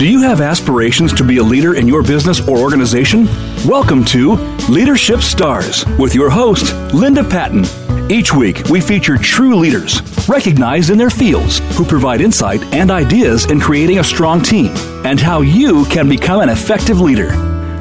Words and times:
Do 0.00 0.08
you 0.08 0.22
have 0.22 0.40
aspirations 0.40 1.12
to 1.12 1.24
be 1.24 1.36
a 1.36 1.42
leader 1.42 1.74
in 1.74 1.86
your 1.86 2.02
business 2.02 2.40
or 2.48 2.56
organization? 2.56 3.26
Welcome 3.66 4.02
to 4.06 4.32
Leadership 4.70 5.20
Stars 5.20 5.84
with 5.98 6.14
your 6.14 6.30
host, 6.30 6.72
Linda 6.94 7.22
Patton. 7.22 7.66
Each 8.10 8.32
week, 8.32 8.66
we 8.70 8.80
feature 8.80 9.18
true 9.18 9.56
leaders, 9.56 10.00
recognized 10.26 10.88
in 10.88 10.96
their 10.96 11.10
fields, 11.10 11.58
who 11.76 11.84
provide 11.84 12.22
insight 12.22 12.62
and 12.72 12.90
ideas 12.90 13.44
in 13.50 13.60
creating 13.60 13.98
a 13.98 14.02
strong 14.02 14.40
team 14.40 14.72
and 15.04 15.20
how 15.20 15.42
you 15.42 15.84
can 15.84 16.08
become 16.08 16.40
an 16.40 16.48
effective 16.48 16.98
leader. 16.98 17.32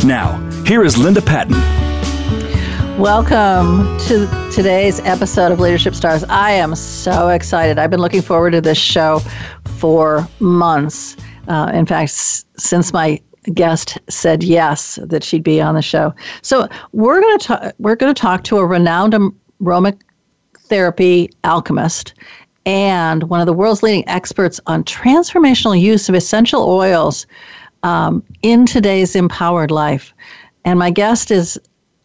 Now, 0.04 0.46
here 0.66 0.84
is 0.84 0.98
Linda 0.98 1.22
Patton. 1.22 1.56
Welcome 3.00 3.98
to 4.08 4.28
today's 4.52 5.00
episode 5.06 5.54
of 5.54 5.62
Leadership 5.62 5.96
Stars. 5.96 6.26
I 6.26 6.52
am 6.52 6.76
so 6.76 7.30
excited. 7.30 7.80
I've 7.80 7.92
been 7.92 8.02
looking 8.02 8.22
forward 8.22 8.52
to 8.52 8.60
this 8.60 8.78
show 8.78 9.22
for 9.78 10.28
months. 10.42 11.16
Uh, 11.50 11.72
in 11.74 11.86
fact, 11.86 12.12
since 12.58 12.94
my 12.94 13.20
guest 13.54 13.98
said 14.10 14.44
yes 14.44 15.00
that 15.04 15.24
she'd 15.24 15.44
be 15.44 15.60
on 15.62 15.76
the 15.76 15.82
show. 15.82 16.14
So 16.42 16.68
we're 16.92 17.20
going 17.20 17.40
to 17.40 17.46
talk. 17.46 17.74
We're 17.80 17.96
going 17.96 18.14
to 18.14 18.22
talk 18.22 18.44
to 18.46 18.58
a 18.58 18.66
renowned 18.66 19.16
aromatherapy 19.62 21.34
alchemist 21.44 22.14
and 22.66 23.24
one 23.24 23.40
of 23.40 23.46
the 23.46 23.54
world's 23.54 23.82
leading 23.82 24.08
experts 24.08 24.60
on 24.68 24.84
transformational 24.84 25.80
use 25.80 26.10
of 26.10 26.16
essential 26.16 26.70
oils 26.70 27.26
um, 27.84 28.24
in 28.42 28.66
today's 28.66 29.16
empowered 29.16 29.72
life. 29.72 30.14
And 30.66 30.78
my 30.78 30.92
guest 30.92 31.32
is 31.32 31.58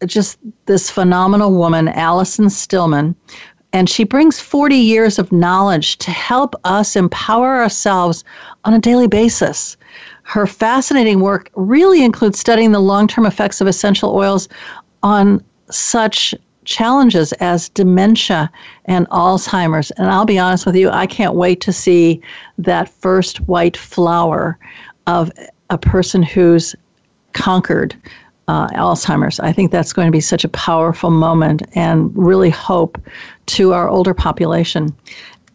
just 0.05 0.39
this 0.65 0.89
phenomenal 0.89 1.51
woman, 1.51 1.89
Allison 1.89 2.49
Stillman. 2.49 3.15
And 3.75 3.89
she 3.89 4.05
brings 4.05 4.39
40 4.39 4.77
years 4.77 5.19
of 5.19 5.33
knowledge 5.33 5.97
to 5.97 6.09
help 6.09 6.55
us 6.63 6.95
empower 6.95 7.57
ourselves 7.57 8.23
on 8.63 8.73
a 8.73 8.79
daily 8.79 9.05
basis. 9.05 9.75
Her 10.23 10.47
fascinating 10.47 11.19
work 11.19 11.49
really 11.55 12.01
includes 12.01 12.39
studying 12.39 12.71
the 12.71 12.79
long 12.79 13.05
term 13.05 13.25
effects 13.25 13.59
of 13.59 13.67
essential 13.67 14.15
oils 14.15 14.47
on 15.03 15.43
such 15.69 16.33
challenges 16.63 17.33
as 17.33 17.67
dementia 17.67 18.49
and 18.85 19.09
Alzheimer's. 19.09 19.91
And 19.91 20.09
I'll 20.09 20.23
be 20.23 20.39
honest 20.39 20.65
with 20.65 20.77
you, 20.77 20.89
I 20.89 21.05
can't 21.05 21.35
wait 21.35 21.59
to 21.59 21.73
see 21.73 22.21
that 22.57 22.87
first 22.87 23.41
white 23.41 23.75
flower 23.75 24.57
of 25.05 25.29
a 25.69 25.77
person 25.77 26.23
who's 26.23 26.77
conquered 27.33 27.93
uh, 28.47 28.67
Alzheimer's. 28.69 29.39
I 29.39 29.51
think 29.51 29.71
that's 29.71 29.93
going 29.93 30.07
to 30.07 30.11
be 30.11 30.21
such 30.21 30.43
a 30.43 30.49
powerful 30.49 31.09
moment 31.09 31.63
and 31.75 32.15
really 32.15 32.49
hope 32.49 32.97
to 33.47 33.73
our 33.73 33.89
older 33.89 34.13
population. 34.13 34.95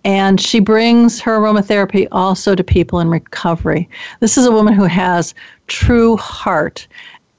And 0.05 0.41
she 0.41 0.61
brings 0.61 1.21
her 1.21 1.39
aromatherapy 1.39 2.09
also 2.11 2.55
to 2.55 2.65
people 2.65 3.01
in 3.01 3.09
recovery. 3.09 3.89
This 4.21 4.39
is 4.39 4.47
a 4.47 4.53
woman 4.53 4.73
who 4.73 4.85
has 4.85 5.35
true 5.67 6.17
heart, 6.17 6.87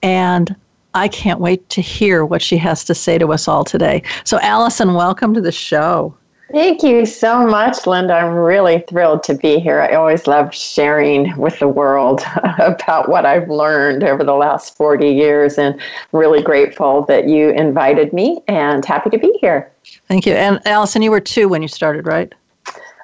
and 0.03 0.55
I 0.93 1.07
can't 1.07 1.39
wait 1.39 1.67
to 1.69 1.81
hear 1.81 2.25
what 2.25 2.41
she 2.41 2.57
has 2.57 2.83
to 2.85 2.93
say 2.93 3.17
to 3.17 3.33
us 3.33 3.47
all 3.47 3.63
today. 3.63 4.03
So, 4.25 4.39
Allison, 4.41 4.93
welcome 4.93 5.33
to 5.33 5.41
the 5.41 5.51
show. 5.51 6.15
Thank 6.51 6.83
you 6.83 7.05
so 7.05 7.47
much, 7.47 7.87
Linda. 7.87 8.13
I'm 8.13 8.33
really 8.33 8.83
thrilled 8.89 9.23
to 9.23 9.35
be 9.35 9.57
here. 9.57 9.79
I 9.79 9.93
always 9.93 10.27
love 10.27 10.53
sharing 10.53 11.33
with 11.37 11.59
the 11.59 11.67
world 11.69 12.23
about 12.59 13.07
what 13.07 13.25
I've 13.25 13.49
learned 13.49 14.03
over 14.03 14.25
the 14.25 14.33
last 14.33 14.75
40 14.75 15.07
years 15.07 15.57
and 15.57 15.79
really 16.11 16.43
grateful 16.43 17.03
that 17.05 17.29
you 17.29 17.51
invited 17.51 18.11
me 18.11 18.41
and 18.49 18.83
happy 18.83 19.09
to 19.11 19.17
be 19.17 19.37
here. 19.39 19.71
Thank 20.11 20.25
you. 20.25 20.33
And 20.33 20.59
Allison, 20.67 21.01
you 21.01 21.09
were 21.09 21.21
two 21.21 21.47
when 21.47 21.61
you 21.61 21.69
started, 21.69 22.05
right? 22.05 22.33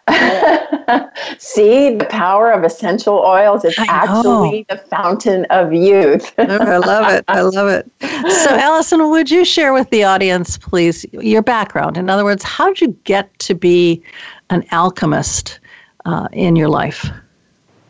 See, 1.38 1.95
the 1.95 2.05
power 2.09 2.52
of 2.52 2.66
essential 2.66 3.19
oils 3.19 3.64
is 3.64 3.80
actually 3.80 4.66
the 4.67 4.75
fountain 4.75 5.45
of 5.49 5.72
youth. 5.72 6.33
oh, 6.38 6.58
I 6.58 6.75
love 6.80 7.14
it. 7.14 7.23
I 7.30 7.39
love 7.43 7.70
it. 7.70 7.89
So, 8.02 8.49
Allison, 8.49 9.09
would 9.09 9.31
you 9.31 9.45
share 9.45 9.71
with 9.71 9.89
the 9.89 10.04
audience, 10.04 10.58
please, 10.58 11.05
your 11.14 11.42
background? 11.42 11.95
In 11.95 12.09
other 12.09 12.26
words, 12.26 12.43
how 12.43 12.67
did 12.67 12.81
you 12.81 12.89
get 13.05 13.39
to 13.39 13.55
be 13.55 14.04
an 14.49 14.65
alchemist 14.73 15.61
uh, 16.04 16.27
in 16.33 16.58
your 16.58 16.67
life? 16.67 17.10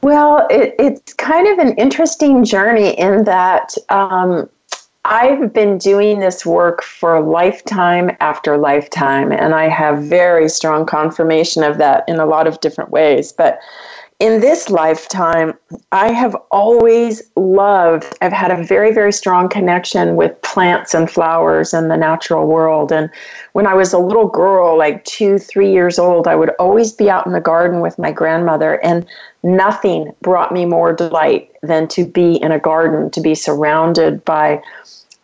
Well, 0.04 0.46
it, 0.52 0.76
it's 0.78 1.16
kind 1.16 1.48
of 1.48 1.58
an 1.58 1.74
interesting 1.78 2.46
journey 2.46 2.96
in 3.00 3.24
that 3.24 3.74
um, 3.90 4.48
I've 5.10 5.54
been 5.54 5.78
doing 5.78 6.20
this 6.20 6.46
work 6.46 6.84
for 6.84 7.22
lifetime 7.22 8.12
after 8.20 8.58
lifetime, 8.58 9.32
and 9.32 9.56
I 9.56 9.70
have 9.70 10.04
very 10.04 10.50
strong 10.50 10.86
confirmation 10.86 11.64
of 11.64 11.78
that 11.78 12.04
in 12.10 12.20
a 12.20 12.26
lot 12.26 12.46
of 12.46 12.60
different 12.60 12.90
ways. 12.90 13.32
But 13.32 13.58
in 14.20 14.42
this 14.42 14.70
lifetime, 14.70 15.54
I 15.94 16.12
have 16.12 16.36
always 16.52 17.22
loved, 17.38 18.18
I've 18.22 18.34
had 18.34 18.52
a 18.52 18.64
very, 18.64 18.92
very 18.92 19.14
strong 19.14 19.48
connection 19.48 20.18
with 20.18 20.42
plants 20.42 20.94
and 20.94 21.10
flowers 21.10 21.74
and 21.74 21.90
the 21.90 21.96
natural 21.96 22.46
world. 22.46 22.92
And 22.92 23.10
when 23.54 23.66
I 23.66 23.76
was 23.76 23.94
a 23.94 24.00
little 24.00 24.28
girl, 24.28 24.78
like 24.78 25.06
two, 25.06 25.38
three 25.38 25.72
years 25.72 26.00
old, 26.00 26.28
I 26.28 26.36
would 26.36 26.50
always 26.60 26.92
be 26.92 27.10
out 27.10 27.28
in 27.28 27.32
the 27.32 27.40
garden 27.40 27.80
with 27.80 27.98
my 27.98 28.12
grandmother, 28.12 28.84
and 28.84 29.06
nothing 29.42 30.12
brought 30.22 30.52
me 30.52 30.66
more 30.66 30.92
delight 30.92 31.52
than 31.62 31.88
to 31.90 32.04
be 32.04 32.36
in 32.38 32.52
a 32.52 32.60
garden, 32.60 33.10
to 33.12 33.22
be 33.22 33.36
surrounded 33.36 34.26
by 34.26 34.62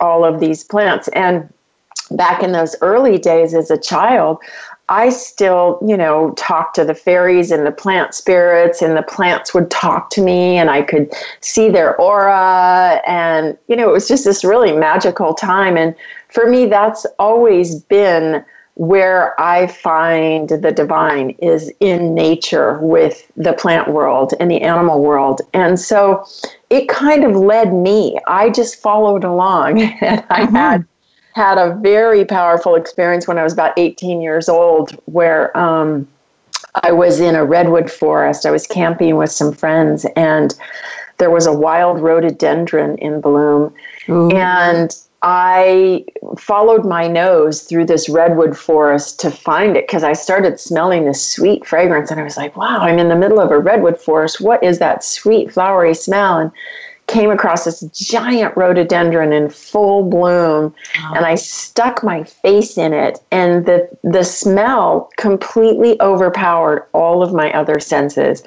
all 0.00 0.24
of 0.24 0.40
these 0.40 0.64
plants. 0.64 1.08
And 1.08 1.52
back 2.10 2.42
in 2.42 2.52
those 2.52 2.76
early 2.80 3.18
days 3.18 3.54
as 3.54 3.70
a 3.70 3.78
child, 3.78 4.38
I 4.90 5.08
still, 5.08 5.78
you 5.86 5.96
know, 5.96 6.32
talked 6.32 6.74
to 6.74 6.84
the 6.84 6.94
fairies 6.94 7.50
and 7.50 7.66
the 7.66 7.72
plant 7.72 8.12
spirits, 8.12 8.82
and 8.82 8.94
the 8.96 9.02
plants 9.02 9.54
would 9.54 9.70
talk 9.70 10.10
to 10.10 10.22
me, 10.22 10.58
and 10.58 10.68
I 10.68 10.82
could 10.82 11.10
see 11.40 11.70
their 11.70 11.96
aura. 11.96 13.00
And, 13.06 13.56
you 13.68 13.76
know, 13.76 13.88
it 13.88 13.92
was 13.92 14.08
just 14.08 14.26
this 14.26 14.44
really 14.44 14.72
magical 14.72 15.32
time. 15.32 15.78
And 15.78 15.94
for 16.28 16.50
me, 16.50 16.66
that's 16.66 17.06
always 17.18 17.76
been 17.76 18.44
where 18.74 19.40
I 19.40 19.68
find 19.68 20.48
the 20.48 20.72
divine 20.72 21.30
is 21.38 21.72
in 21.80 22.12
nature 22.12 22.78
with 22.80 23.30
the 23.36 23.52
plant 23.52 23.88
world 23.88 24.34
and 24.38 24.50
the 24.50 24.60
animal 24.60 25.00
world. 25.00 25.40
And 25.54 25.78
so 25.80 26.26
it 26.74 26.88
kind 26.88 27.22
of 27.22 27.36
led 27.36 27.72
me. 27.72 28.18
I 28.26 28.50
just 28.50 28.82
followed 28.82 29.22
along 29.22 29.80
and 30.00 30.24
I 30.28 30.42
mm-hmm. 30.42 30.56
had 30.56 30.84
had 31.34 31.56
a 31.56 31.74
very 31.76 32.24
powerful 32.24 32.74
experience 32.74 33.26
when 33.26 33.38
I 33.38 33.44
was 33.44 33.52
about 33.52 33.76
18 33.76 34.20
years 34.20 34.48
old 34.48 34.90
where 35.06 35.56
um, 35.56 36.06
I 36.82 36.90
was 36.92 37.20
in 37.20 37.36
a 37.36 37.44
redwood 37.44 37.90
forest. 37.90 38.44
I 38.44 38.50
was 38.50 38.66
camping 38.66 39.16
with 39.16 39.30
some 39.30 39.52
friends 39.52 40.04
and 40.16 40.54
there 41.18 41.30
was 41.30 41.46
a 41.46 41.52
wild 41.52 42.00
rhododendron 42.00 42.98
in 42.98 43.20
bloom. 43.20 43.72
Ooh. 44.08 44.30
And 44.30 44.94
I 45.22 46.04
followed 46.36 46.84
my 46.84 47.08
nose 47.08 47.62
through 47.62 47.86
this 47.86 48.10
redwood 48.10 48.56
forest 48.56 49.18
to 49.20 49.30
find 49.30 49.76
it 49.76 49.86
because 49.86 50.04
I 50.04 50.12
started 50.12 50.60
smelling 50.60 51.06
this 51.06 51.26
sweet 51.26 51.66
fragrance 51.66 52.10
and 52.10 52.20
I 52.20 52.24
was 52.24 52.36
like, 52.36 52.56
wow, 52.56 52.80
I'm 52.80 52.98
in 52.98 53.08
the 53.08 53.16
middle 53.16 53.40
of 53.40 53.50
a 53.50 53.58
redwood 53.58 53.98
forest. 53.98 54.42
What 54.42 54.62
is 54.62 54.78
that 54.80 55.02
sweet 55.02 55.50
flowery 55.50 55.94
smell? 55.94 56.38
And 56.38 56.52
came 57.06 57.30
across 57.30 57.64
this 57.64 57.80
giant 57.92 58.56
rhododendron 58.56 59.32
in 59.32 59.50
full 59.50 60.08
bloom 60.08 60.74
and 61.14 61.26
I 61.26 61.34
stuck 61.34 62.02
my 62.02 62.24
face 62.24 62.78
in 62.78 62.94
it 62.94 63.18
and 63.30 63.66
the 63.66 63.88
the 64.02 64.24
smell 64.24 65.10
completely 65.18 66.00
overpowered 66.00 66.86
all 66.92 67.22
of 67.22 67.34
my 67.34 67.52
other 67.52 67.78
senses. 67.78 68.42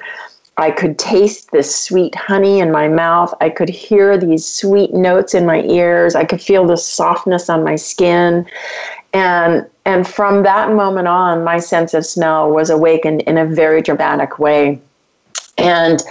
I 0.58 0.72
could 0.72 0.98
taste 0.98 1.52
this 1.52 1.74
sweet 1.74 2.16
honey 2.16 2.58
in 2.58 2.72
my 2.72 2.88
mouth. 2.88 3.32
I 3.40 3.48
could 3.48 3.68
hear 3.68 4.18
these 4.18 4.44
sweet 4.44 4.92
notes 4.92 5.32
in 5.32 5.46
my 5.46 5.62
ears. 5.62 6.16
I 6.16 6.24
could 6.24 6.42
feel 6.42 6.66
the 6.66 6.76
softness 6.76 7.48
on 7.48 7.62
my 7.62 7.76
skin. 7.76 8.44
And 9.12 9.64
and 9.84 10.06
from 10.06 10.42
that 10.42 10.72
moment 10.72 11.08
on, 11.08 11.44
my 11.44 11.60
sense 11.60 11.94
of 11.94 12.04
smell 12.04 12.50
was 12.50 12.70
awakened 12.70 13.22
in 13.22 13.38
a 13.38 13.46
very 13.46 13.80
dramatic 13.80 14.38
way. 14.38 14.80
And 15.56 16.02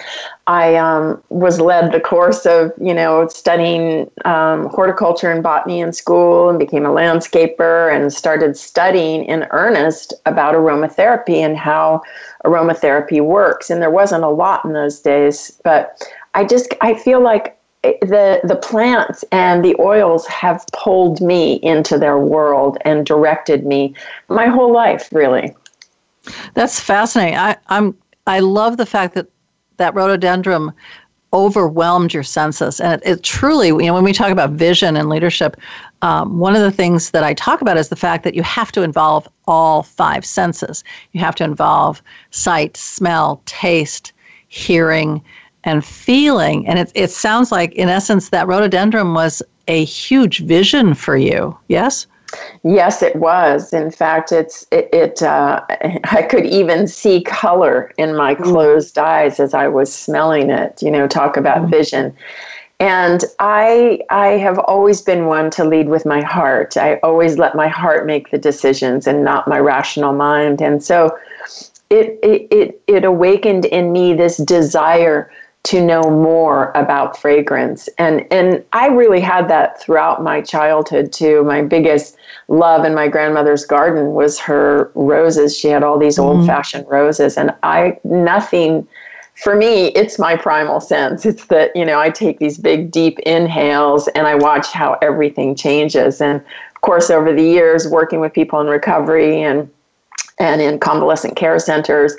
I 0.47 0.75
um, 0.75 1.21
was 1.27 1.59
led 1.59 1.91
the 1.91 1.99
course 1.99 2.45
of, 2.45 2.71
you 2.81 2.93
know, 2.93 3.27
studying 3.27 4.09
um, 4.23 4.67
horticulture 4.67 5.29
and 5.29 5.43
botany 5.43 5.81
in 5.81 5.91
school 5.91 6.49
and 6.49 6.57
became 6.57 6.85
a 6.85 6.89
landscaper 6.89 7.93
and 7.93 8.13
started 8.13 8.55
studying 8.55 9.25
in 9.25 9.45
earnest 9.51 10.13
about 10.25 10.55
aromatherapy 10.55 11.35
and 11.35 11.57
how 11.57 12.01
aromatherapy 12.45 13.21
works. 13.21 13.69
And 13.69 13.81
there 13.81 13.91
wasn't 13.91 14.23
a 14.23 14.29
lot 14.29 14.63
in 14.63 14.71
those 14.71 15.01
days, 15.01 15.51
but 15.65 16.01
I 16.33 16.45
just, 16.45 16.73
I 16.79 16.93
feel 16.93 17.21
like 17.21 17.57
the 17.83 18.41
the 18.43 18.55
plants 18.55 19.23
and 19.31 19.63
the 19.63 19.75
oils 19.79 20.25
have 20.27 20.65
pulled 20.73 21.21
me 21.21 21.55
into 21.55 21.97
their 21.97 22.17
world 22.17 22.77
and 22.81 23.05
directed 23.05 23.65
me 23.65 23.93
my 24.29 24.47
whole 24.47 24.73
life 24.73 25.07
really 25.13 25.55
that's 26.53 26.79
fascinating 26.79 27.37
i 27.37 27.55
i'm 27.67 27.95
i 28.25 28.39
love 28.39 28.77
the 28.77 28.85
fact 28.85 29.13
that 29.13 29.27
that 29.77 29.93
rhododendron 29.95 30.73
overwhelmed 31.33 32.13
your 32.13 32.23
senses. 32.23 32.79
And 32.79 32.93
it, 32.93 33.07
it, 33.07 33.23
truly, 33.23 33.67
you 33.67 33.77
know, 33.77 33.93
when 33.93 34.03
we 34.03 34.13
talk 34.13 34.31
about 34.31 34.51
vision 34.51 34.95
and 34.95 35.09
leadership, 35.09 35.57
um, 36.01 36.39
one 36.39 36.55
of 36.55 36.61
the 36.61 36.71
things 36.71 37.11
that 37.11 37.23
I 37.23 37.33
talk 37.33 37.61
about 37.61 37.77
is 37.77 37.89
the 37.89 37.95
fact 37.95 38.23
that 38.23 38.33
you 38.33 38.43
have 38.43 38.71
to 38.73 38.81
involve 38.81 39.27
all 39.45 39.83
five 39.83 40.25
senses. 40.25 40.83
You 41.11 41.19
have 41.19 41.35
to 41.35 41.43
involve 41.43 42.01
sight, 42.31 42.77
smell, 42.77 43.41
taste, 43.45 44.13
hearing, 44.47 45.21
and 45.63 45.83
feeling. 45.83 46.65
And 46.65 46.79
it, 46.79 46.91
it 46.95 47.11
sounds 47.11 47.51
like, 47.51 47.73
in 47.73 47.89
essence, 47.89 48.29
that 48.29 48.47
rhododendron 48.47 49.13
was 49.13 49.41
a 49.67 49.83
huge 49.83 50.39
vision 50.39 50.93
for 50.93 51.17
you. 51.17 51.57
Yes? 51.67 52.07
Yes, 52.63 53.01
it 53.01 53.15
was. 53.15 53.73
In 53.73 53.91
fact, 53.91 54.31
it's 54.31 54.65
it. 54.71 54.89
it 54.91 55.21
uh, 55.21 55.61
I 56.05 56.23
could 56.23 56.45
even 56.45 56.87
see 56.87 57.21
color 57.21 57.91
in 57.97 58.15
my 58.15 58.35
mm. 58.35 58.43
closed 58.43 58.97
eyes 58.97 59.39
as 59.39 59.53
I 59.53 59.67
was 59.67 59.93
smelling 59.93 60.49
it. 60.49 60.81
You 60.81 60.91
know, 60.91 61.07
talk 61.07 61.37
about 61.37 61.63
mm. 61.63 61.71
vision. 61.71 62.15
And 62.79 63.23
I 63.39 64.01
I 64.09 64.27
have 64.37 64.59
always 64.59 65.01
been 65.01 65.25
one 65.25 65.49
to 65.51 65.63
lead 65.63 65.89
with 65.89 66.05
my 66.05 66.21
heart. 66.21 66.77
I 66.77 66.95
always 66.97 67.37
let 67.37 67.55
my 67.55 67.67
heart 67.67 68.05
make 68.05 68.29
the 68.29 68.37
decisions 68.37 69.07
and 69.07 69.23
not 69.23 69.47
my 69.47 69.59
rational 69.59 70.13
mind. 70.13 70.61
And 70.61 70.83
so 70.83 71.17
it 71.89 72.19
it 72.21 72.47
it, 72.51 72.81
it 72.87 73.03
awakened 73.03 73.65
in 73.65 73.91
me 73.91 74.13
this 74.13 74.37
desire 74.37 75.31
to 75.67 75.83
know 75.83 76.01
more 76.03 76.71
about 76.75 77.17
fragrance. 77.17 77.89
And 77.97 78.25
and 78.31 78.63
I 78.71 78.87
really 78.87 79.19
had 79.19 79.49
that 79.49 79.81
throughout 79.81 80.23
my 80.23 80.39
childhood 80.39 81.11
too. 81.11 81.43
My 81.43 81.61
biggest 81.61 82.15
love 82.47 82.85
in 82.85 82.95
my 82.95 83.09
grandmother's 83.09 83.65
garden 83.65 84.13
was 84.13 84.39
her 84.39 84.89
roses. 84.95 85.57
She 85.57 85.67
had 85.67 85.83
all 85.83 85.99
these 85.99 86.17
mm-hmm. 86.17 86.39
old-fashioned 86.39 86.87
roses 86.87 87.37
and 87.37 87.53
I 87.63 87.99
nothing 88.05 88.87
for 89.35 89.57
me 89.57 89.87
it's 89.87 90.17
my 90.17 90.37
primal 90.37 90.79
sense. 90.79 91.25
It's 91.25 91.47
that, 91.47 91.75
you 91.75 91.83
know, 91.83 91.99
I 91.99 92.11
take 92.11 92.39
these 92.39 92.57
big 92.57 92.89
deep 92.89 93.19
inhales 93.19 94.07
and 94.15 94.25
I 94.25 94.35
watch 94.35 94.71
how 94.71 94.97
everything 95.01 95.53
changes 95.53 96.21
and 96.21 96.39
of 96.39 96.81
course 96.81 97.09
over 97.09 97.33
the 97.33 97.43
years 97.43 97.89
working 97.89 98.21
with 98.21 98.31
people 98.31 98.61
in 98.61 98.67
recovery 98.67 99.43
and 99.43 99.69
and 100.39 100.61
in 100.61 100.79
convalescent 100.79 101.35
care 101.35 101.59
centers 101.59 102.15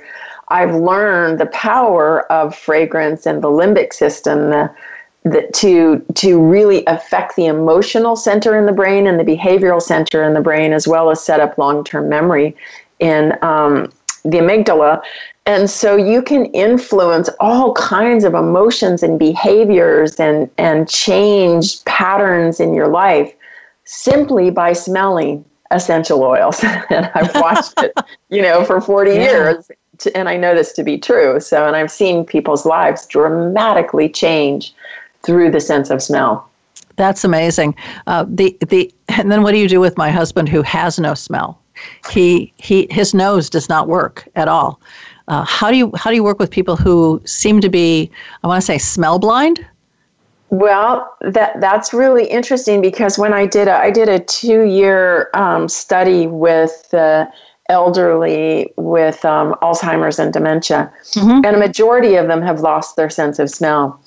I've 0.50 0.74
learned 0.74 1.38
the 1.38 1.46
power 1.46 2.30
of 2.32 2.54
fragrance 2.54 3.26
and 3.26 3.42
the 3.42 3.48
limbic 3.48 3.92
system 3.92 4.50
the, 4.50 4.70
the, 5.24 5.48
to 5.54 6.04
to 6.14 6.40
really 6.40 6.84
affect 6.86 7.36
the 7.36 7.46
emotional 7.46 8.16
center 8.16 8.56
in 8.56 8.66
the 8.66 8.72
brain 8.72 9.06
and 9.06 9.20
the 9.20 9.24
behavioral 9.24 9.82
center 9.82 10.22
in 10.24 10.34
the 10.34 10.40
brain, 10.40 10.72
as 10.72 10.88
well 10.88 11.10
as 11.10 11.22
set 11.22 11.40
up 11.40 11.58
long 11.58 11.84
term 11.84 12.08
memory 12.08 12.56
in 12.98 13.32
um, 13.42 13.92
the 14.24 14.38
amygdala. 14.38 15.02
And 15.46 15.70
so 15.70 15.96
you 15.96 16.20
can 16.20 16.44
influence 16.46 17.30
all 17.40 17.72
kinds 17.72 18.24
of 18.24 18.34
emotions 18.34 19.02
and 19.02 19.18
behaviors 19.18 20.20
and, 20.20 20.50
and 20.58 20.86
change 20.88 21.82
patterns 21.84 22.60
in 22.60 22.74
your 22.74 22.88
life 22.88 23.32
simply 23.84 24.50
by 24.50 24.74
smelling 24.74 25.42
essential 25.70 26.22
oils. 26.22 26.62
and 26.90 27.10
I've 27.14 27.34
watched 27.36 27.72
it, 27.78 27.94
you 28.28 28.42
know, 28.42 28.62
for 28.62 28.80
40 28.80 29.10
yeah. 29.10 29.16
years 29.16 29.70
to, 29.98 30.16
and 30.16 30.28
I 30.28 30.36
know 30.36 30.54
this 30.54 30.72
to 30.74 30.82
be 30.82 30.98
true. 30.98 31.40
So, 31.40 31.66
and 31.66 31.76
I've 31.76 31.90
seen 31.90 32.24
people's 32.24 32.64
lives 32.64 33.06
dramatically 33.06 34.08
change 34.08 34.74
through 35.22 35.50
the 35.50 35.60
sense 35.60 35.90
of 35.90 36.02
smell. 36.02 36.48
That's 36.96 37.24
amazing. 37.24 37.74
Uh, 38.06 38.24
the 38.28 38.56
the 38.68 38.92
and 39.08 39.30
then 39.30 39.42
what 39.42 39.52
do 39.52 39.58
you 39.58 39.68
do 39.68 39.80
with 39.80 39.96
my 39.96 40.10
husband 40.10 40.48
who 40.48 40.62
has 40.62 40.98
no 40.98 41.14
smell? 41.14 41.60
He 42.10 42.52
he 42.56 42.88
his 42.90 43.14
nose 43.14 43.48
does 43.48 43.68
not 43.68 43.88
work 43.88 44.28
at 44.34 44.48
all. 44.48 44.80
Uh, 45.28 45.44
how 45.44 45.70
do 45.70 45.76
you 45.76 45.92
how 45.96 46.10
do 46.10 46.16
you 46.16 46.24
work 46.24 46.38
with 46.38 46.50
people 46.50 46.76
who 46.76 47.22
seem 47.24 47.60
to 47.60 47.68
be 47.68 48.10
I 48.42 48.48
want 48.48 48.60
to 48.60 48.66
say 48.66 48.78
smell 48.78 49.18
blind? 49.18 49.64
Well, 50.50 51.14
that 51.20 51.60
that's 51.60 51.92
really 51.92 52.26
interesting 52.26 52.80
because 52.80 53.18
when 53.18 53.32
I 53.32 53.46
did 53.46 53.68
a 53.68 53.74
I 53.74 53.90
did 53.90 54.08
a 54.08 54.18
two 54.18 54.64
year 54.64 55.30
um, 55.34 55.68
study 55.68 56.26
with 56.26 56.92
uh, 56.92 57.26
elderly 57.68 58.72
with 58.76 59.24
um, 59.24 59.54
Alzheimer's 59.62 60.18
and 60.18 60.32
dementia, 60.32 60.92
mm-hmm. 61.12 61.44
and 61.44 61.56
a 61.56 61.58
majority 61.58 62.14
of 62.14 62.28
them 62.28 62.42
have 62.42 62.60
lost 62.60 62.96
their 62.96 63.10
sense 63.10 63.38
of 63.38 63.50
smell. 63.50 64.00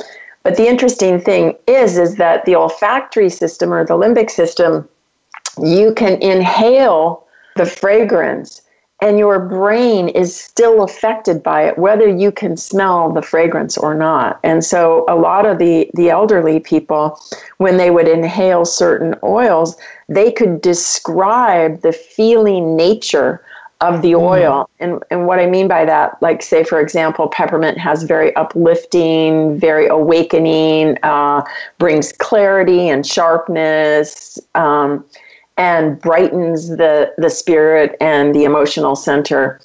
But 0.43 0.57
the 0.57 0.67
interesting 0.67 1.21
thing 1.21 1.55
is, 1.67 1.97
is 1.97 2.15
that 2.15 2.45
the 2.45 2.55
olfactory 2.55 3.29
system 3.29 3.71
or 3.71 3.85
the 3.85 3.93
limbic 3.93 4.31
system, 4.31 4.87
you 5.61 5.93
can 5.93 6.21
inhale 6.21 7.27
the 7.55 7.65
fragrance 7.65 8.61
and 9.01 9.17
your 9.17 9.39
brain 9.39 10.09
is 10.09 10.35
still 10.35 10.83
affected 10.83 11.41
by 11.41 11.63
it 11.63 11.77
whether 11.77 12.07
you 12.07 12.31
can 12.31 12.55
smell 12.55 13.11
the 13.11 13.21
fragrance 13.21 13.77
or 13.77 13.93
not 13.93 14.39
and 14.43 14.63
so 14.63 15.05
a 15.09 15.15
lot 15.15 15.45
of 15.45 15.57
the 15.57 15.89
the 15.95 16.09
elderly 16.09 16.59
people 16.59 17.19
when 17.57 17.77
they 17.77 17.89
would 17.89 18.07
inhale 18.07 18.63
certain 18.63 19.15
oils 19.23 19.75
they 20.07 20.31
could 20.31 20.61
describe 20.61 21.81
the 21.81 21.91
feeling 21.91 22.75
nature 22.75 23.43
of 23.81 24.01
the 24.01 24.11
mm-hmm. 24.11 24.23
oil. 24.23 24.69
And, 24.79 25.03
and 25.09 25.25
what 25.25 25.39
I 25.39 25.47
mean 25.47 25.67
by 25.67 25.85
that, 25.85 26.21
like, 26.21 26.41
say, 26.41 26.63
for 26.63 26.79
example, 26.79 27.27
peppermint 27.27 27.77
has 27.77 28.03
very 28.03 28.33
uplifting, 28.35 29.59
very 29.59 29.87
awakening, 29.87 30.97
uh, 31.03 31.43
brings 31.79 32.13
clarity 32.13 32.89
and 32.89 33.05
sharpness, 33.05 34.39
um, 34.55 35.03
and 35.57 35.99
brightens 35.99 36.69
the, 36.69 37.13
the 37.17 37.29
spirit 37.29 37.97
and 37.99 38.33
the 38.33 38.43
emotional 38.43 38.95
center. 38.95 39.59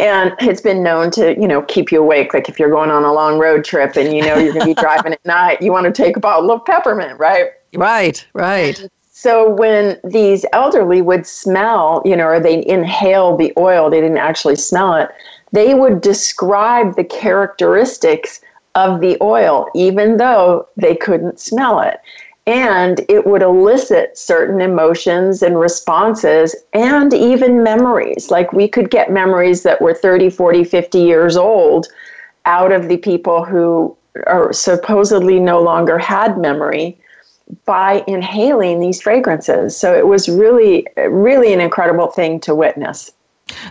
And 0.00 0.32
it's 0.40 0.60
been 0.60 0.82
known 0.82 1.10
to, 1.12 1.34
you 1.40 1.48
know, 1.48 1.62
keep 1.62 1.90
you 1.90 2.00
awake. 2.00 2.34
Like 2.34 2.48
if 2.48 2.58
you're 2.58 2.70
going 2.70 2.90
on 2.90 3.04
a 3.04 3.12
long 3.12 3.38
road 3.38 3.64
trip 3.64 3.96
and 3.96 4.14
you 4.14 4.22
know 4.22 4.36
you're 4.36 4.52
going 4.52 4.60
to 4.60 4.74
be 4.74 4.74
driving 4.80 5.12
at 5.12 5.24
night, 5.24 5.60
you 5.60 5.72
want 5.72 5.86
to 5.86 6.02
take 6.02 6.16
a 6.16 6.20
bottle 6.20 6.52
of 6.52 6.64
peppermint, 6.64 7.18
right? 7.18 7.50
Right, 7.74 8.24
right. 8.32 8.88
So 9.20 9.50
when 9.50 9.98
these 10.04 10.46
elderly 10.52 11.02
would 11.02 11.26
smell, 11.26 12.02
you 12.04 12.14
know, 12.14 12.26
or 12.26 12.38
they 12.38 12.64
inhale 12.64 13.36
the 13.36 13.52
oil, 13.56 13.90
they 13.90 14.00
didn't 14.00 14.18
actually 14.18 14.54
smell 14.54 14.94
it, 14.94 15.08
they 15.50 15.74
would 15.74 16.00
describe 16.00 16.94
the 16.94 17.02
characteristics 17.02 18.40
of 18.76 19.00
the 19.00 19.18
oil, 19.20 19.66
even 19.74 20.18
though 20.18 20.68
they 20.76 20.94
couldn't 20.94 21.40
smell 21.40 21.80
it. 21.80 21.98
And 22.46 23.00
it 23.08 23.26
would 23.26 23.42
elicit 23.42 24.16
certain 24.16 24.60
emotions 24.60 25.42
and 25.42 25.58
responses 25.58 26.54
and 26.72 27.12
even 27.12 27.64
memories. 27.64 28.30
Like 28.30 28.52
we 28.52 28.68
could 28.68 28.88
get 28.88 29.10
memories 29.10 29.64
that 29.64 29.82
were 29.82 29.94
30, 29.94 30.30
40, 30.30 30.62
50 30.62 31.00
years 31.00 31.36
old 31.36 31.88
out 32.46 32.70
of 32.70 32.88
the 32.88 32.98
people 32.98 33.44
who 33.44 33.96
are 34.28 34.52
supposedly 34.52 35.40
no 35.40 35.60
longer 35.60 35.98
had 35.98 36.38
memory 36.38 36.96
by 37.64 38.04
inhaling 38.06 38.80
these 38.80 39.00
fragrances. 39.00 39.76
So 39.76 39.94
it 39.94 40.06
was 40.06 40.28
really, 40.28 40.86
really 40.96 41.52
an 41.52 41.60
incredible 41.60 42.08
thing 42.08 42.40
to 42.40 42.54
witness. 42.54 43.10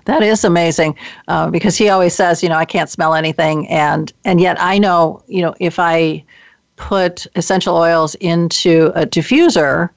That 0.06 0.24
is 0.24 0.44
amazing, 0.44 0.96
uh, 1.28 1.52
because 1.52 1.78
he 1.78 1.90
always 1.90 2.16
says, 2.16 2.42
you 2.42 2.50
know, 2.50 2.56
I 2.56 2.66
can't 2.66 2.90
smell 2.90 3.14
anything, 3.14 3.68
and 3.68 4.12
and 4.26 4.42
yet 4.42 4.58
I 4.60 4.80
know, 4.80 5.22
you 5.28 5.44
know, 5.44 5.54
if 5.60 5.78
I 5.78 6.24
put 6.78 7.28
essential 7.36 7.76
oils 7.76 8.16
into 8.16 8.92
a 8.96 9.06
diffuser, 9.06 9.90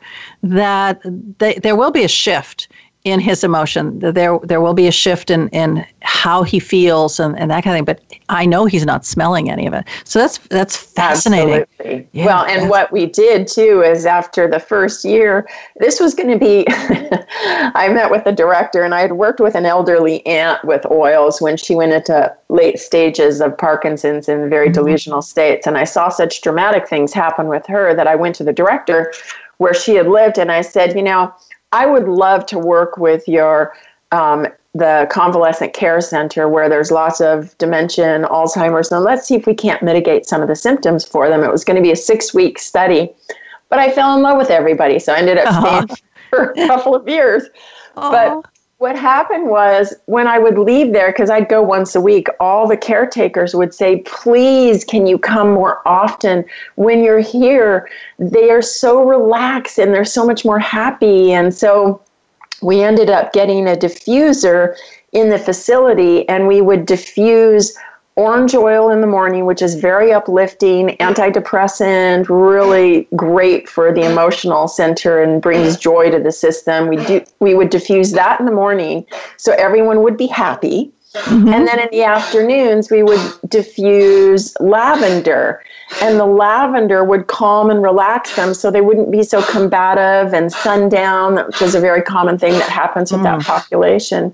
that 0.42 1.00
they, 1.38 1.54
there 1.54 1.76
will 1.76 1.90
be 1.90 2.04
a 2.04 2.08
shift 2.08 2.68
in 3.04 3.18
his 3.18 3.42
emotion. 3.42 3.98
There 3.98 4.38
there 4.42 4.60
will 4.60 4.74
be 4.74 4.86
a 4.86 4.92
shift 4.92 5.30
in, 5.30 5.48
in 5.48 5.86
how 6.02 6.42
he 6.42 6.58
feels 6.58 7.18
and, 7.18 7.38
and 7.38 7.50
that 7.50 7.64
kind 7.64 7.74
of 7.74 7.78
thing. 7.78 7.84
But 7.84 8.18
I 8.28 8.44
know 8.44 8.66
he's 8.66 8.84
not 8.84 9.06
smelling 9.06 9.50
any 9.50 9.66
of 9.66 9.72
it. 9.72 9.86
So 10.04 10.18
that's 10.18 10.36
that's 10.48 10.76
fascinating. 10.76 11.64
Absolutely. 11.78 12.08
Yeah, 12.12 12.26
well, 12.26 12.44
and 12.44 12.68
what 12.68 12.92
we 12.92 13.06
did 13.06 13.48
too 13.48 13.82
is 13.82 14.04
after 14.04 14.48
the 14.48 14.60
first 14.60 15.04
year, 15.04 15.48
this 15.76 15.98
was 15.98 16.14
going 16.14 16.28
to 16.30 16.38
be. 16.38 16.66
I 17.74 17.88
met 17.90 18.10
with 18.10 18.24
the 18.24 18.32
director, 18.32 18.82
and 18.82 18.94
I 18.94 19.00
had 19.00 19.12
worked 19.12 19.40
with 19.40 19.54
an 19.54 19.64
elderly 19.64 20.24
aunt 20.26 20.62
with 20.64 20.84
oils 20.90 21.40
when 21.40 21.56
she 21.56 21.74
went 21.74 21.92
into 21.92 22.34
late 22.50 22.78
stages 22.78 23.40
of 23.40 23.56
Parkinson's 23.56 24.28
in 24.28 24.50
very 24.50 24.66
mm-hmm. 24.66 24.74
delusional 24.74 25.22
states, 25.22 25.66
and 25.66 25.78
I 25.78 25.84
saw 25.84 26.10
such 26.10 26.42
dramatic 26.42 26.86
things 26.86 27.14
happen 27.14 27.48
with 27.48 27.64
her 27.66 27.94
that 27.94 28.06
I 28.06 28.14
went 28.14 28.34
to 28.36 28.44
the 28.44 28.52
director 28.52 29.12
where 29.56 29.74
she 29.74 29.94
had 29.94 30.06
lived, 30.06 30.38
and 30.38 30.52
I 30.52 30.60
said, 30.60 30.94
you 30.94 31.02
know 31.02 31.32
I 31.72 31.86
would 31.86 32.08
love 32.08 32.46
to 32.46 32.58
work 32.58 32.96
with 32.96 33.26
your 33.28 33.74
um, 34.12 34.46
the 34.74 35.08
convalescent 35.10 35.72
care 35.72 36.00
center 36.00 36.48
where 36.48 36.68
there's 36.68 36.90
lots 36.90 37.20
of 37.20 37.56
dementia 37.58 38.14
and 38.14 38.24
Alzheimer's, 38.24 38.90
and 38.92 39.02
let's 39.02 39.26
see 39.26 39.34
if 39.34 39.46
we 39.46 39.54
can't 39.54 39.82
mitigate 39.82 40.26
some 40.26 40.42
of 40.42 40.48
the 40.48 40.56
symptoms 40.56 41.04
for 41.04 41.28
them. 41.28 41.42
It 41.42 41.50
was 41.50 41.64
going 41.64 41.76
to 41.76 41.82
be 41.82 41.90
a 41.90 41.96
six 41.96 42.32
week 42.32 42.58
study, 42.58 43.10
but 43.68 43.78
I 43.78 43.90
fell 43.90 44.14
in 44.16 44.22
love 44.22 44.38
with 44.38 44.50
everybody, 44.50 44.98
so 44.98 45.12
I 45.12 45.18
ended 45.18 45.38
up 45.38 45.64
staying 45.88 45.98
for 46.30 46.50
a 46.50 46.66
couple 46.66 46.94
of 46.94 47.08
years. 47.08 47.44
But 47.94 48.44
what 48.80 48.96
happened 48.96 49.50
was 49.50 49.94
when 50.06 50.26
I 50.26 50.38
would 50.38 50.56
leave 50.56 50.94
there, 50.94 51.12
because 51.12 51.28
I'd 51.28 51.50
go 51.50 51.60
once 51.60 51.94
a 51.94 52.00
week, 52.00 52.28
all 52.40 52.66
the 52.66 52.78
caretakers 52.78 53.54
would 53.54 53.74
say, 53.74 53.98
Please, 54.06 54.86
can 54.86 55.06
you 55.06 55.18
come 55.18 55.50
more 55.50 55.86
often? 55.86 56.46
When 56.76 57.04
you're 57.04 57.18
here, 57.20 57.90
they 58.18 58.48
are 58.48 58.62
so 58.62 59.06
relaxed 59.06 59.78
and 59.78 59.92
they're 59.92 60.06
so 60.06 60.24
much 60.24 60.46
more 60.46 60.58
happy. 60.58 61.32
And 61.32 61.52
so 61.54 62.00
we 62.62 62.80
ended 62.82 63.10
up 63.10 63.34
getting 63.34 63.68
a 63.68 63.76
diffuser 63.76 64.74
in 65.12 65.28
the 65.28 65.38
facility 65.38 66.26
and 66.30 66.48
we 66.48 66.62
would 66.62 66.86
diffuse 66.86 67.76
orange 68.20 68.54
oil 68.54 68.90
in 68.90 69.00
the 69.00 69.06
morning, 69.06 69.46
which 69.46 69.62
is 69.62 69.74
very 69.74 70.12
uplifting, 70.12 70.88
antidepressant, 70.98 72.26
really 72.28 73.08
great 73.16 73.66
for 73.66 73.94
the 73.94 74.02
emotional 74.02 74.68
center 74.68 75.22
and 75.22 75.40
brings 75.40 75.78
joy 75.78 76.10
to 76.10 76.18
the 76.18 76.30
system. 76.30 76.88
We 76.88 76.96
do 76.96 77.24
we 77.40 77.54
would 77.54 77.70
diffuse 77.70 78.12
that 78.12 78.38
in 78.38 78.44
the 78.44 78.52
morning 78.52 79.06
so 79.38 79.52
everyone 79.52 80.02
would 80.02 80.18
be 80.18 80.26
happy. 80.26 80.92
Mm-hmm. 81.14 81.48
And 81.48 81.66
then 81.66 81.80
in 81.80 81.88
the 81.90 82.04
afternoons, 82.04 82.90
we 82.90 83.02
would 83.02 83.20
diffuse 83.48 84.54
lavender. 84.60 85.60
And 86.00 86.20
the 86.20 86.26
lavender 86.26 87.02
would 87.02 87.26
calm 87.26 87.68
and 87.68 87.82
relax 87.82 88.36
them 88.36 88.54
so 88.54 88.70
they 88.70 88.80
wouldn't 88.80 89.10
be 89.10 89.24
so 89.24 89.42
combative 89.42 90.32
and 90.32 90.52
sundown, 90.52 91.46
which 91.46 91.62
is 91.62 91.74
a 91.74 91.80
very 91.80 92.02
common 92.02 92.38
thing 92.38 92.52
that 92.52 92.68
happens 92.68 93.10
with 93.10 93.22
mm. 93.22 93.24
that 93.24 93.40
population. 93.40 94.32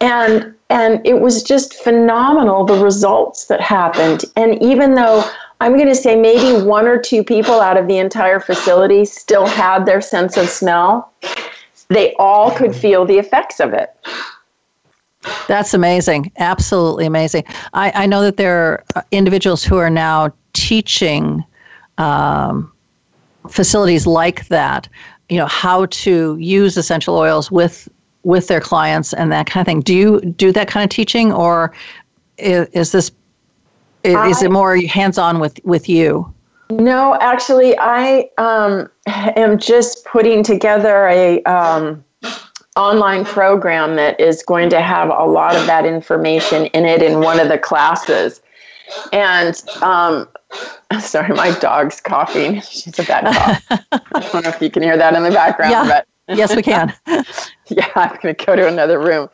And 0.00 0.54
and 0.70 1.06
it 1.06 1.20
was 1.20 1.42
just 1.42 1.74
phenomenal 1.74 2.64
the 2.64 2.82
results 2.82 3.46
that 3.46 3.60
happened. 3.60 4.24
And 4.36 4.60
even 4.62 4.94
though 4.94 5.24
I'm 5.60 5.74
going 5.74 5.88
to 5.88 5.94
say 5.94 6.16
maybe 6.16 6.64
one 6.66 6.86
or 6.86 6.98
two 6.98 7.22
people 7.22 7.60
out 7.60 7.76
of 7.76 7.86
the 7.86 7.98
entire 7.98 8.40
facility 8.40 9.04
still 9.04 9.46
had 9.46 9.86
their 9.86 10.00
sense 10.00 10.36
of 10.36 10.48
smell, 10.48 11.12
they 11.88 12.14
all 12.18 12.50
could 12.50 12.74
feel 12.74 13.04
the 13.04 13.18
effects 13.18 13.60
of 13.60 13.72
it. 13.72 13.94
That's 15.48 15.74
amazing. 15.74 16.32
Absolutely 16.38 17.06
amazing. 17.06 17.44
I, 17.72 17.92
I 17.94 18.06
know 18.06 18.22
that 18.22 18.36
there 18.36 18.84
are 18.94 19.04
individuals 19.10 19.64
who 19.64 19.76
are 19.78 19.90
now 19.90 20.32
teaching 20.52 21.44
um, 21.98 22.72
facilities 23.48 24.06
like 24.06 24.48
that, 24.48 24.88
you 25.28 25.38
know, 25.38 25.46
how 25.46 25.86
to 25.86 26.36
use 26.38 26.76
essential 26.76 27.16
oils 27.16 27.50
with 27.50 27.88
with 28.24 28.48
their 28.48 28.60
clients 28.60 29.12
and 29.12 29.30
that 29.30 29.46
kind 29.46 29.62
of 29.62 29.66
thing. 29.66 29.80
Do 29.80 29.94
you 29.94 30.20
do 30.20 30.52
that 30.52 30.68
kind 30.68 30.84
of 30.84 30.90
teaching, 30.90 31.32
or 31.32 31.72
is, 32.38 32.66
is 32.68 32.92
this 32.92 33.12
is, 34.02 34.14
I, 34.14 34.28
is 34.28 34.42
it 34.42 34.50
more 34.50 34.76
hands 34.76 35.18
on 35.18 35.38
with 35.38 35.58
with 35.64 35.88
you? 35.88 36.32
No, 36.70 37.16
actually, 37.20 37.78
I 37.78 38.28
um, 38.38 38.90
am 39.06 39.58
just 39.58 40.04
putting 40.04 40.42
together 40.42 41.06
a 41.08 41.42
um, 41.44 42.04
online 42.76 43.24
program 43.24 43.96
that 43.96 44.18
is 44.18 44.42
going 44.42 44.70
to 44.70 44.80
have 44.80 45.10
a 45.10 45.24
lot 45.24 45.56
of 45.56 45.66
that 45.66 45.84
information 45.84 46.66
in 46.66 46.84
it 46.84 47.02
in 47.02 47.20
one 47.20 47.38
of 47.38 47.48
the 47.48 47.58
classes. 47.58 48.40
And 49.12 49.62
um, 49.82 50.28
sorry, 51.00 51.34
my 51.34 51.56
dog's 51.58 52.00
coughing. 52.00 52.60
She's 52.62 52.98
a 52.98 53.04
bad 53.04 53.24
cough. 53.32 53.88
I 53.90 54.20
don't 54.20 54.44
know 54.44 54.50
if 54.50 54.60
you 54.60 54.70
can 54.70 54.82
hear 54.82 54.96
that 54.96 55.14
in 55.14 55.22
the 55.22 55.30
background, 55.30 55.72
yeah. 55.72 55.86
but 55.86 56.06
yes, 56.28 56.54
we 56.54 56.62
can. 56.62 56.92
yeah, 57.06 57.88
I'm 57.94 58.16
going 58.22 58.34
to 58.34 58.44
go 58.44 58.56
to 58.56 58.66
another 58.66 58.98
room. 58.98 59.28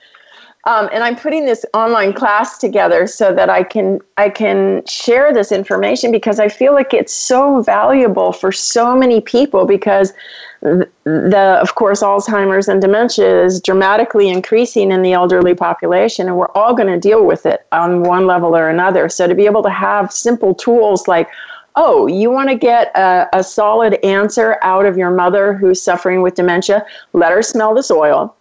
Um, 0.65 0.91
and 0.93 1.03
I'm 1.03 1.17
putting 1.17 1.47
this 1.47 1.65
online 1.73 2.13
class 2.13 2.59
together 2.59 3.07
so 3.07 3.35
that 3.35 3.49
I 3.49 3.63
can 3.63 4.01
I 4.19 4.29
can 4.29 4.85
share 4.85 5.33
this 5.33 5.53
information 5.53 6.13
because 6.13 6.39
I 6.39 6.49
feel 6.49 6.75
like 6.75 6.93
it's 6.93 7.15
so 7.15 7.63
valuable 7.63 8.33
for 8.33 8.53
so 8.53 8.95
many 8.95 9.23
people 9.23 9.65
because 9.65 10.13
the 10.61 11.59
of 11.63 11.75
course 11.77 12.03
Alzheimer's 12.03 12.69
and 12.69 12.83
dementia 12.83 13.43
is 13.43 13.63
dramatically 13.63 14.29
increasing 14.29 14.93
in 14.93 15.01
the 15.01 15.15
elderly 15.15 15.55
population 15.55 16.27
and 16.27 16.37
we're 16.37 16.53
all 16.55 16.75
going 16.75 16.93
to 16.93 17.01
deal 17.01 17.25
with 17.25 17.47
it 17.47 17.67
on 17.73 18.03
one 18.03 18.27
level 18.27 18.55
or 18.55 18.69
another. 18.69 19.09
So 19.09 19.27
to 19.27 19.35
be 19.35 19.47
able 19.47 19.63
to 19.63 19.71
have 19.71 20.13
simple 20.13 20.55
tools 20.55 21.09
like 21.09 21.31
oh, 21.77 22.07
you 22.07 22.31
want 22.31 22.49
to 22.49 22.55
get 22.55 22.95
a, 22.97 23.29
a 23.33 23.45
solid 23.45 23.95
answer 24.05 24.59
out 24.63 24.87
of 24.87 24.97
your 24.97 25.11
mother 25.11 25.55
who's 25.55 25.81
suffering 25.81 26.23
with 26.23 26.35
dementia, 26.35 26.85
let 27.13 27.33
her 27.33 27.43
smell 27.43 27.75
this 27.75 27.91
oil 27.91 28.35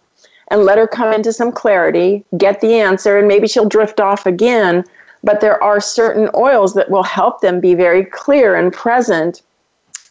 and 0.48 0.64
let 0.64 0.78
her 0.78 0.86
come 0.86 1.12
into 1.12 1.32
some 1.32 1.52
clarity, 1.52 2.24
get 2.36 2.60
the 2.60 2.74
answer, 2.74 3.18
and 3.18 3.28
maybe 3.28 3.46
she'll 3.46 3.68
drift 3.68 4.00
off 4.00 4.26
again. 4.26 4.84
But 5.22 5.40
there 5.40 5.62
are 5.62 5.80
certain 5.80 6.28
oils 6.34 6.74
that 6.74 6.90
will 6.90 7.02
help 7.02 7.40
them 7.40 7.60
be 7.60 7.74
very 7.74 8.04
clear 8.04 8.56
and 8.56 8.72
present 8.72 9.42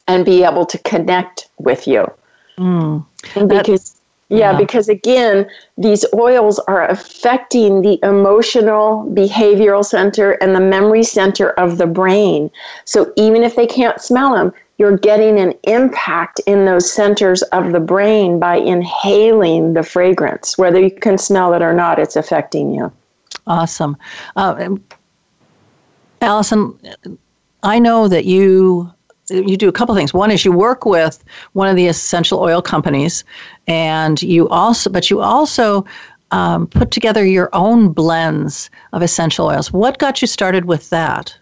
and 0.07 0.23
be 0.23 0.43
able 0.43 0.65
to 0.65 0.77
connect 0.79 1.49
with 1.57 1.87
you. 1.87 2.09
Mm. 2.57 3.05
Because 3.47 3.98
yeah, 4.29 4.51
yeah, 4.51 4.57
because 4.57 4.89
again, 4.89 5.49
these 5.77 6.05
oils 6.13 6.59
are 6.59 6.87
affecting 6.87 7.81
the 7.81 7.99
emotional, 8.03 9.05
behavioral 9.13 9.83
center 9.83 10.33
and 10.33 10.55
the 10.55 10.59
memory 10.59 11.03
center 11.03 11.49
of 11.51 11.79
the 11.79 11.87
brain. 11.87 12.51
So 12.85 13.11
even 13.17 13.43
if 13.43 13.55
they 13.55 13.65
can't 13.65 13.99
smell 13.99 14.35
them, 14.35 14.53
you're 14.77 14.97
getting 14.97 15.39
an 15.39 15.53
impact 15.63 16.39
in 16.45 16.65
those 16.65 16.91
centers 16.91 17.41
of 17.41 17.71
the 17.71 17.79
brain 17.79 18.39
by 18.39 18.57
inhaling 18.57 19.73
the 19.73 19.83
fragrance. 19.83 20.57
Whether 20.57 20.79
you 20.79 20.91
can 20.91 21.17
smell 21.17 21.53
it 21.53 21.61
or 21.61 21.73
not, 21.73 21.97
it's 21.97 22.15
affecting 22.15 22.73
you. 22.73 22.91
Awesome. 23.47 23.97
Uh, 24.35 24.75
Allison, 26.21 26.79
I 27.63 27.79
know 27.79 28.07
that 28.07 28.25
you 28.25 28.93
you 29.29 29.57
do 29.57 29.67
a 29.69 29.71
couple 29.71 29.95
things. 29.95 30.13
One 30.13 30.31
is 30.31 30.45
you 30.45 30.51
work 30.51 30.85
with 30.85 31.23
one 31.53 31.67
of 31.67 31.75
the 31.75 31.87
essential 31.87 32.39
oil 32.39 32.61
companies, 32.61 33.23
and 33.67 34.21
you 34.21 34.47
also, 34.49 34.89
but 34.89 35.09
you 35.09 35.21
also 35.21 35.85
um, 36.31 36.67
put 36.67 36.91
together 36.91 37.25
your 37.25 37.49
own 37.53 37.91
blends 37.91 38.69
of 38.93 39.01
essential 39.01 39.47
oils. 39.47 39.71
What 39.71 39.97
got 39.99 40.21
you 40.21 40.27
started 40.27 40.65
with 40.65 40.89
that? 40.89 41.37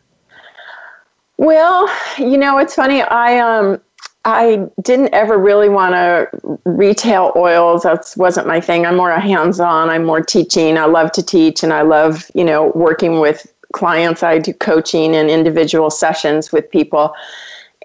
Well, 1.37 1.89
you 2.17 2.37
know, 2.37 2.57
it's 2.57 2.75
funny. 2.75 3.01
I 3.01 3.39
um 3.39 3.79
I 4.25 4.67
didn't 4.81 5.13
ever 5.13 5.37
really 5.37 5.69
want 5.69 5.93
to 5.93 6.27
retail 6.65 7.31
oils. 7.35 7.83
That 7.83 8.11
wasn't 8.17 8.47
my 8.47 8.59
thing. 8.59 8.85
I'm 8.85 8.97
more 8.97 9.11
hands-on. 9.11 9.89
I'm 9.89 10.03
more 10.03 10.21
teaching. 10.21 10.77
I 10.77 10.85
love 10.85 11.11
to 11.13 11.23
teach, 11.23 11.63
and 11.63 11.71
I 11.71 11.83
love 11.83 12.29
you 12.33 12.43
know 12.43 12.71
working 12.75 13.19
with 13.19 13.53
clients. 13.73 14.23
I 14.23 14.39
do 14.39 14.53
coaching 14.53 15.15
and 15.15 15.29
individual 15.29 15.89
sessions 15.89 16.51
with 16.51 16.69
people, 16.71 17.13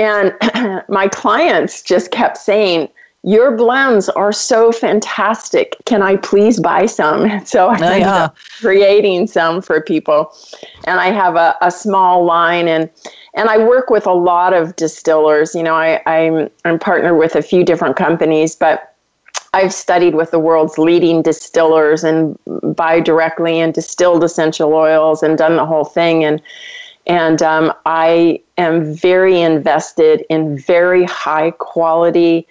and 0.02 0.82
my 0.88 1.06
clients 1.08 1.80
just 1.80 2.10
kept 2.10 2.36
saying, 2.36 2.88
your 3.24 3.56
blends 3.56 4.08
are 4.08 4.32
so 4.32 4.72
fantastic. 4.72 5.76
Can 5.84 6.02
I 6.02 6.16
please 6.16 6.58
buy 6.58 6.86
some? 6.86 7.40
So 7.46 7.68
I 7.68 7.74
ended 7.74 8.00
yeah. 8.00 8.24
up 8.24 8.36
creating 8.60 9.28
some 9.28 9.62
for 9.62 9.80
people. 9.80 10.34
And 10.84 10.98
I 10.98 11.12
have 11.12 11.36
a, 11.36 11.56
a 11.60 11.70
small 11.70 12.24
line 12.24 12.68
and 12.68 12.90
and 13.34 13.48
I 13.48 13.56
work 13.56 13.88
with 13.88 14.06
a 14.06 14.12
lot 14.12 14.52
of 14.52 14.76
distillers. 14.76 15.54
You 15.54 15.62
know, 15.62 15.74
I, 15.74 16.02
I'm 16.06 16.50
I'm 16.64 16.78
partnered 16.78 17.18
with 17.18 17.36
a 17.36 17.42
few 17.42 17.64
different 17.64 17.96
companies, 17.96 18.56
but 18.56 18.94
I've 19.54 19.72
studied 19.72 20.14
with 20.14 20.30
the 20.30 20.38
world's 20.38 20.78
leading 20.78 21.22
distillers 21.22 22.04
and 22.04 22.38
buy 22.74 23.00
directly 23.00 23.60
and 23.60 23.72
distilled 23.72 24.24
essential 24.24 24.72
oils 24.72 25.22
and 25.22 25.38
done 25.38 25.56
the 25.56 25.66
whole 25.66 25.84
thing. 25.84 26.24
And 26.24 26.42
and 27.06 27.42
um, 27.42 27.72
I 27.86 28.40
am 28.58 28.94
very 28.94 29.40
invested 29.40 30.24
in 30.30 30.58
very 30.58 31.04
high 31.04 31.50
quality 31.52 32.46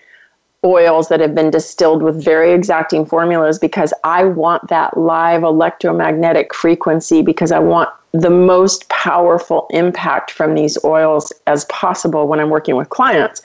oils 0.64 1.10
that 1.10 1.20
have 1.20 1.34
been 1.34 1.50
distilled 1.50 2.04
with 2.04 2.24
very 2.24 2.52
exacting 2.52 3.06
formulas 3.06 3.58
because 3.58 3.94
I 4.04 4.26
want 4.26 4.68
that 4.68 4.96
live 4.96 5.44
electromagnetic 5.44 6.54
frequency 6.54 7.22
because 7.22 7.52
I 7.52 7.60
want 7.60 7.90
the 8.12 8.30
most 8.30 8.88
powerful 8.90 9.68
impact 9.72 10.32
from 10.32 10.54
these 10.54 10.78
oils 10.84 11.32
as 11.48 11.66
possible 11.66 12.28
when 12.28 12.40
I'm 12.40 12.50
working 12.50 12.76
with 12.76 12.90
clients. 12.90 13.42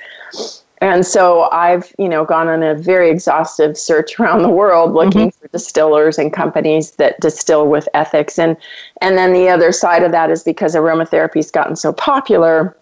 And 0.83 1.07
so 1.07 1.49
I've, 1.53 1.95
you 1.99 2.09
know, 2.09 2.25
gone 2.25 2.49
on 2.49 2.63
a 2.63 2.75
very 2.75 3.11
exhaustive 3.11 3.79
search 3.79 4.19
around 4.21 4.43
the 4.43 4.51
world 4.51 4.93
looking 4.93 5.31
mm-hmm. 5.31 5.39
for 5.41 5.49
distillers 5.49 6.19
and 6.19 6.33
companies 6.33 6.93
that 6.93 7.19
distill 7.21 7.69
with 7.69 7.89
ethics. 7.95 8.39
And 8.39 8.57
and 9.01 9.17
then 9.17 9.33
the 9.33 9.49
other 9.49 9.73
side 9.73 10.03
of 10.03 10.13
that 10.13 10.31
is 10.31 10.43
because 10.43 10.75
aromatherapy's 10.75 11.51
gotten 11.51 11.77
so 11.77 11.93
popular, 11.93 12.77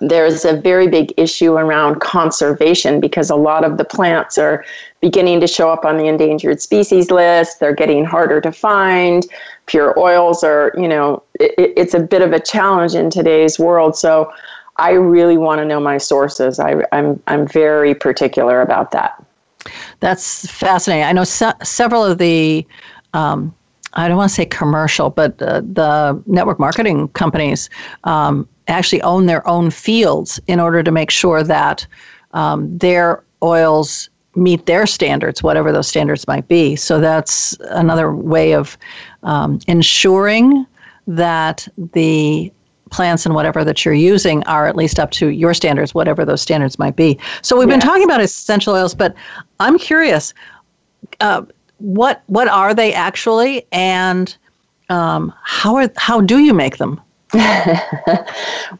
there's 0.00 0.44
a 0.44 0.54
very 0.54 0.88
big 0.88 1.12
issue 1.16 1.54
around 1.54 2.00
conservation 2.00 3.00
because 3.00 3.30
a 3.30 3.36
lot 3.36 3.64
of 3.64 3.78
the 3.78 3.84
plants 3.84 4.36
are 4.36 4.64
beginning 5.00 5.40
to 5.40 5.46
show 5.46 5.70
up 5.70 5.84
on 5.84 5.96
the 5.96 6.06
endangered 6.06 6.60
species 6.60 7.10
list. 7.10 7.60
They're 7.60 7.74
getting 7.74 8.04
harder 8.04 8.40
to 8.42 8.52
find. 8.52 9.26
Pure 9.64 9.98
oils 9.98 10.44
are, 10.44 10.72
you 10.76 10.86
know, 10.86 11.22
it, 11.40 11.72
it's 11.76 11.94
a 11.94 12.00
bit 12.00 12.20
of 12.20 12.32
a 12.32 12.40
challenge 12.40 12.94
in 12.94 13.08
today's 13.08 13.58
world. 13.58 13.96
So 13.96 14.30
I 14.78 14.92
really 14.92 15.38
want 15.38 15.58
to 15.60 15.64
know 15.64 15.80
my 15.80 15.98
sources. 15.98 16.58
I, 16.58 16.82
I'm, 16.92 17.22
I'm 17.26 17.46
very 17.46 17.94
particular 17.94 18.60
about 18.60 18.90
that. 18.92 19.24
That's 20.00 20.50
fascinating. 20.50 21.04
I 21.04 21.12
know 21.12 21.24
se- 21.24 21.54
several 21.62 22.04
of 22.04 22.18
the 22.18 22.66
um, 23.14 23.54
I 23.94 24.08
don't 24.08 24.18
want 24.18 24.28
to 24.28 24.34
say 24.34 24.44
commercial, 24.44 25.08
but 25.10 25.40
uh, 25.40 25.62
the 25.62 26.22
network 26.26 26.58
marketing 26.58 27.08
companies 27.08 27.70
um, 28.04 28.46
actually 28.68 29.00
own 29.02 29.26
their 29.26 29.46
own 29.48 29.70
fields 29.70 30.38
in 30.46 30.60
order 30.60 30.82
to 30.82 30.90
make 30.90 31.10
sure 31.10 31.42
that 31.42 31.86
um, 32.32 32.76
their 32.76 33.24
oils 33.42 34.10
meet 34.34 34.66
their 34.66 34.86
standards, 34.86 35.42
whatever 35.42 35.72
those 35.72 35.88
standards 35.88 36.26
might 36.28 36.46
be. 36.46 36.76
So 36.76 37.00
that's 37.00 37.56
another 37.70 38.14
way 38.14 38.52
of 38.52 38.76
um, 39.22 39.60
ensuring 39.66 40.66
that 41.06 41.66
the 41.94 42.52
plants 42.90 43.26
and 43.26 43.34
whatever 43.34 43.64
that 43.64 43.84
you're 43.84 43.94
using 43.94 44.44
are 44.44 44.66
at 44.66 44.76
least 44.76 44.98
up 44.98 45.10
to 45.12 45.28
your 45.28 45.54
standards, 45.54 45.94
whatever 45.94 46.24
those 46.24 46.40
standards 46.40 46.78
might 46.78 46.96
be. 46.96 47.18
So 47.42 47.58
we've 47.58 47.68
been 47.68 47.80
talking 47.80 48.04
about 48.04 48.20
essential 48.20 48.74
oils, 48.74 48.94
but 48.94 49.14
I'm 49.60 49.78
curious, 49.78 50.34
uh, 51.20 51.42
what 51.78 52.22
what 52.26 52.48
are 52.48 52.74
they 52.74 52.92
actually, 52.94 53.66
and 53.72 54.34
um, 54.88 55.32
how 55.42 55.76
are 55.76 55.90
how 55.96 56.20
do 56.20 56.38
you 56.38 56.54
make 56.54 56.78
them? 56.78 57.00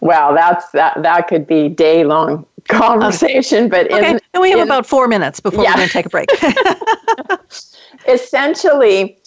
well, 0.00 0.34
that's 0.34 0.70
that 0.70 1.02
that 1.02 1.28
could 1.28 1.46
be 1.46 1.68
day 1.68 2.04
long 2.04 2.46
conversation, 2.68 3.68
but 3.68 3.90
okay. 3.92 4.12
In, 4.12 4.20
and 4.32 4.40
we 4.40 4.50
have 4.50 4.60
in, 4.60 4.66
about 4.66 4.86
four 4.86 5.08
minutes 5.08 5.40
before 5.40 5.62
yeah. 5.64 5.70
we're 5.70 5.76
going 5.76 5.88
to 5.88 5.92
take 5.92 6.06
a 6.06 6.10
break. 6.10 6.28
Essentially, 8.08 9.18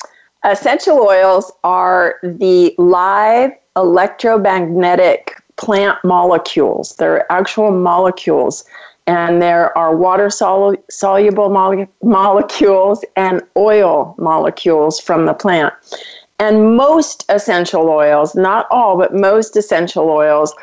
Essential 0.45 0.99
oils 0.99 1.51
are 1.65 2.19
the 2.23 2.73
live 2.77 3.51
electromagnetic 3.79 5.41
plant 5.57 5.97
molecules. 6.03 6.95
They're 6.95 7.29
actual 7.31 7.71
molecules. 7.71 8.65
And 9.07 9.41
there 9.41 9.75
are 9.77 9.95
water 9.95 10.29
soluble 10.29 11.49
molecules 12.03 13.05
and 13.15 13.41
oil 13.57 14.15
molecules 14.17 14.99
from 14.99 15.25
the 15.25 15.33
plant. 15.33 15.73
And 16.37 16.77
most 16.77 17.25
essential 17.27 17.89
oils, 17.89 18.35
not 18.35 18.67
all, 18.69 18.97
but 18.97 19.13
most 19.13 19.57
essential 19.57 20.09
oils, 20.09 20.53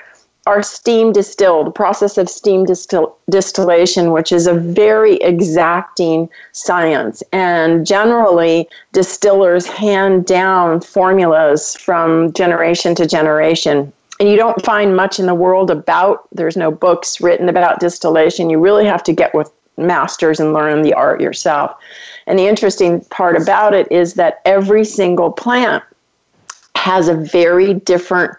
are 0.47 0.63
steam 0.63 1.13
distilled, 1.13 1.75
process 1.75 2.17
of 2.17 2.29
steam 2.29 2.65
distil- 2.65 3.17
distillation, 3.29 4.13
which 4.13 4.31
is 4.31 4.47
a 4.47 4.55
very 4.55 5.17
exacting 5.17 6.31
science. 6.53 7.23
And 7.33 7.85
generally, 7.85 8.69
distillers 8.93 9.67
hand 9.67 10.25
down 10.25 10.81
formulas 10.81 11.75
from 11.75 12.33
generation 12.33 12.95
to 12.95 13.07
generation. 13.07 13.93
And 14.21 14.31
you 14.31 14.37
don't 14.37 14.65
find 14.65 14.97
much 14.97 15.19
in 15.19 15.27
the 15.27 15.35
world 15.35 15.71
about, 15.71 16.29
there's 16.33 16.57
no 16.57 16.71
books 16.71 17.21
written 17.21 17.49
about 17.49 17.81
distillation. 17.81 18.49
You 18.49 18.61
really 18.61 18.87
have 18.87 19.03
to 19.05 19.13
get 19.13 19.35
with 19.35 19.51
masters 19.77 20.41
and 20.41 20.55
learn 20.55 20.83
the 20.83 20.95
art 20.95 21.21
yourself. 21.21 21.75
And 22.27 22.39
the 22.39 22.47
interesting 22.47 23.01
part 23.11 23.37
about 23.37 23.75
it 23.75 23.91
is 23.91 24.15
that 24.15 24.41
every 24.45 24.85
single 24.85 25.31
plant 25.33 25.83
has 26.77 27.09
a 27.09 27.15
very 27.15 27.75
different 27.75 28.33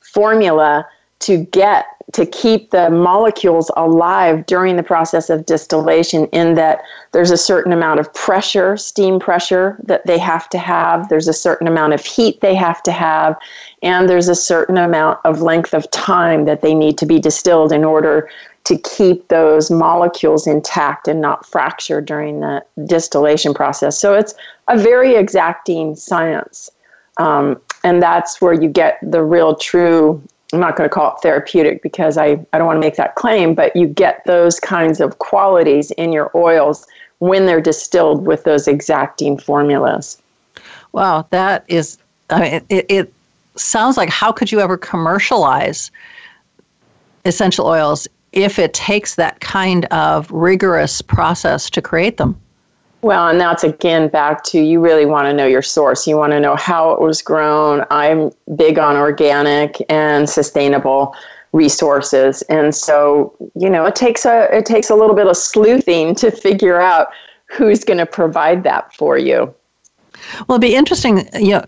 formula 0.00 0.86
to 1.20 1.38
get 1.46 1.86
to 2.12 2.26
keep 2.26 2.70
the 2.70 2.90
molecules 2.90 3.70
alive 3.76 4.44
during 4.46 4.76
the 4.76 4.82
process 4.82 5.30
of 5.30 5.46
distillation 5.46 6.26
in 6.26 6.54
that 6.54 6.82
there's 7.12 7.30
a 7.30 7.36
certain 7.36 7.72
amount 7.72 7.98
of 7.98 8.12
pressure 8.12 8.76
steam 8.76 9.18
pressure 9.18 9.78
that 9.82 10.06
they 10.06 10.18
have 10.18 10.48
to 10.50 10.58
have 10.58 11.08
there's 11.08 11.28
a 11.28 11.32
certain 11.32 11.66
amount 11.66 11.92
of 11.92 12.04
heat 12.04 12.40
they 12.40 12.54
have 12.54 12.82
to 12.82 12.92
have 12.92 13.36
and 13.82 14.08
there's 14.08 14.28
a 14.28 14.34
certain 14.34 14.76
amount 14.76 15.18
of 15.24 15.40
length 15.40 15.72
of 15.72 15.90
time 15.90 16.44
that 16.44 16.60
they 16.60 16.74
need 16.74 16.98
to 16.98 17.06
be 17.06 17.18
distilled 17.18 17.72
in 17.72 17.84
order 17.84 18.28
to 18.64 18.78
keep 18.78 19.28
those 19.28 19.70
molecules 19.70 20.46
intact 20.46 21.06
and 21.06 21.20
not 21.20 21.46
fracture 21.46 22.00
during 22.00 22.40
the 22.40 22.64
distillation 22.86 23.52
process. 23.52 23.98
So 23.98 24.14
it's 24.14 24.34
a 24.68 24.78
very 24.78 25.16
exacting 25.16 25.94
science. 25.94 26.70
Um, 27.18 27.60
and 27.84 28.02
that's 28.02 28.40
where 28.40 28.54
you 28.54 28.68
get 28.68 28.98
the 29.02 29.22
real 29.22 29.54
true 29.54 30.20
I'm 30.54 30.60
not 30.60 30.76
going 30.76 30.88
to 30.88 30.94
call 30.94 31.14
it 31.14 31.20
therapeutic 31.22 31.82
because 31.82 32.16
I, 32.16 32.38
I 32.52 32.58
don't 32.58 32.66
want 32.66 32.76
to 32.76 32.80
make 32.80 32.96
that 32.96 33.16
claim, 33.16 33.54
but 33.54 33.74
you 33.74 33.86
get 33.86 34.24
those 34.24 34.60
kinds 34.60 35.00
of 35.00 35.18
qualities 35.18 35.90
in 35.92 36.12
your 36.12 36.30
oils 36.34 36.86
when 37.18 37.46
they're 37.46 37.60
distilled 37.60 38.26
with 38.26 38.44
those 38.44 38.68
exacting 38.68 39.38
formulas. 39.38 40.20
Wow, 40.92 41.26
that 41.30 41.64
is, 41.68 41.98
I 42.30 42.40
mean, 42.40 42.66
it, 42.68 42.86
it 42.88 43.12
sounds 43.56 43.96
like 43.96 44.08
how 44.08 44.32
could 44.32 44.52
you 44.52 44.60
ever 44.60 44.76
commercialize 44.76 45.90
essential 47.24 47.66
oils 47.66 48.06
if 48.32 48.58
it 48.58 48.74
takes 48.74 49.14
that 49.16 49.40
kind 49.40 49.86
of 49.86 50.30
rigorous 50.30 51.02
process 51.02 51.68
to 51.70 51.82
create 51.82 52.16
them? 52.16 52.38
Well, 53.04 53.28
and 53.28 53.38
that's 53.38 53.62
again 53.62 54.08
back 54.08 54.44
to 54.44 54.58
you 54.58 54.80
really 54.80 55.04
want 55.04 55.26
to 55.26 55.34
know 55.34 55.44
your 55.44 55.60
source. 55.60 56.06
You 56.06 56.16
want 56.16 56.32
to 56.32 56.40
know 56.40 56.56
how 56.56 56.90
it 56.92 57.02
was 57.02 57.20
grown. 57.20 57.84
I'm 57.90 58.30
big 58.56 58.78
on 58.78 58.96
organic 58.96 59.76
and 59.90 60.26
sustainable 60.26 61.14
resources. 61.52 62.40
And 62.48 62.74
so, 62.74 63.36
you 63.56 63.68
know, 63.68 63.84
it 63.84 63.94
takes 63.94 64.24
a 64.24 64.48
it 64.56 64.64
takes 64.64 64.88
a 64.88 64.94
little 64.94 65.14
bit 65.14 65.26
of 65.26 65.36
sleuthing 65.36 66.14
to 66.14 66.30
figure 66.30 66.80
out 66.80 67.08
who's 67.44 67.84
going 67.84 67.98
to 67.98 68.06
provide 68.06 68.62
that 68.62 68.90
for 68.94 69.18
you. 69.18 69.54
Well, 70.48 70.56
it'd 70.56 70.62
be 70.62 70.74
interesting, 70.74 71.28
you 71.34 71.50
know, 71.50 71.64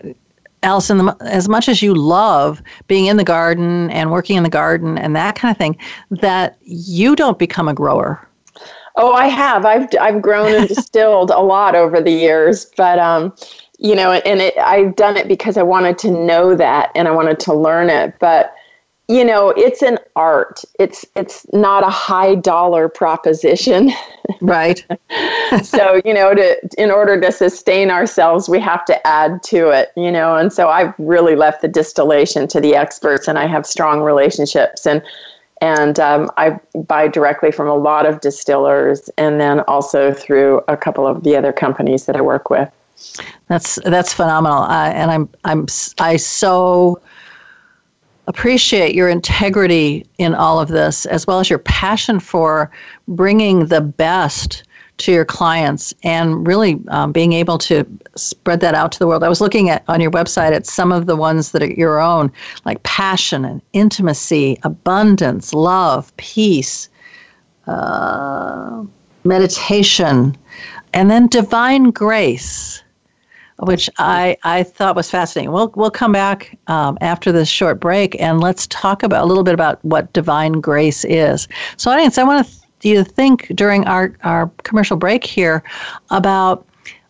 Allison, 0.63 1.11
as 1.21 1.51
much 1.51 1.69
as 1.69 1.83
you 1.83 1.95
love 1.95 2.63
being 2.87 3.07
in 3.07 3.19
the 3.19 3.25
garden 3.25 3.91
and 3.91 4.11
working 4.11 4.39
in 4.39 4.43
the 4.43 4.49
garden 4.49 4.97
and 4.97 5.15
that 5.15 5.35
kind 5.35 5.53
of 5.53 5.59
thing, 5.59 5.77
that 6.09 6.57
you 6.63 7.15
don't 7.15 7.39
become 7.39 7.69
a 7.69 7.75
grower 7.75 8.27
Oh, 8.97 9.13
I 9.13 9.27
have. 9.29 9.65
I've 9.67 9.89
I've 10.01 10.23
grown 10.23 10.55
and 10.55 10.69
distilled 10.75 11.31
a 11.31 11.41
lot 11.41 11.75
over 11.75 12.01
the 12.01 12.11
years, 12.11 12.67
but 12.77 12.99
um, 12.99 13.35
you 13.79 13.95
know, 13.95 14.13
and 14.13 14.41
it, 14.41 14.57
I've 14.59 14.97
done 14.97 15.17
it 15.17 15.29
because 15.29 15.57
I 15.57 15.63
wanted 15.63 15.99
to 15.99 16.11
know 16.11 16.55
that 16.57 16.93
and 16.95 17.07
I 17.07 17.11
wanted 17.11 17.39
to 17.41 17.55
learn 17.55 17.91
it. 17.91 18.15
But 18.19 18.55
you 19.09 19.25
know, 19.25 19.51
it's 19.51 19.83
an 19.83 19.99
art. 20.17 20.65
It's 20.81 21.05
it's 21.15 21.47
not 21.53 21.85
a 21.85 21.91
high 21.91 22.35
dollar 22.37 22.89
proposition. 22.89 23.93
Right. 24.41 24.85
so, 25.63 26.01
you 26.05 26.13
know, 26.13 26.35
to 26.35 26.59
in 26.79 26.91
order 26.91 27.21
to 27.21 27.31
sustain 27.31 27.91
ourselves, 27.91 28.49
we 28.49 28.59
have 28.61 28.85
to 28.87 29.07
add 29.07 29.43
to 29.45 29.69
it, 29.71 29.91
you 29.97 30.11
know. 30.11 30.37
And 30.37 30.53
so 30.53 30.69
I've 30.69 30.93
really 30.99 31.37
left 31.37 31.63
the 31.63 31.69
distillation 31.69 32.49
to 32.49 32.61
the 32.61 32.75
experts 32.75 33.29
and 33.29 33.39
I 33.39 33.47
have 33.47 33.67
strong 33.67 34.01
relationships 34.03 34.87
and 34.87 35.03
and 35.61 35.99
um, 35.99 36.31
I 36.37 36.59
buy 36.75 37.09
directly 37.09 37.51
from 37.51 37.69
a 37.69 37.75
lot 37.75 38.07
of 38.07 38.21
distillers, 38.21 39.09
and 39.17 39.41
then 39.41 39.61
also 39.61 40.13
through 40.13 40.63
a 40.69 40.77
couple 40.77 41.07
of 41.07 41.23
the 41.23 41.37
other 41.37 41.53
companies 41.53 42.07
that 42.07 42.17
I 42.17 42.21
work 42.21 42.51
with. 42.51 42.71
That's 43.49 43.79
that's 43.85 44.13
phenomenal, 44.13 44.63
uh, 44.63 44.91
and 44.95 45.11
I'm 45.11 45.29
I'm 45.45 45.67
I 45.99 46.17
so 46.17 47.01
appreciate 48.27 48.95
your 48.95 49.09
integrity 49.09 50.05
in 50.19 50.35
all 50.35 50.61
of 50.61 50.69
this, 50.69 51.07
as 51.07 51.27
well 51.27 51.41
as 51.41 51.49
your 51.49 51.61
passion 51.61 52.21
for 52.21 52.71
bringing 53.09 53.67
the 53.67 53.81
best 53.81 54.65
to 54.99 55.13
your 55.13 55.25
clients 55.25 55.93
and 56.03 56.47
really 56.47 56.81
um, 56.89 57.13
being 57.13 57.33
able 57.33 57.59
to 57.59 57.87
spread 58.15 58.61
that 58.61 58.75
out 58.75 58.93
to 58.93 58.99
the 58.99 59.07
world. 59.07 59.23
I 59.23 59.29
was 59.29 59.41
looking 59.41 59.69
at 59.69 59.85
on 59.89 60.01
your 60.01 60.11
website 60.11 60.53
at 60.53 60.67
some 60.67 60.93
of 60.93 61.07
the 61.07 61.17
ones 61.17 61.53
that 61.53 61.63
are 61.63 61.71
your 61.73 62.01
own, 62.01 62.33
like 62.65 62.83
passion 62.83 63.45
and 63.45 63.61
intimacy, 63.73 64.59
abundance, 64.63 65.53
love, 65.53 66.17
peace, 66.17 66.89
uh, 67.67 68.85
meditation, 69.25 70.37
and 70.95 71.11
then 71.11 71.27
divine 71.29 71.91
grace. 71.91 72.83
Which 73.61 73.89
I, 73.97 74.37
I 74.45 74.65
thought 74.65 74.97
was 74.97 75.11
fascinating. 75.11 75.51
We'll 75.51 75.73
we'll 75.77 75.91
come 75.91 76.13
back 76.13 76.59
um, 76.67 76.99
after 77.01 77.33
this 77.33 77.49
short 77.49 77.81
break 77.81 78.15
and 78.21 78.39
let's 78.39 78.67
talk 78.67 79.03
about 79.03 79.25
a 79.25 79.27
little 79.27 79.45
bit 79.45 79.55
about 79.55 79.83
what 79.83 80.13
divine 80.13 80.61
grace 80.61 81.07
is. 81.07 81.49
So, 81.79 81.91
audience, 81.91 82.19
I 82.19 82.25
want 82.25 82.47
to 82.47 82.66
you 82.87 83.05
think 83.05 83.49
during 83.55 83.85
our, 83.87 84.17
our 84.23 84.51
commercial 84.63 84.97
break 84.97 85.25
here 85.25 85.63
about 86.11 86.67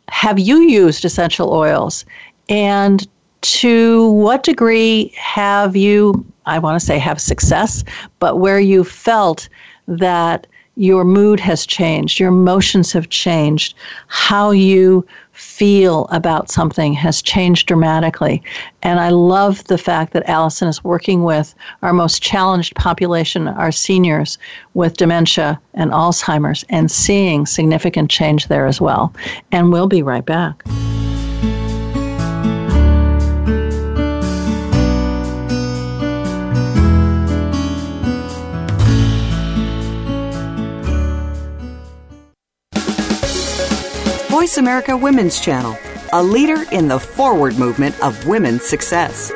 have 0.09 0.39
you 0.39 0.61
used 0.61 1.05
essential 1.05 1.53
oils? 1.53 2.05
And 2.49 3.07
to 3.43 4.11
what 4.13 4.43
degree 4.43 5.13
have 5.17 5.77
you 5.77 6.25
i 6.47 6.59
want 6.59 6.81
to 6.81 6.85
say 6.85 6.99
have 6.99 7.21
success 7.21 7.85
but 8.19 8.39
where 8.39 8.59
you 8.59 8.83
felt 8.83 9.49
that 9.87 10.47
your 10.77 11.05
mood 11.05 11.41
has 11.41 11.67
changed, 11.67 12.21
your 12.21 12.29
emotions 12.29 12.93
have 12.93 13.09
changed, 13.09 13.75
how 14.09 14.51
you 14.51 15.07
feel 15.37 16.07
about 16.11 16.51
something 16.51 16.95
has 16.95 17.23
changed 17.23 17.69
dramatically. 17.69 18.43
And 18.83 18.99
I 18.99 19.11
love 19.11 19.65
the 19.65 19.79
fact 19.79 20.13
that 20.15 20.29
Allison 20.29 20.69
is 20.69 20.83
working 20.83 21.23
with 21.25 21.55
our 21.83 21.93
most 21.93 22.23
challenged 22.23 22.75
population, 22.75 23.49
our 23.49 23.73
seniors, 23.73 24.39
with 24.75 24.97
dementia 24.97 25.61
and 25.75 25.91
Alzheimer's, 25.91 26.65
and 26.71 26.91
seeing 26.91 27.47
significant 27.47 28.11
change 28.11 28.49
there 28.49 28.67
as 28.67 28.81
well. 28.81 29.13
And 29.53 29.73
we'll 29.73 29.89
be 29.89 30.03
right 30.03 30.25
back. 30.25 30.65
Voice 44.57 44.63
America 44.63 44.97
Women's 44.97 45.39
Channel, 45.39 45.77
a 46.15 46.23
leader 46.23 46.65
in 46.73 46.89
the 46.89 46.99
forward 46.99 47.59
movement 47.59 47.95
of 48.03 48.27
women's 48.27 48.65
success. 48.65 49.31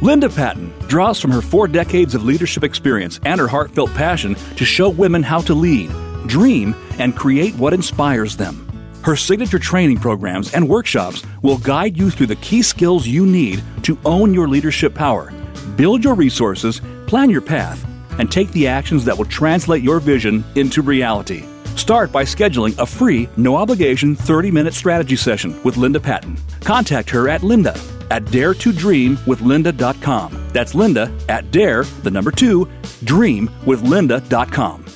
Linda 0.00 0.30
Patton 0.30 0.72
draws 0.88 1.20
from 1.20 1.30
her 1.30 1.42
four 1.42 1.68
decades 1.68 2.14
of 2.14 2.24
leadership 2.24 2.64
experience 2.64 3.20
and 3.26 3.38
her 3.38 3.46
heartfelt 3.46 3.90
passion 3.90 4.34
to 4.56 4.64
show 4.64 4.88
women 4.88 5.22
how 5.22 5.42
to 5.42 5.52
lead, 5.52 5.90
dream, 6.26 6.74
and 6.98 7.14
create 7.14 7.54
what 7.56 7.74
inspires 7.74 8.34
them. 8.34 8.66
Her 9.02 9.14
signature 9.14 9.58
training 9.58 9.98
programs 9.98 10.54
and 10.54 10.66
workshops 10.66 11.22
will 11.42 11.58
guide 11.58 11.98
you 11.98 12.08
through 12.08 12.28
the 12.28 12.36
key 12.36 12.62
skills 12.62 13.06
you 13.06 13.26
need 13.26 13.62
to 13.82 13.98
own 14.06 14.32
your 14.32 14.48
leadership 14.48 14.94
power, 14.94 15.34
build 15.76 16.02
your 16.02 16.14
resources, 16.14 16.80
plan 17.06 17.28
your 17.28 17.42
path, 17.42 17.84
and 18.18 18.32
take 18.32 18.50
the 18.52 18.68
actions 18.68 19.04
that 19.04 19.18
will 19.18 19.26
translate 19.26 19.82
your 19.82 20.00
vision 20.00 20.42
into 20.54 20.80
reality. 20.80 21.44
Start 21.76 22.10
by 22.10 22.24
scheduling 22.24 22.76
a 22.78 22.86
free, 22.86 23.28
no 23.36 23.54
obligation 23.56 24.16
30 24.16 24.50
minute 24.50 24.74
strategy 24.74 25.14
session 25.16 25.62
with 25.62 25.76
Linda 25.76 26.00
Patton. 26.00 26.36
Contact 26.64 27.08
her 27.10 27.28
at 27.28 27.42
linda 27.42 27.78
at 28.10 28.24
dare 28.30 28.54
to 28.54 28.72
dream 28.72 29.18
with 29.26 29.40
daretodreamwithlinda.com. 29.40 30.48
That's 30.52 30.74
linda 30.74 31.12
at 31.28 31.50
dare, 31.50 31.84
the 32.02 32.10
number 32.10 32.30
two, 32.30 32.68
dream 33.04 33.50
with 33.66 33.82
dreamwithlinda.com. 33.82 34.95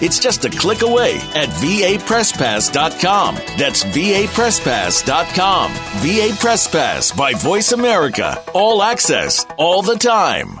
It's 0.00 0.18
just 0.18 0.44
a 0.44 0.50
click 0.50 0.82
away 0.82 1.16
at 1.34 1.48
vapresspass.com. 1.48 3.34
That's 3.56 3.84
vapresspass.com. 3.84 5.72
VA 5.72 6.36
Press 6.38 6.68
Pass 6.68 7.12
by 7.12 7.32
Voice 7.34 7.72
America. 7.72 8.42
All 8.54 8.82
access, 8.82 9.46
all 9.56 9.82
the 9.82 9.96
time. 9.96 10.60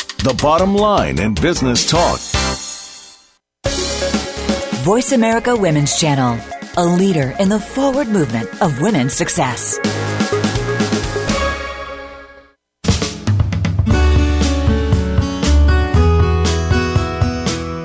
the 0.23 0.33
bottom 0.35 0.75
line 0.75 1.19
in 1.19 1.33
business 1.33 1.89
talk. 1.89 2.19
Voice 4.83 5.13
America 5.13 5.55
Women's 5.55 5.99
Channel, 5.99 6.39
a 6.77 6.85
leader 6.85 7.33
in 7.39 7.49
the 7.49 7.59
forward 7.59 8.07
movement 8.07 8.47
of 8.61 8.79
women's 8.81 9.13
success. 9.13 9.79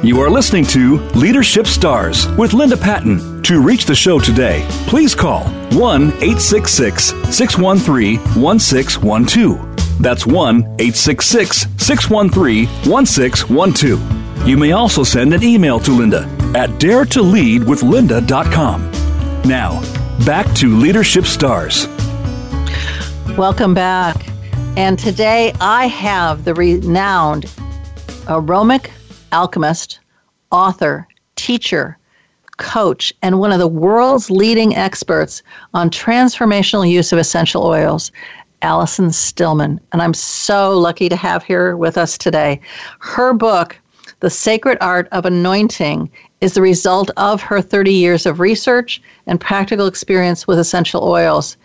You 0.04 0.20
are 0.20 0.28
listening 0.28 0.66
to 0.66 0.98
Leadership 1.14 1.66
Stars 1.66 2.28
with 2.32 2.52
Linda 2.52 2.76
Patton. 2.76 3.42
To 3.44 3.62
reach 3.62 3.86
the 3.86 3.94
show 3.94 4.20
today, 4.20 4.66
please 4.86 5.14
call 5.14 5.44
1 5.72 6.02
866 6.08 7.14
613 7.34 8.18
1612 8.40 9.75
that's 10.00 10.26
1 10.26 10.62
866 10.78 11.66
613 11.76 12.66
1612. 12.90 14.46
You 14.46 14.56
may 14.56 14.72
also 14.72 15.02
send 15.02 15.34
an 15.34 15.42
email 15.42 15.78
to 15.80 15.90
Linda 15.90 16.22
at 16.54 16.70
daretoleadwithlinda.com. 16.70 18.92
Now, 19.42 19.80
back 20.24 20.54
to 20.56 20.76
Leadership 20.76 21.26
Stars. 21.26 21.88
Welcome 23.36 23.74
back. 23.74 24.24
And 24.76 24.98
today 24.98 25.52
I 25.60 25.86
have 25.86 26.44
the 26.44 26.54
renowned 26.54 27.46
aromatic 28.28 28.90
alchemist, 29.32 30.00
author, 30.50 31.06
teacher, 31.36 31.96
coach, 32.56 33.12
and 33.22 33.38
one 33.38 33.52
of 33.52 33.58
the 33.58 33.68
world's 33.68 34.30
leading 34.30 34.76
experts 34.76 35.42
on 35.74 35.90
transformational 35.90 36.88
use 36.88 37.12
of 37.12 37.18
essential 37.18 37.64
oils, 37.64 38.10
Allison 38.62 39.12
Stillman, 39.12 39.80
and 39.92 40.02
I'm 40.02 40.14
so 40.14 40.76
lucky 40.78 41.08
to 41.08 41.16
have 41.16 41.44
here 41.44 41.76
with 41.76 41.98
us 41.98 42.16
today. 42.16 42.60
Her 43.00 43.32
book, 43.32 43.78
The 44.20 44.30
Sacred 44.30 44.78
Art 44.80 45.08
of 45.12 45.26
Anointing, 45.26 46.10
is 46.40 46.54
the 46.54 46.62
result 46.62 47.10
of 47.16 47.40
her 47.42 47.60
30 47.60 47.92
years 47.92 48.26
of 48.26 48.40
research 48.40 49.00
and 49.26 49.40
practical 49.40 49.86
experience 49.86 50.46
with 50.46 50.58
essential 50.58 51.04
oils. 51.04 51.56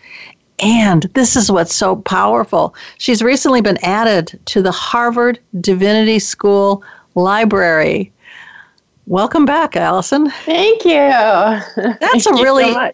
And 0.58 1.02
this 1.14 1.34
is 1.34 1.50
what's 1.50 1.74
so 1.74 1.96
powerful. 1.96 2.74
She's 2.98 3.22
recently 3.22 3.60
been 3.60 3.78
added 3.82 4.38
to 4.46 4.62
the 4.62 4.70
Harvard 4.70 5.40
Divinity 5.60 6.18
School 6.18 6.84
Library. 7.14 8.12
Welcome 9.06 9.44
back, 9.44 9.76
Allison. 9.76 10.30
Thank 10.30 10.84
you. 10.84 10.92
That's 10.92 12.24
Thank 12.24 12.26
a 12.26 12.42
really 12.42 12.72
so 12.72 12.92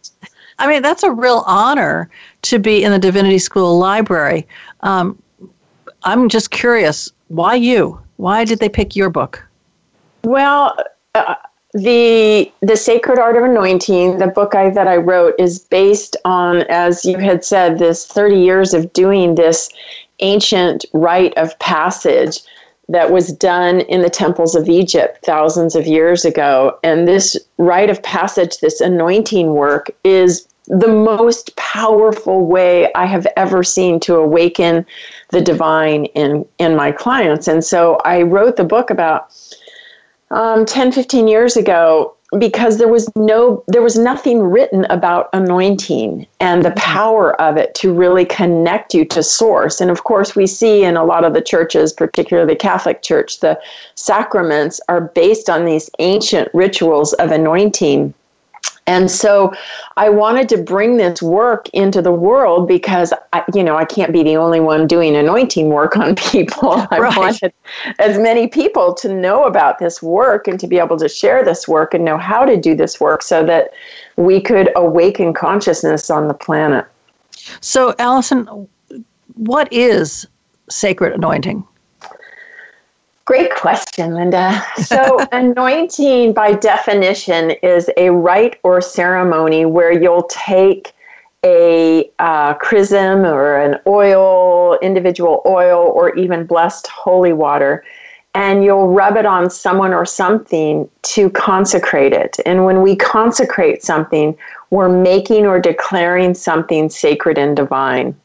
I 0.59 0.67
mean, 0.67 0.83
that's 0.83 1.03
a 1.03 1.11
real 1.11 1.45
honor 1.47 2.11
to 2.43 2.59
be 2.59 2.83
in 2.83 2.93
the 2.93 2.99
Divinity 2.99 3.39
School 3.39 3.79
library. 3.79 4.47
Um, 4.81 5.21
I'm 6.03 6.29
just 6.29 6.51
curious, 6.51 7.11
why 7.29 7.55
you? 7.55 8.01
Why 8.17 8.45
did 8.45 8.59
they 8.59 8.69
pick 8.69 8.97
your 8.97 9.11
book? 9.11 9.45
Well, 10.25 10.77
uh, 11.15 11.35
the 11.75 12.51
the 12.61 12.77
Sacred 12.77 13.19
Art 13.19 13.37
of 13.37 13.45
Anointing, 13.45 14.19
the 14.19 14.27
book 14.27 14.55
I, 14.55 14.71
that 14.71 14.89
I 14.89 14.97
wrote, 14.97 15.35
is 15.39 15.59
based 15.59 16.17
on, 16.25 16.63
as 16.69 17.05
you 17.05 17.19
had 17.19 17.45
said, 17.45 17.79
this 17.79 18.07
30 18.07 18.37
years 18.41 18.75
of 18.75 18.93
doing 18.93 19.35
this 19.35 19.69
ancient 20.21 20.85
rite 20.93 21.37
of 21.37 21.57
passage 21.59 22.41
that 22.89 23.13
was 23.13 23.33
done 23.33 23.81
in 23.83 24.01
the 24.01 24.11
temples 24.11 24.55
of 24.55 24.69
Egypt 24.69 25.19
thousands 25.25 25.77
of 25.77 25.87
years 25.87 26.25
ago. 26.25 26.79
And 26.83 27.07
this 27.07 27.37
rite 27.59 27.91
of 27.91 28.03
passage, 28.03 28.59
this 28.59 28.81
anointing 28.81 29.53
work, 29.53 29.91
is 30.05 30.48
the 30.69 30.89
most 30.89 31.55
powerful 31.57 32.45
way 32.45 32.93
I 32.95 33.07
have 33.07 33.27
ever 33.37 33.65
seen 33.65 34.01
to 34.01 34.17
awaken 34.17 34.85
the 35.31 35.41
divine 35.41 36.07
in, 36.07 36.47
in 36.59 36.77
my 36.77 36.93
clients. 36.93 37.49
And 37.49 37.65
so 37.65 37.97
I 38.05 38.23
wrote 38.23 38.57
the 38.57 38.65
book 38.65 38.91
about 38.91 39.33
um, 40.31 40.67
10, 40.67 40.93
15 40.93 41.27
years 41.27 41.57
ago 41.57 42.15
because 42.39 42.77
there 42.77 42.89
was 42.89 43.11
no 43.17 43.65
there 43.69 43.81
was 43.81 43.97
nothing 43.97 44.43
written 44.43 44.85
about 44.91 45.31
anointing 45.33 46.27
and 46.41 46.63
the 46.63 46.73
power 46.73 47.41
of 47.41 47.57
it 47.57 47.75
to 47.75 47.91
really 47.91 48.27
connect 48.27 48.93
you 48.93 49.07
to 49.07 49.23
source. 49.23 49.81
And 49.81 49.91
of 49.91 50.05
course 50.05 50.37
we 50.37 50.47
see 50.47 50.85
in 50.85 50.99
a 50.99 51.05
lot 51.05 51.25
of 51.25 51.33
the 51.33 51.41
churches 51.41 51.91
particularly 51.91 52.53
the 52.53 52.59
catholic 52.59 53.01
church 53.01 53.41
the 53.41 53.59
sacraments 53.95 54.79
are 54.91 55.01
based 55.01 55.49
on 55.49 55.65
these 55.65 55.89
ancient 56.01 56.51
rituals 56.53 57.15
of 57.15 57.31
anointing 57.31 58.13
and 58.89 59.11
so 59.11 59.53
I 59.99 60.09
wanted 60.09 60.49
to 60.49 60.57
bring 60.57 60.97
this 60.97 61.21
work 61.21 61.69
into 61.75 62.01
the 62.01 62.11
world 62.11 62.67
because, 62.67 63.13
I, 63.35 63.45
you 63.55 63.63
know, 63.63 63.77
I 63.77 63.85
can't 63.85 64.15
be 64.15 64.23
the 64.23 64.39
only 64.39 64.61
one 64.61 64.87
doing 64.87 65.15
anointing 65.15 65.69
work 65.69 65.99
on 65.99 66.17
people. 66.31 66.87
I 66.91 66.99
right. 66.99 67.17
wanted 67.17 67.53
as 67.99 68.19
many 68.19 68.49
people 68.49 68.95
to 68.95 69.13
know 69.13 69.45
about 69.45 69.79
this 69.79 70.03
work 70.03 70.49
and 70.49 70.59
to 70.59 70.67
be 70.67 70.79
able 70.79 70.97
to 71.01 71.09
share 71.09 71.45
this 71.45 71.69
work 71.69 71.93
and 71.93 72.03
know 72.03 72.17
how 72.17 72.47
to 72.47 72.57
do 72.57 72.75
this 72.75 72.99
work 72.99 73.23
so 73.23 73.45
that 73.45 73.75
we 74.17 74.41
could 74.41 74.71
awaken 74.75 75.35
consciousness 75.35 76.09
on 76.09 76.27
the 76.27 76.35
planet. 76.35 76.87
So, 77.61 77.95
Allison, 77.99 78.67
what 79.35 79.71
is 79.71 80.27
sacred 80.71 81.13
anointing? 81.13 81.63
Great 83.29 83.55
question, 83.55 84.15
Linda. 84.15 84.65
So, 84.77 85.19
anointing 85.33 86.33
by 86.33 86.55
definition 86.55 87.51
is 87.63 87.91
a 87.99 88.09
rite 88.09 88.59
or 88.63 88.81
ceremony 88.81 89.67
where 89.67 89.93
you'll 89.93 90.27
take 90.31 90.95
a 91.45 92.11
uh, 92.21 92.55
chrism 92.55 93.27
or 93.27 93.59
an 93.59 93.81
oil, 93.87 94.79
individual 94.81 95.43
oil, 95.45 95.93
or 95.95 96.17
even 96.17 96.47
blessed 96.47 96.87
holy 96.87 97.35
water, 97.35 97.85
and 98.33 98.65
you'll 98.65 98.89
rub 98.89 99.19
it 99.19 99.27
on 99.27 99.51
someone 99.51 99.93
or 99.93 100.07
something 100.07 100.89
to 101.03 101.29
consecrate 101.29 102.15
it. 102.15 102.39
And 102.47 102.65
when 102.65 102.81
we 102.81 102.97
consecrate 102.97 103.83
something, 103.83 104.35
we're 104.71 104.89
making 104.89 105.45
or 105.45 105.61
declaring 105.61 106.33
something 106.33 106.89
sacred 106.89 107.37
and 107.37 107.55
divine. 107.55 108.19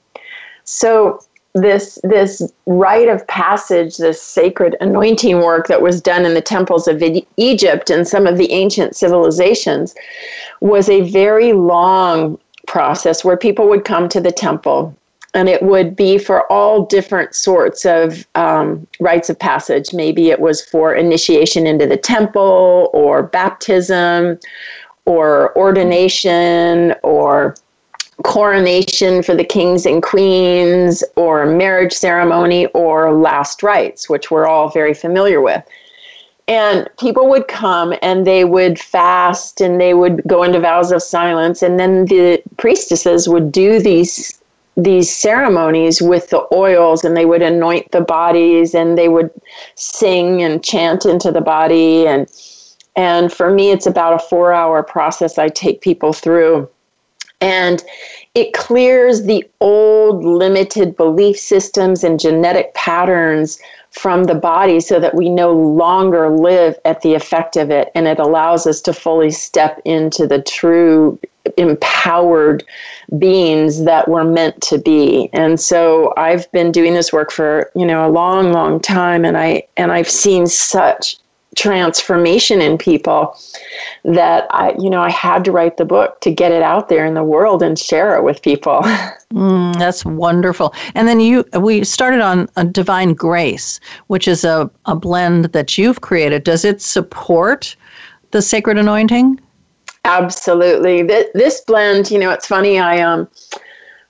So, 0.63 1.20
this 1.54 2.00
this 2.04 2.52
rite 2.66 3.08
of 3.08 3.26
passage, 3.28 3.98
this 3.98 4.22
sacred 4.22 4.76
anointing 4.82 5.38
work 5.38 5.68
that 5.68 5.82
was 5.82 6.02
done 6.02 6.26
in 6.26 6.34
the 6.34 6.42
temples 6.42 6.88
of 6.88 7.02
Egypt 7.38 7.89
and 7.89 8.08
some 8.08 8.26
of 8.26 8.38
the 8.38 8.52
ancient 8.52 8.96
civilizations, 8.96 9.94
was 10.62 10.89
a 10.89 11.10
very 11.10 11.54
long 11.54 12.39
process 12.68 13.24
where 13.24 13.38
people 13.38 13.70
would 13.70 13.86
come 13.86 14.10
to 14.10 14.20
the 14.22 14.32
temple. 14.32 14.96
And 15.36 15.50
it 15.50 15.63
would 15.63 15.96
be 15.96 16.20
for 16.20 16.52
all 16.52 16.86
different 16.86 17.34
sorts 17.34 17.86
of 17.86 18.28
um, 18.36 18.86
rites 19.00 19.32
of 19.32 19.39
passage. 19.39 19.92
Maybe 19.92 20.30
it 20.30 20.39
was 20.39 20.63
for 20.63 20.94
initiation 20.94 21.66
into 21.66 21.88
the 21.88 21.98
temple, 21.98 22.92
or 22.94 23.24
baptism, 23.24 24.39
or 25.06 25.56
ordination, 25.58 26.94
or 27.02 27.56
coronation 28.23 29.23
for 29.23 29.36
the 29.36 29.43
kings 29.43 29.86
and 29.86 30.04
queens, 30.04 31.04
or 31.15 31.45
marriage 31.45 31.93
ceremony, 31.93 32.67
or 32.67 33.13
last 33.13 33.63
rites, 33.63 34.10
which 34.10 34.30
we're 34.30 34.47
all 34.47 34.69
very 34.69 34.93
familiar 34.93 35.41
with. 35.41 35.63
And 36.47 36.89
people 36.99 37.30
would 37.30 37.47
come 37.47 37.93
and 38.02 38.28
they 38.28 38.43
would 38.43 38.78
fast 38.78 39.62
and 39.62 39.80
they 39.80 39.93
would 39.93 40.21
go 40.28 40.43
into 40.43 40.60
vows 40.60 40.91
of 40.91 41.02
silence. 41.02 41.62
And 41.62 41.80
then 41.80 42.06
the 42.06 42.43
priestesses 42.58 43.30
would 43.30 43.52
do 43.52 43.80
these 43.80 44.39
these 44.76 45.15
ceremonies 45.15 46.02
with 46.02 46.30
the 46.32 46.47
oils 46.52 47.04
and 47.04 47.15
they 47.15 47.26
would 47.26 47.43
anoint 47.43 47.91
the 47.91 48.02
bodies 48.02 48.73
and 48.73 48.97
they 48.97 49.08
would 49.08 49.30
sing 49.76 50.41
and 50.41 50.63
chant 50.63 51.06
into 51.06 51.32
the 51.32 51.41
body 51.41 52.08
and 52.08 52.28
and 52.95 53.32
for 53.32 53.52
me 53.52 53.69
it's 53.69 53.86
about 53.86 54.15
a 54.15 54.28
4 54.28 54.52
hour 54.52 54.82
process 54.82 55.38
I 55.38 55.49
take 55.49 55.82
people 55.82 56.12
through 56.12 56.67
and 57.44 57.84
it 58.36 58.54
clears 58.54 59.24
the 59.24 59.48
old 59.60 60.24
limited 60.24 60.96
belief 60.96 61.38
systems 61.38 62.04
and 62.04 62.20
genetic 62.20 62.74
patterns 62.74 63.60
from 63.92 64.24
the 64.24 64.34
body 64.34 64.80
so 64.80 65.00
that 65.00 65.14
we 65.14 65.30
no 65.30 65.52
longer 65.52 66.30
live 66.30 66.80
at 66.86 67.02
the 67.02 67.14
effect 67.14 67.56
of 67.58 67.70
it. 67.70 67.92
And 67.94 68.08
it 68.08 68.18
allows 68.18 68.66
us 68.66 68.82
to 68.82 68.94
fully 68.94 69.30
step 69.30 69.80
into 69.86 70.26
the 70.26 70.42
true 70.42 71.20
empowered 71.58 72.64
beings 73.20 73.84
that 73.84 74.08
we're 74.08 74.24
meant 74.24 74.62
to 74.62 74.78
be. 74.78 75.30
And 75.34 75.60
so 75.60 76.14
i've 76.16 76.50
been 76.54 76.72
doing 76.72 76.94
this 76.94 77.12
work 77.12 77.32
for 77.32 77.70
you 77.76 77.86
know 77.86 78.08
a 78.08 78.10
long 78.10 78.54
long 78.54 78.80
time. 78.80 79.26
And 79.26 79.38
i 79.38 79.64
and 79.76 79.92
i've 79.92 80.10
seen 80.10 80.48
such 80.48 81.18
transformation 81.56 82.62
in 82.62 82.78
people 82.78 83.38
that 84.04 84.48
I, 84.52 84.76
you 84.80 84.89
know, 84.89 85.02
I 85.02 85.10
had 85.10 85.44
to 85.46 85.52
write 85.52 85.78
the 85.78 85.86
book 85.86 86.20
to 86.22 86.32
get 86.32 86.52
it 86.52 86.62
out 86.62 86.89
there 86.89 87.06
in 87.06 87.13
the 87.13 87.24
world 87.24 87.62
and 87.63 87.78
share 87.78 88.16
it 88.18 88.24
with 88.24 88.42
people. 88.42 88.82
Mm, 89.34 89.76
that's 89.80 90.06
wonderful. 90.06 90.76
And 90.94 91.08
then 91.08 91.20
you, 91.20 91.44
we 91.60 91.84
started 91.84 92.22
on 92.22 92.48
a 92.56 92.63
Divine 92.63 93.16
Grace, 93.16 93.80
which 94.06 94.28
is 94.28 94.44
a, 94.44 94.70
a 94.86 94.96
blend 94.96 95.46
that 95.46 95.76
you've 95.76 96.02
created. 96.02 96.44
Does 96.44 96.63
it 96.63 96.84
support 96.84 97.76
the 98.30 98.44
sacred 98.44 98.78
anointing? 98.78 99.39
Absolutely. 100.06 101.02
This, 101.02 101.30
this 101.34 101.62
blend, 101.62 102.12
you 102.12 102.20
know, 102.20 102.30
it's 102.30 102.46
funny. 102.46 102.78
I 102.78 103.02
um, 103.02 103.28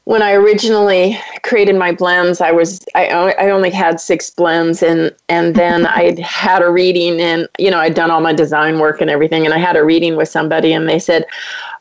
when 0.06 0.22
I 0.22 0.34
originally 0.34 1.18
created 1.44 1.76
my 1.76 1.92
blends, 1.92 2.42
I 2.42 2.52
was 2.52 2.80
I, 2.96 3.08
I 3.08 3.50
only 3.50 3.70
had 3.70 4.00
six 4.00 4.30
blends, 4.30 4.84
and 4.84 5.14
and 5.30 5.56
then 5.56 5.86
I 5.88 6.20
had 6.22 6.62
a 6.62 6.70
reading, 6.70 7.22
and 7.22 7.48
you 7.58 7.72
know 7.72 7.80
I'd 7.80 7.96
done 7.96 8.12
all 8.12 8.22
my 8.22 8.34
design 8.34 8.80
work 8.80 9.02
and 9.02 9.10
everything, 9.10 9.46
and 9.46 9.54
I 9.54 9.58
had 9.58 9.76
a 9.76 9.84
reading 9.84 10.16
with 10.16 10.30
somebody, 10.30 10.74
and 10.74 10.90
they 10.90 11.00
said, 11.00 11.26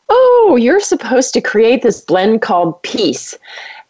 "Oh, 0.09 0.57
you're 0.61 0.81
supposed 0.81 1.35
to 1.35 1.41
create 1.41 1.83
this 1.83 2.01
blend 2.01 2.43
called 2.43 2.81
Peace." 2.83 3.37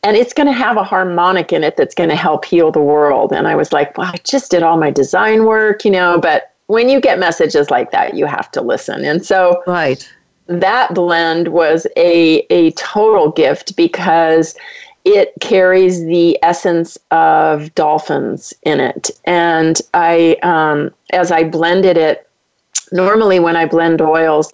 And 0.04 0.16
it's 0.16 0.32
going 0.32 0.48
to 0.48 0.52
have 0.52 0.76
a 0.76 0.82
harmonic 0.82 1.52
in 1.52 1.62
it 1.62 1.76
that's 1.76 1.94
going 1.94 2.08
to 2.08 2.16
help 2.16 2.44
heal 2.44 2.72
the 2.72 2.80
world. 2.80 3.32
And 3.32 3.46
I 3.46 3.54
was 3.54 3.72
like, 3.72 3.96
well, 3.96 4.10
I 4.12 4.16
just 4.24 4.50
did 4.50 4.64
all 4.64 4.76
my 4.76 4.90
design 4.90 5.44
work, 5.44 5.84
you 5.84 5.92
know, 5.92 6.18
but 6.18 6.54
when 6.66 6.88
you 6.88 7.00
get 7.00 7.20
messages 7.20 7.70
like 7.70 7.92
that, 7.92 8.14
you 8.14 8.26
have 8.26 8.50
to 8.50 8.62
listen. 8.62 9.04
And 9.04 9.24
so, 9.24 9.62
right 9.64 10.12
that 10.46 10.94
blend 10.94 11.48
was 11.48 11.86
a, 11.96 12.40
a 12.50 12.70
total 12.72 13.30
gift 13.30 13.76
because 13.76 14.56
it 15.04 15.32
carries 15.40 16.04
the 16.04 16.38
essence 16.42 16.96
of 17.10 17.74
dolphins 17.74 18.54
in 18.62 18.80
it. 18.80 19.10
And 19.24 19.80
I, 19.94 20.36
um, 20.42 20.90
as 21.12 21.32
I 21.32 21.44
blended 21.44 21.96
it, 21.96 22.28
normally 22.92 23.40
when 23.40 23.56
I 23.56 23.66
blend 23.66 24.00
oils, 24.00 24.52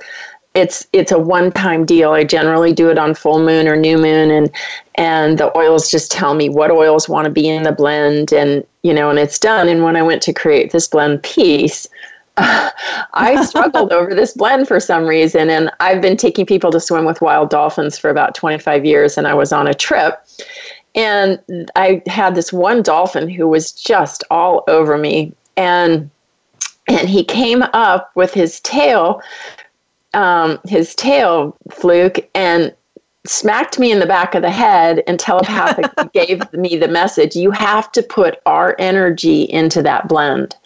it's 0.55 0.87
it's 0.93 1.13
a 1.13 1.19
one-time 1.19 1.85
deal. 1.85 2.13
I 2.13 2.25
generally 2.25 2.73
do 2.73 2.91
it 2.91 2.99
on 2.99 3.15
full 3.15 3.39
moon 3.39 3.69
or 3.69 3.77
new 3.77 3.97
moon, 3.97 4.31
and 4.31 4.51
and 4.97 5.39
the 5.39 5.57
oils 5.57 5.91
just 5.91 6.11
tell 6.11 6.35
me 6.35 6.49
what 6.49 6.71
oils 6.71 7.09
want 7.09 7.27
to 7.27 7.31
be 7.31 7.49
in 7.49 7.63
the 7.63 7.73
blend, 7.73 8.33
and 8.33 8.67
you 8.83 8.93
know, 8.93 9.11
and 9.11 9.19
it's 9.19 9.39
done. 9.39 9.69
And 9.69 9.85
when 9.85 9.95
I 9.95 10.03
went 10.03 10.23
to 10.23 10.33
create 10.33 10.73
this 10.73 10.89
blend 10.89 11.23
Peace, 11.23 11.87
I 12.39 13.45
struggled 13.45 13.93
over 13.93 14.15
this 14.15 14.35
blend 14.35 14.69
for 14.69 14.81
some 14.81 15.05
reason. 15.05 15.51
And 15.51 15.71
I've 15.81 16.01
been 16.01 16.17
taking 16.17 16.47
people 16.47 16.71
to 16.71 16.81
swim 16.81 17.05
with 17.05 17.21
wild 17.21 17.51
dolphins 17.51 17.99
for 17.99 18.11
about 18.11 18.35
25 18.35 18.85
years. 18.85 19.19
And 19.19 19.27
I 19.27 19.35
was 19.35 19.53
on 19.53 19.67
a 19.67 19.75
trip. 19.75 20.25
And 20.95 21.41
I 21.77 22.03
had 22.07 22.35
this 22.35 22.53
one 22.53 22.83
dolphin 22.83 23.29
who 23.29 23.49
was 23.49 23.73
just 23.73 24.25
all 24.31 24.65
over 24.69 24.97
me. 24.97 25.33
And 25.57 26.11
and 26.89 27.09
he 27.09 27.23
came 27.23 27.63
up 27.75 28.11
with 28.15 28.33
his 28.33 28.61
tail, 28.61 29.21
um, 30.15 30.59
his 30.65 30.95
tail 30.95 31.55
fluke, 31.71 32.29
and 32.35 32.75
smacked 33.27 33.79
me 33.79 33.93
in 33.93 33.99
the 33.99 34.07
back 34.07 34.35
of 34.35 34.43
the 34.43 34.51
head 34.51 35.03
and 35.07 35.21
telepathically 35.21 36.09
gave 36.15 36.51
me 36.55 36.77
the 36.77 36.89
message 36.89 37.37
you 37.37 37.51
have 37.51 37.93
to 37.93 38.03
put 38.03 38.39
our 38.47 38.75
energy 38.79 39.43
into 39.43 39.83
that 39.83 40.09
blend. 40.09 40.57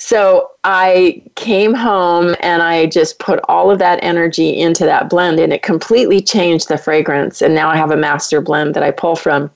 So 0.00 0.50
I 0.64 1.22
came 1.34 1.74
home 1.74 2.34
and 2.40 2.62
I 2.62 2.86
just 2.86 3.18
put 3.18 3.38
all 3.48 3.70
of 3.70 3.78
that 3.80 4.02
energy 4.02 4.58
into 4.58 4.86
that 4.86 5.10
blend 5.10 5.38
and 5.38 5.52
it 5.52 5.62
completely 5.62 6.22
changed 6.22 6.68
the 6.68 6.78
fragrance. 6.78 7.42
And 7.42 7.54
now 7.54 7.68
I 7.68 7.76
have 7.76 7.90
a 7.90 7.98
master 7.98 8.40
blend 8.40 8.74
that 8.74 8.82
I 8.82 8.92
pull 8.92 9.14
from. 9.14 9.50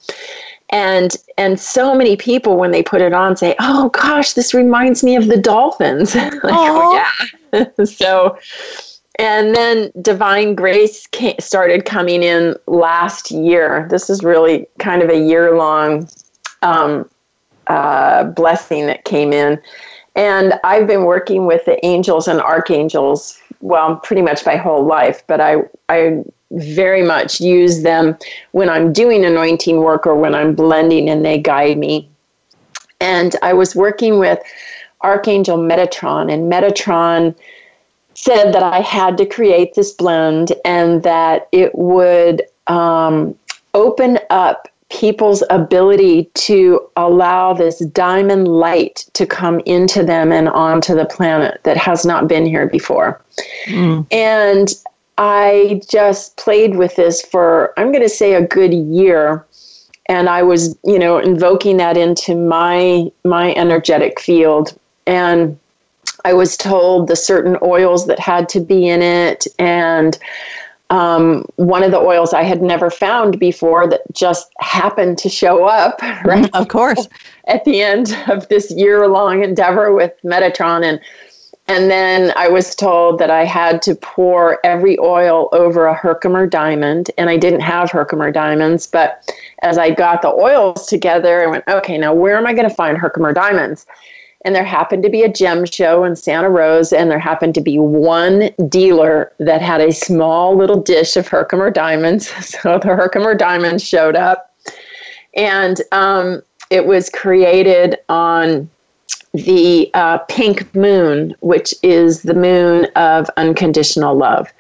And 0.69 1.17
and 1.39 1.59
so 1.59 1.95
many 1.95 2.15
people 2.17 2.59
when 2.59 2.73
they 2.73 2.83
put 2.83 3.01
it 3.01 3.15
on 3.15 3.37
say, 3.37 3.55
"Oh 3.59 3.89
gosh, 3.89 4.35
this 4.35 4.53
reminds 4.53 5.03
me 5.03 5.17
of 5.17 5.29
the 5.29 5.37
dolphins." 5.39 6.15
like, 6.15 6.33
oh 6.45 6.95
yeah. 7.53 7.65
so 7.85 8.37
and 9.19 9.55
then 9.55 9.93
divine 10.03 10.55
grace 10.55 11.07
came, 11.07 11.37
started 11.39 11.87
coming 11.87 12.23
in 12.23 12.55
last 12.67 13.31
year. 13.31 13.87
This 13.89 14.11
is 14.11 14.23
really 14.23 14.67
kind 14.79 15.01
of 15.03 15.09
a 15.09 15.19
year 15.19 15.57
long 15.57 16.09
um, 16.61 17.09
uh, 17.69 18.25
blessing 18.25 18.87
that 18.87 19.05
came 19.05 19.33
in 19.33 19.59
and 20.15 20.55
I've 20.63 20.87
been 20.87 21.05
working 21.05 21.47
with 21.47 21.65
the 21.65 21.85
angels 21.85 22.29
and 22.29 22.41
archangels, 22.41 23.39
well, 23.61 23.97
pretty 23.97 24.23
much 24.23 24.47
my 24.47 24.57
whole 24.57 24.85
life, 24.85 25.23
but 25.27 25.41
I, 25.41 25.57
I 25.89 26.23
very 26.53 27.03
much 27.03 27.41
use 27.41 27.83
them 27.83 28.17
when 28.53 28.69
I'm 28.69 28.93
doing 28.93 29.25
anointing 29.25 29.79
work 29.79 30.07
or 30.07 30.15
when 30.15 30.35
I'm 30.35 30.55
blending 30.55 31.11
and 31.11 31.25
they 31.25 31.39
guide 31.39 31.79
me. 31.79 32.09
And 33.01 33.35
I 33.43 33.53
was 33.53 33.75
working 33.75 34.19
with 34.19 34.39
Archangel 35.03 35.59
Metatron, 35.59 36.33
and 36.33 36.51
Metatron 36.51 37.35
said 38.15 38.53
that 38.53 38.63
I 38.63 38.81
had 38.81 39.19
to 39.19 39.27
create 39.27 39.75
this 39.75 39.93
blend 39.93 40.53
and 40.65 41.03
that 41.03 41.49
it 41.53 41.75
would 41.75 42.43
um, 42.69 43.37
open 43.75 44.19
up 44.31 44.69
people's 44.95 45.43
ability 45.51 46.31
to 46.35 46.81
allow 46.97 47.53
this 47.53 47.81
diamond 47.87 48.47
light 48.47 49.05
to 49.13 49.27
come 49.27 49.61
into 49.67 50.05
them 50.05 50.31
and 50.31 50.49
onto 50.49 50.95
the 50.95 51.05
planet 51.05 51.61
that 51.65 51.77
has 51.77 52.07
not 52.07 52.29
been 52.29 52.47
here 52.47 52.69
before. 52.69 53.21
Mm. 53.67 54.07
And 54.13 54.69
I 55.19 55.81
just 55.89 56.37
played 56.37 56.77
with 56.77 56.95
this 56.95 57.23
for, 57.23 57.73
I'm 57.77 57.91
going 57.91 58.05
to 58.05 58.09
say, 58.09 58.35
a 58.35 58.47
good 58.47 58.73
year. 58.73 59.45
And 60.07 60.29
I 60.29 60.43
was, 60.43 60.79
you 60.85 60.99
know, 60.99 61.19
invoking 61.19 61.79
that 61.79 61.97
into 61.97 62.37
my 62.37 63.11
my 63.25 63.55
energetic 63.55 64.21
field. 64.21 64.79
And 65.07 65.59
I 66.25 66.35
was 66.35 66.57
told 66.57 67.09
the 67.09 67.17
certain 67.17 67.57
oils 67.63 68.07
that 68.07 68.19
had 68.19 68.49
to 68.51 68.61
be 68.61 68.89
in 68.89 69.03
it 69.03 69.47
and 69.59 70.19
um, 70.95 71.45
one 71.57 71.83
of 71.83 71.91
the 71.91 71.99
oils 71.99 72.33
I 72.33 72.45
had 72.45 72.63
never 72.63 72.89
found 72.89 73.41
before 73.41 73.89
that 73.89 74.03
just 74.13 74.53
happened 74.61 75.19
to 75.19 75.29
show 75.29 75.65
up, 75.65 76.01
right? 76.25 76.49
Of 76.55 76.69
course. 76.69 77.09
At 77.49 77.65
the 77.65 77.83
end 77.83 78.17
of 78.29 78.49
this 78.49 78.71
year 78.71 79.09
long 79.09 79.43
endeavor 79.43 79.93
with 79.93 80.13
Metatron. 80.23 80.85
And, 80.85 81.01
and 81.67 81.91
then 81.91 82.33
I 82.37 82.49
was 82.49 82.77
told 82.77 83.19
that 83.19 83.29
I 83.29 83.45
had 83.45 83.83
to 83.83 83.97
pour 83.97 84.65
every 84.65 84.97
oil 85.01 85.49
over 85.51 85.87
a 85.87 85.95
Herkimer 85.95 86.47
diamond. 86.47 87.11
And 87.19 87.29
I 87.29 87.39
didn't 87.39 87.63
have 87.63 87.91
Herkimer 87.91 88.31
diamonds. 88.31 88.87
But 88.87 89.29
as 89.63 89.79
I 89.79 89.91
got 89.91 90.23
the 90.23 90.29
oils 90.29 90.87
together, 90.87 91.43
I 91.43 91.47
went, 91.49 91.65
okay, 91.67 91.99
now 91.99 92.15
where 92.15 92.37
am 92.37 92.47
I 92.47 92.53
going 92.53 92.69
to 92.69 92.75
find 92.75 92.97
Herkimer 92.97 93.33
diamonds? 93.33 93.85
And 94.45 94.55
there 94.55 94.65
happened 94.65 95.03
to 95.03 95.09
be 95.09 95.23
a 95.23 95.29
gem 95.29 95.65
show 95.65 96.05
in 96.05 96.17
Santa 96.17 96.51
Rosa, 96.51 96.99
and 96.99 97.11
there 97.11 97.19
happened 97.19 97.55
to 97.55 97.61
be 97.61 97.79
one 97.79 98.51
dealer 98.69 99.33
that 99.39 99.63
had 99.63 99.81
a 99.81 99.93
small 99.93 100.57
little 100.57 100.81
dish 100.81 101.17
of 101.17 101.27
Herkimer 101.27 101.71
diamonds. 101.71 102.33
So 102.45 102.79
the 102.79 102.89
Herkimer 102.89 103.35
diamonds 103.35 103.83
showed 103.83 104.17
up, 104.17 104.55
and 105.35 105.81
um, 105.93 106.43
it 106.71 106.87
was 106.87 107.11
created 107.11 107.99
on 108.09 108.71
the 109.33 109.91
uh, 109.95 110.19
pink 110.29 110.73
moon, 110.75 111.35
which 111.41 111.75
is 111.83 112.23
the 112.23 112.35
moon 112.35 112.87
of 112.97 113.29
unconditional 113.37 114.15
love 114.17 114.53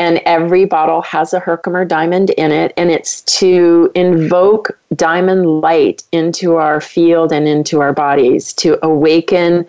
and 0.00 0.20
every 0.24 0.64
bottle 0.64 1.02
has 1.02 1.32
a 1.32 1.38
Herkimer 1.38 1.84
diamond 1.84 2.30
in 2.30 2.50
it, 2.50 2.72
and 2.76 2.90
it's 2.90 3.20
to 3.38 3.92
invoke 3.94 4.76
diamond 4.96 5.60
light 5.60 6.02
into 6.10 6.56
our 6.56 6.80
field 6.80 7.32
and 7.32 7.46
into 7.46 7.80
our 7.80 7.92
bodies 7.92 8.52
to 8.54 8.84
awaken 8.84 9.66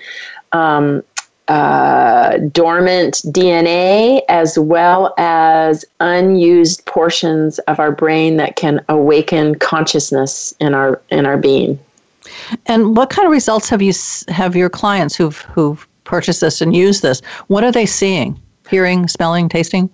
um, 0.54 1.04
uh, 1.48 2.38
dormant 2.54 3.16
DNA 3.26 4.22
as 4.30 4.58
well 4.58 5.14
as 5.18 5.84
unused 6.00 6.86
portions 6.86 7.60
of 7.60 7.78
our 7.78 7.92
brain 7.92 8.38
that 8.38 8.56
can 8.56 8.84
awaken 8.88 9.56
consciousness 9.56 10.54
in 10.62 10.74
our 10.74 11.02
in 11.10 11.26
our 11.26 11.38
being. 11.38 11.78
And 12.68 12.96
what 12.96 13.10
kind 13.10 13.26
of 13.26 13.34
results 13.34 13.68
have 13.68 13.82
you 13.82 13.92
have 14.30 14.56
your 14.56 14.70
clients 14.70 15.14
who've 15.14 15.40
who've 15.54 15.86
purchased 16.06 16.40
this 16.40 16.62
and 16.62 16.74
used 16.74 17.02
this? 17.02 17.22
What 17.48 17.66
are 17.66 17.72
they 17.72 17.86
seeing? 17.86 18.40
Hearing, 18.70 19.10
smelling, 19.10 19.50
tasting? 19.50 19.90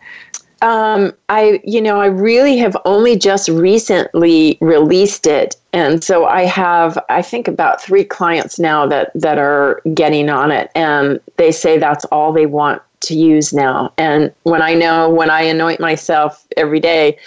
Um, 0.62 1.14
I, 1.30 1.62
you 1.64 1.82
know, 1.82 2.00
I 2.00 2.08
really 2.08 2.58
have 2.58 2.76
only 2.86 3.16
just 3.16 3.50
recently 3.50 4.58
released 4.62 5.28
it, 5.28 5.56
and 5.74 6.04
so 6.04 6.26
I 6.26 6.44
have, 6.44 6.98
I 7.10 7.22
think, 7.22 7.48
about 7.48 7.82
three 7.82 8.04
clients 8.04 8.60
now 8.60 8.86
that 8.88 9.12
that 9.16 9.38
are 9.38 9.82
getting 9.94 10.30
on 10.30 10.52
it, 10.52 10.72
and 10.76 11.20
they 11.38 11.52
say 11.52 11.78
that's 11.78 12.06
all 12.06 12.34
they 12.34 12.46
want 12.46 12.82
to 13.02 13.16
use 13.16 13.54
now. 13.54 13.94
And 13.98 14.34
when 14.44 14.62
I 14.62 14.74
know 14.74 15.10
when 15.10 15.30
I 15.30 15.42
anoint 15.42 15.80
myself 15.80 16.46
every 16.58 16.80
day, 16.80 17.18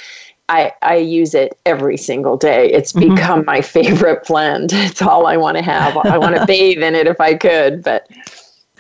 I, 0.49 0.73
I 0.83 0.97
use 0.97 1.33
it 1.33 1.57
every 1.65 1.97
single 1.97 2.37
day. 2.37 2.71
It's 2.73 2.93
mm-hmm. 2.93 3.15
become 3.15 3.45
my 3.45 3.63
favorite 3.63 4.27
blend. 4.27 4.73
It's 4.91 5.01
all 5.01 5.27
I 5.27 5.37
want 5.37 5.57
to 5.57 5.63
have. 5.63 5.97
I 5.97 6.19
want 6.19 6.37
to 6.37 6.45
bathe 6.47 6.83
in 6.83 6.95
it 6.97 7.07
if 7.07 7.21
I 7.21 7.35
could, 7.35 7.85
but 7.85 8.09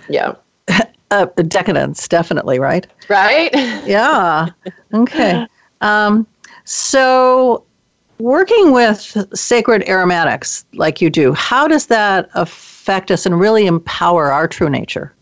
yeah. 0.09 0.35
Uh, 1.11 1.27
decadence, 1.49 2.07
definitely, 2.07 2.61
right? 2.61 2.87
Right? 3.09 3.51
yeah. 3.85 4.51
Okay. 4.95 5.45
Um, 5.81 6.25
so, 6.65 7.65
working 8.19 8.71
with 8.71 9.17
sacred 9.35 9.89
aromatics 9.89 10.65
like 10.75 11.01
you 11.01 11.11
do, 11.11 11.33
how 11.33 11.67
does 11.67 11.87
that 11.87 12.31
affect 12.35 13.11
us 13.11 13.27
and 13.27 13.41
really 13.41 13.67
empower 13.67 14.31
our 14.31 14.47
true 14.47 14.71
nature? 14.71 15.13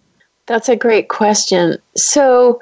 That's 0.44 0.68
a 0.68 0.76
great 0.76 1.08
question. 1.08 1.78
So, 1.96 2.60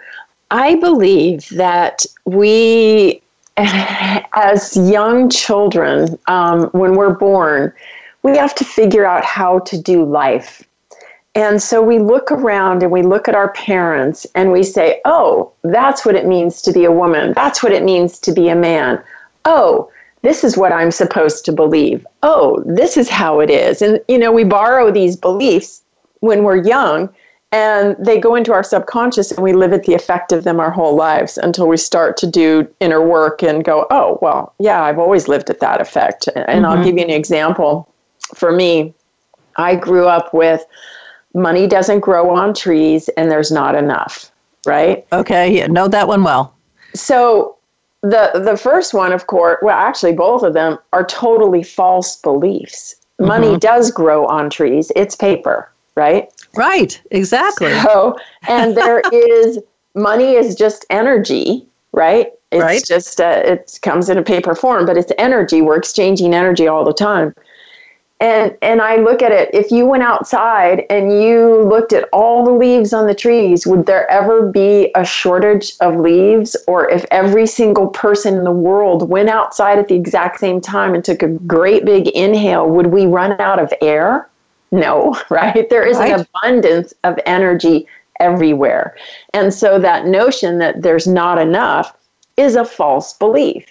I 0.53 0.77
believe 0.77 1.49
that 1.49 2.07
we, 2.27 3.21
as 3.57 4.77
young 4.77 5.31
children, 5.31 6.17
um, 6.29 6.67
when 6.71 6.95
we're 6.95 7.15
born, 7.15 7.73
we 8.23 8.37
have 8.37 8.55
to 8.55 8.65
figure 8.65 9.05
out 9.05 9.25
how 9.25 9.61
to 9.61 9.81
do 9.81 10.05
life 10.05 10.63
and 11.37 11.63
so 11.63 11.83
we 11.83 11.99
look 11.99 12.33
around 12.33 12.83
and 12.83 12.91
we 12.91 13.03
look 13.03 13.29
at 13.29 13.35
our 13.35 13.53
parents 13.53 14.27
and 14.35 14.53
we 14.53 14.63
say, 14.63 15.03
oh, 15.05 15.53
that's 15.65 16.07
what 16.07 16.15
it 16.15 16.27
means 16.27 16.63
to 16.63 16.73
be 16.73 16.87
a 16.87 16.91
woman. 16.91 17.35
That's 17.35 17.63
what 17.63 17.73
it 17.73 17.85
means 17.85 18.19
to 18.21 18.33
be 18.33 18.49
a 18.49 18.57
man. 18.57 19.03
Oh, 19.45 19.93
this 20.23 20.43
is 20.43 20.57
what 20.57 20.73
I'm 20.73 20.91
supposed 20.91 21.45
to 21.45 21.53
believe. 21.53 22.07
Oh, 22.23 22.65
this 22.65 22.97
is 22.97 23.11
how 23.11 23.41
it 23.41 23.51
is. 23.51 23.83
And, 23.83 24.01
you 24.09 24.17
know, 24.17 24.33
we 24.33 24.45
borrow 24.45 24.91
these 24.91 25.15
beliefs 25.15 25.83
when 26.21 26.43
we're 26.43 26.65
young 26.65 27.11
and 27.53 27.97
they 27.99 28.19
go 28.19 28.35
into 28.35 28.55
our 28.55 28.63
subconscious 28.63 29.31
and 29.31 29.45
we 29.45 29.53
live 29.53 29.75
at 29.75 29.85
the 29.85 29.93
effect 29.93 30.33
of 30.33 30.45
them 30.45 30.59
our 30.59 30.71
whole 30.71 30.97
lives 30.97 31.37
until 31.37 31.69
we 31.69 31.77
start 31.77 32.17
to 32.17 32.27
do 32.27 32.67
inner 32.81 33.07
work 33.07 33.43
and 33.43 33.63
go, 33.63 33.87
oh, 33.91 34.19
well, 34.23 34.55
yeah, 34.59 34.83
I've 34.83 34.99
always 34.99 35.29
lived 35.29 35.51
at 35.51 35.61
that 35.61 35.83
effect. 35.83 36.29
And 36.35 36.47
mm-hmm. 36.47 36.65
I'll 36.65 36.83
give 36.83 36.97
you 36.97 37.05
an 37.05 37.11
example. 37.11 37.93
For 38.35 38.53
me, 38.53 38.95
I 39.57 39.77
grew 39.77 40.07
up 40.07 40.33
with 40.33 40.65
money 41.37 41.67
doesn't 41.67 42.01
grow 42.01 42.35
on 42.35 42.55
trees 42.55 43.09
and 43.11 43.31
there's 43.31 43.53
not 43.53 43.77
enough, 43.77 44.33
right? 44.67 45.07
Okay, 45.13 45.55
yeah, 45.55 45.67
know 45.67 45.87
that 45.87 46.09
one 46.09 46.25
well. 46.25 46.55
So 46.95 47.57
the 48.03 48.43
the 48.43 48.57
first 48.57 48.95
one, 48.95 49.13
of 49.13 49.27
course, 49.27 49.59
well, 49.63 49.77
actually 49.77 50.15
both 50.15 50.43
of 50.43 50.55
them 50.55 50.79
are 50.93 51.05
totally 51.05 51.63
false 51.63 52.17
beliefs. 52.17 52.97
Mm-hmm. 53.21 53.29
Money 53.29 53.59
does 53.59 53.91
grow 53.91 54.27
on 54.27 54.51
trees. 54.51 54.91
It's 54.97 55.15
paper, 55.15 55.71
right? 55.95 56.29
Right, 56.57 57.01
exactly. 57.11 57.73
So, 57.81 58.19
and 58.49 58.77
there 58.77 59.03
is 59.13 59.59
money 59.95 60.33
is 60.33 60.55
just 60.55 60.87
energy, 60.91 61.67
right? 61.93 62.33
It's 62.53 62.63
right. 62.63 62.85
just 62.85 63.21
uh, 63.21 63.43
it 63.45 63.79
comes 63.83 64.09
in 64.09 64.17
a 64.17 64.23
paper 64.23 64.55
form, 64.55 64.87
but 64.87 64.97
it's 64.97 65.13
energy. 65.19 65.61
We're 65.61 65.77
exchanging 65.77 66.35
energy 66.35 66.67
all 66.67 66.85
the 66.85 66.95
time 66.95 67.35
and 68.21 68.57
and 68.63 68.81
I 68.81 68.97
look 68.97 69.21
at 69.21 69.31
it 69.31 69.51
if 69.53 69.71
you 69.71 69.85
went 69.85 70.03
outside 70.03 70.85
and 70.89 71.23
you 71.23 71.63
looked 71.65 71.93
at 71.93 72.09
all 72.13 72.45
the 72.45 72.51
leaves 72.51 72.95
on 72.95 73.07
the 73.07 73.15
trees 73.15 73.67
would 73.67 73.85
there 73.85 74.11
ever 74.11 74.51
be 74.51 74.91
a 74.95 75.05
shortage 75.05 75.75
of 75.81 75.97
leaves? 75.97 76.57
Or 76.67 76.89
if 76.89 77.05
every 77.11 77.47
single 77.47 77.89
person 77.89 78.35
in 78.35 78.45
the 78.45 78.53
world 78.53 79.11
went 79.11 79.29
outside 79.29 79.79
at 79.79 79.89
the 79.89 79.95
exact 79.95 80.41
same 80.41 80.63
time 80.63 80.95
and 80.95 81.05
took 81.05 81.23
a 81.23 81.29
great 81.29 81.85
big 81.85 82.09
inhale 82.09 82.69
would 82.69 82.87
we 82.87 83.05
run 83.05 83.39
out 83.39 83.59
of 83.59 83.73
air? 83.83 84.29
No 84.71 85.21
right? 85.31 85.69
There 85.69 85.87
is 85.87 85.99
right. 85.99 86.13
an 86.15 86.27
abundance 86.35 86.95
of 87.05 87.19
energy 87.27 87.87
everywhere. 88.19 88.97
And 89.35 89.53
so 89.53 89.79
that 89.79 90.07
notion 90.07 90.59
that 90.59 90.81
there's 90.81 91.07
not 91.07 91.39
enough 91.39 91.95
is 92.39 92.57
a 92.57 92.65
false 92.65 93.13
belief 93.13 93.67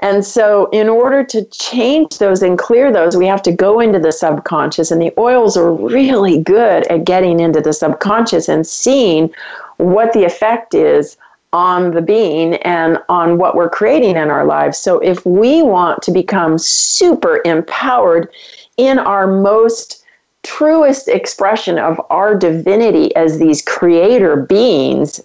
and 0.00 0.24
so, 0.24 0.68
in 0.70 0.88
order 0.88 1.22
to 1.24 1.44
change 1.44 2.18
those 2.18 2.42
and 2.42 2.58
clear 2.58 2.90
those, 2.90 3.18
we 3.18 3.26
have 3.26 3.42
to 3.42 3.52
go 3.52 3.80
into 3.80 3.98
the 3.98 4.12
subconscious. 4.12 4.90
And 4.90 5.00
the 5.00 5.12
oils 5.18 5.58
are 5.58 5.72
really 5.72 6.38
good 6.38 6.86
at 6.86 7.04
getting 7.04 7.38
into 7.38 7.60
the 7.60 7.74
subconscious 7.74 8.48
and 8.48 8.66
seeing 8.66 9.30
what 9.76 10.14
the 10.14 10.24
effect 10.24 10.72
is 10.72 11.18
on 11.52 11.90
the 11.90 12.00
being 12.00 12.54
and 12.56 12.98
on 13.10 13.36
what 13.36 13.54
we're 13.54 13.68
creating 13.68 14.16
in 14.16 14.30
our 14.30 14.46
lives. 14.46 14.78
So, 14.78 15.00
if 15.00 15.24
we 15.26 15.62
want 15.62 16.00
to 16.02 16.12
become 16.12 16.56
super 16.56 17.42
empowered 17.44 18.30
in 18.78 18.98
our 18.98 19.26
most 19.26 20.02
truest 20.42 21.08
expression 21.08 21.78
of 21.78 22.00
our 22.08 22.34
divinity 22.34 23.14
as 23.16 23.38
these 23.38 23.60
creator 23.60 24.34
beings, 24.36 25.20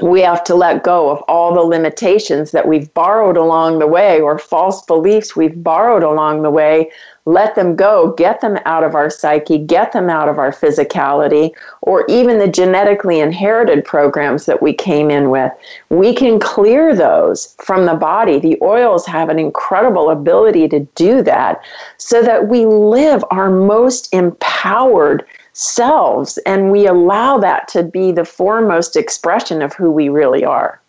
we 0.00 0.20
have 0.20 0.44
to 0.44 0.54
let 0.54 0.82
go 0.82 1.10
of 1.10 1.22
all 1.22 1.54
the 1.54 1.60
limitations 1.60 2.50
that 2.50 2.68
we've 2.68 2.92
borrowed 2.92 3.36
along 3.36 3.78
the 3.78 3.86
way 3.86 4.20
or 4.20 4.38
false 4.38 4.84
beliefs 4.84 5.34
we've 5.34 5.62
borrowed 5.62 6.02
along 6.02 6.42
the 6.42 6.50
way. 6.50 6.90
Let 7.24 7.56
them 7.56 7.74
go, 7.74 8.12
get 8.12 8.40
them 8.40 8.58
out 8.66 8.84
of 8.84 8.94
our 8.94 9.10
psyche, 9.10 9.58
get 9.58 9.92
them 9.92 10.08
out 10.08 10.28
of 10.28 10.38
our 10.38 10.52
physicality, 10.52 11.52
or 11.80 12.04
even 12.08 12.38
the 12.38 12.46
genetically 12.46 13.18
inherited 13.18 13.84
programs 13.84 14.46
that 14.46 14.62
we 14.62 14.72
came 14.72 15.10
in 15.10 15.30
with. 15.30 15.50
We 15.88 16.14
can 16.14 16.38
clear 16.38 16.94
those 16.94 17.56
from 17.58 17.86
the 17.86 17.94
body. 17.94 18.38
The 18.38 18.58
oils 18.62 19.06
have 19.06 19.28
an 19.28 19.40
incredible 19.40 20.10
ability 20.10 20.68
to 20.68 20.80
do 20.94 21.20
that 21.22 21.60
so 21.96 22.22
that 22.22 22.48
we 22.48 22.64
live 22.64 23.24
our 23.30 23.50
most 23.50 24.12
empowered 24.14 25.26
selves 25.56 26.38
and 26.44 26.70
we 26.70 26.86
allow 26.86 27.38
that 27.38 27.66
to 27.66 27.82
be 27.82 28.12
the 28.12 28.24
foremost 28.24 28.94
expression 28.94 29.62
of 29.62 29.72
who 29.72 29.90
we 29.90 30.08
really 30.10 30.44
are. 30.44 30.80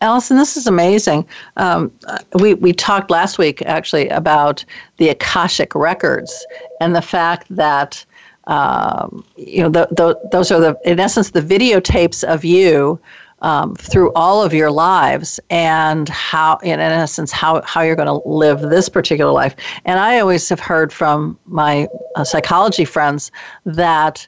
Allison, 0.00 0.36
this 0.38 0.56
is 0.56 0.66
amazing. 0.66 1.26
Um, 1.58 1.92
we, 2.40 2.54
we 2.54 2.72
talked 2.72 3.10
last 3.10 3.38
week 3.38 3.62
actually 3.62 4.08
about 4.08 4.64
the 4.96 5.10
Akashic 5.10 5.74
records 5.74 6.44
and 6.80 6.96
the 6.96 7.02
fact 7.02 7.46
that 7.50 8.04
um, 8.48 9.24
you 9.36 9.62
know 9.62 9.68
the, 9.68 9.86
the, 9.92 10.18
those 10.32 10.50
are 10.50 10.58
the 10.58 10.76
in 10.84 10.98
essence 10.98 11.30
the 11.30 11.40
videotapes 11.40 12.24
of 12.24 12.44
you 12.44 12.98
um, 13.42 13.74
through 13.74 14.12
all 14.14 14.42
of 14.42 14.54
your 14.54 14.70
lives 14.70 15.38
and 15.50 16.08
how, 16.08 16.56
in 16.62 16.80
essence, 16.80 17.30
how, 17.30 17.60
how 17.62 17.82
you're 17.82 17.96
going 17.96 18.06
to 18.06 18.26
live 18.28 18.60
this 18.62 18.88
particular 18.88 19.32
life. 19.32 19.54
And 19.84 19.98
I 19.98 20.20
always 20.20 20.48
have 20.48 20.60
heard 20.60 20.92
from 20.92 21.38
my 21.46 21.88
uh, 22.16 22.24
psychology 22.24 22.84
friends 22.84 23.30
that 23.64 24.26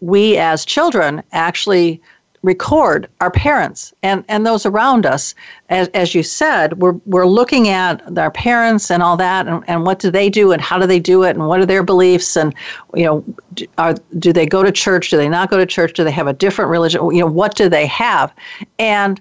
we 0.00 0.36
as 0.36 0.64
children 0.64 1.22
actually 1.32 2.00
record 2.42 3.08
our 3.20 3.30
parents 3.30 3.92
and, 4.04 4.24
and 4.28 4.46
those 4.46 4.64
around 4.64 5.04
us. 5.04 5.34
As, 5.68 5.88
as 5.88 6.14
you 6.14 6.22
said, 6.22 6.78
we're, 6.80 6.94
we're 7.04 7.26
looking 7.26 7.68
at 7.68 8.16
our 8.16 8.30
parents 8.30 8.90
and 8.90 9.02
all 9.02 9.16
that, 9.16 9.48
and, 9.48 9.64
and 9.66 9.84
what 9.84 9.98
do 9.98 10.12
they 10.12 10.30
do, 10.30 10.52
and 10.52 10.62
how 10.62 10.78
do 10.78 10.86
they 10.86 11.00
do 11.00 11.24
it, 11.24 11.30
and 11.30 11.48
what 11.48 11.58
are 11.58 11.66
their 11.66 11.82
beliefs, 11.82 12.36
and 12.36 12.54
you 12.94 13.04
know, 13.04 13.24
are, 13.78 13.94
do 14.18 14.32
they 14.32 14.46
go 14.46 14.62
to 14.62 14.70
church? 14.70 15.10
Do 15.10 15.16
they 15.16 15.28
not 15.28 15.50
go 15.50 15.56
to 15.56 15.66
church? 15.66 15.94
Do 15.94 16.04
they 16.04 16.12
have 16.12 16.28
a 16.28 16.32
different 16.32 16.70
religion? 16.70 17.04
You 17.10 17.20
know, 17.22 17.26
what 17.26 17.56
do 17.56 17.68
they 17.68 17.86
have? 17.86 18.32
And 18.78 19.20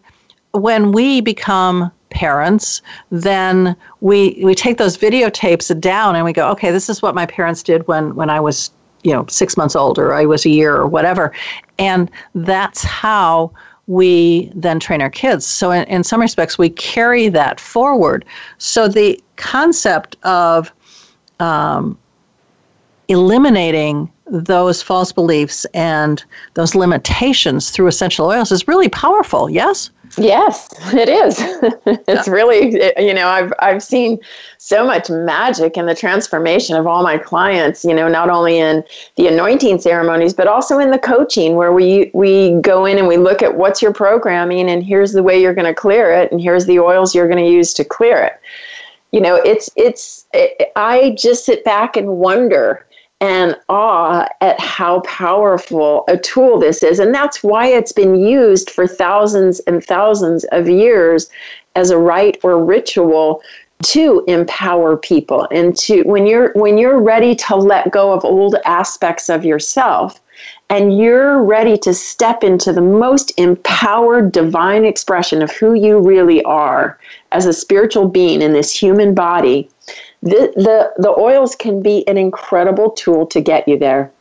when 0.51 0.91
we 0.91 1.19
become 1.19 1.91
parents, 2.15 2.81
then 3.11 3.75
we 4.01 4.41
we 4.43 4.55
take 4.55 4.77
those 4.77 4.97
videotapes 4.97 5.67
down 5.79 6.15
and 6.15 6.25
we 6.25 6.33
go, 6.33 6.49
okay, 6.51 6.71
this 6.71 6.89
is 6.89 7.01
what 7.01 7.13
my 7.13 7.25
parents 7.25 7.61
did 7.61 7.87
when 7.87 8.15
when 8.15 8.29
I 8.29 8.39
was 8.39 8.71
you 9.03 9.13
know 9.13 9.25
six 9.27 9.55
months 9.57 9.75
old 9.75 9.99
or 9.99 10.13
I 10.13 10.25
was 10.25 10.45
a 10.45 10.49
year 10.49 10.75
or 10.75 10.87
whatever, 10.87 11.31
and 11.77 12.09
that's 12.33 12.83
how 12.83 13.51
we 13.87 14.51
then 14.55 14.79
train 14.79 15.01
our 15.01 15.11
kids. 15.11 15.45
So 15.45 15.69
in, 15.71 15.83
in 15.83 16.03
some 16.03 16.19
respects, 16.19 16.57
we 16.57 16.69
carry 16.69 17.29
that 17.29 17.59
forward. 17.59 18.25
So 18.57 18.87
the 18.87 19.21
concept 19.35 20.17
of 20.23 20.71
um, 21.39 21.95
eliminating 23.09 24.11
those 24.27 24.81
false 24.81 25.11
beliefs 25.11 25.65
and 25.75 26.23
those 26.55 26.73
limitations 26.73 27.69
through 27.69 27.87
essential 27.87 28.25
oils 28.25 28.51
is 28.51 28.67
really 28.67 28.89
powerful. 28.89 29.49
Yes. 29.49 29.91
Yes, 30.17 30.69
it 30.93 31.09
is. 31.09 31.35
it's 32.07 32.27
really, 32.27 32.81
you 32.97 33.13
know, 33.13 33.27
I've 33.27 33.51
I've 33.59 33.83
seen 33.83 34.19
so 34.57 34.85
much 34.85 35.09
magic 35.09 35.75
in 35.75 35.87
the 35.87 35.95
transformation 35.95 36.77
of 36.77 36.87
all 36.87 37.03
my 37.03 37.17
clients. 37.17 37.83
You 37.83 37.93
know, 37.93 38.07
not 38.07 38.29
only 38.29 38.57
in 38.57 38.83
the 39.17 39.27
anointing 39.27 39.79
ceremonies, 39.79 40.33
but 40.33 40.47
also 40.47 40.79
in 40.79 40.91
the 40.91 40.99
coaching, 40.99 41.55
where 41.55 41.73
we 41.73 42.11
we 42.13 42.51
go 42.61 42.85
in 42.85 42.97
and 42.97 43.07
we 43.07 43.17
look 43.17 43.41
at 43.43 43.57
what's 43.57 43.81
your 43.81 43.91
programming, 43.91 44.69
and 44.69 44.83
here's 44.83 45.11
the 45.11 45.23
way 45.23 45.41
you're 45.41 45.53
going 45.53 45.67
to 45.67 45.73
clear 45.73 46.11
it, 46.13 46.31
and 46.31 46.39
here's 46.39 46.65
the 46.65 46.79
oils 46.79 47.13
you're 47.13 47.27
going 47.27 47.43
to 47.43 47.51
use 47.51 47.73
to 47.73 47.83
clear 47.83 48.17
it. 48.23 48.39
You 49.11 49.19
know, 49.19 49.35
it's 49.35 49.69
it's. 49.75 50.25
It, 50.33 50.71
I 50.77 51.11
just 51.17 51.45
sit 51.45 51.65
back 51.65 51.97
and 51.97 52.07
wonder 52.17 52.84
and 53.21 53.55
awe 53.69 54.27
at 54.41 54.59
how 54.59 54.99
powerful 55.01 56.03
a 56.07 56.17
tool 56.17 56.59
this 56.59 56.83
is. 56.83 56.99
And 56.99 57.13
that's 57.13 57.43
why 57.43 57.67
it's 57.67 57.91
been 57.91 58.15
used 58.15 58.69
for 58.69 58.87
thousands 58.87 59.59
and 59.61 59.83
thousands 59.83 60.43
of 60.51 60.67
years 60.67 61.29
as 61.75 61.89
a 61.89 61.97
rite 61.97 62.37
or 62.43 62.63
ritual 62.63 63.41
to 63.83 64.23
empower 64.27 64.95
people 64.95 65.47
and 65.51 65.75
to 65.77 66.01
when 66.03 66.25
you're 66.25 66.51
when 66.53 66.77
you're 66.77 66.99
ready 66.99 67.35
to 67.35 67.55
let 67.55 67.91
go 67.91 68.13
of 68.13 68.23
old 68.23 68.55
aspects 68.65 69.29
of 69.29 69.43
yourself 69.43 70.21
and 70.69 70.97
you're 70.97 71.43
ready 71.43 71.77
to 71.77 71.93
step 71.93 72.43
into 72.43 72.71
the 72.71 72.81
most 72.81 73.31
empowered 73.37 74.31
divine 74.31 74.85
expression 74.85 75.41
of 75.41 75.51
who 75.51 75.73
you 75.73 75.99
really 75.99 76.41
are 76.43 76.97
as 77.31 77.45
a 77.45 77.53
spiritual 77.53 78.07
being 78.07 78.41
in 78.41 78.53
this 78.53 78.73
human 78.73 79.13
body 79.13 79.69
the 80.25 80.51
the, 80.55 80.91
the 80.97 81.15
oils 81.17 81.55
can 81.55 81.81
be 81.81 82.05
an 82.07 82.17
incredible 82.17 82.91
tool 82.91 83.25
to 83.27 83.39
get 83.39 83.67
you 83.67 83.79
there 83.79 84.11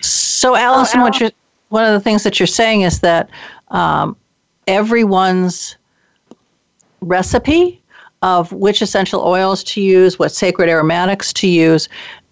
so 0.00 0.56
allison 0.56 1.00
oh, 1.00 1.04
what 1.04 1.20
you're 1.20 1.30
one 1.72 1.84
of 1.84 1.92
the 1.92 2.00
things 2.00 2.22
that 2.22 2.38
you're 2.38 2.46
saying 2.46 2.82
is 2.82 3.00
that 3.00 3.30
um, 3.68 4.14
everyone's 4.66 5.76
recipe 7.00 7.82
of 8.22 8.52
which 8.52 8.80
essential 8.82 9.20
oils 9.22 9.64
to 9.64 9.80
use, 9.80 10.18
what 10.18 10.32
sacred 10.32 10.68
aromatics 10.68 11.32
to 11.32 11.48
use, 11.48 11.88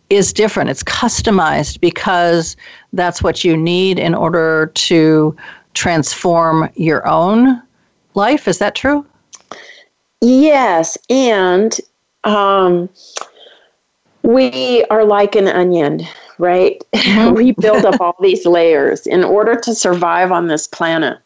is 0.09 0.33
different. 0.33 0.71
It's 0.71 0.83
customized 0.83 1.81
because 1.81 2.57
that's 2.93 3.23
what 3.23 3.45
you 3.45 3.57
need 3.57 3.99
in 3.99 4.15
order 4.15 4.71
to 4.75 5.37
transform 5.75 6.69
your 6.75 7.07
own 7.09 7.61
life. 8.15 8.47
Is 8.47 8.59
that 8.59 8.75
true? 8.75 9.07
Yes. 10.21 10.99
And 11.09 11.81
um, 12.25 12.89
we 14.23 14.85
are 14.91 15.05
like 15.05 15.35
an 15.35 15.49
onion, 15.49 16.03
right? 16.39 16.83
Mm-hmm. 16.93 17.35
we 17.35 17.53
build 17.53 17.85
up 17.85 18.01
all 18.01 18.17
these 18.21 18.47
layers 18.47 19.07
in 19.07 19.25
order 19.25 19.57
to 19.57 19.75
survive 19.75 20.33
on 20.33 20.49
this 20.49 20.67
planet 20.67 21.19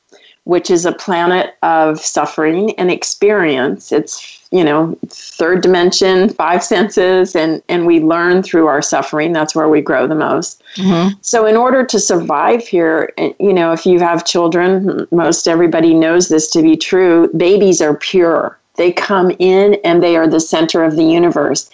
which 0.45 0.71
is 0.71 0.85
a 0.85 0.93
planet 0.93 1.57
of 1.63 1.99
suffering 1.99 2.75
and 2.79 2.91
experience. 2.91 3.91
It's, 3.93 4.47
you 4.51 4.63
know, 4.63 4.97
third 5.09 5.63
dimension, 5.63 6.29
five 6.29 6.63
senses, 6.63 7.35
and, 7.35 7.63
and 7.69 7.87
we 7.87 8.01
learn 8.01 8.43
through 8.43 8.67
our 8.67 8.83
suffering. 8.83 9.33
That's 9.33 9.55
where 9.55 9.69
we 9.69 9.81
grow 9.81 10.07
the 10.07 10.15
most. 10.15 10.63
Mm-hmm. 10.77 11.15
So, 11.23 11.47
in 11.47 11.57
order 11.57 11.85
to 11.87 11.99
survive 11.99 12.67
here, 12.67 13.13
you 13.19 13.53
know, 13.53 13.73
if 13.73 13.87
you 13.87 13.99
have 14.01 14.25
children, 14.25 15.09
most 15.11 15.49
everybody 15.49 15.95
knows 15.95 16.29
this 16.29 16.51
to 16.51 16.63
be 16.63 16.77
true, 16.77 17.31
babies 17.37 17.81
are 17.81 17.97
pure. 17.97 18.59
They 18.77 18.91
come 18.91 19.31
in 19.39 19.75
and 19.85 20.03
they 20.03 20.17
are 20.17 20.27
the 20.27 20.41
center 20.41 20.83
of 20.83 20.97
the 20.97 21.05
universe. 21.05 21.71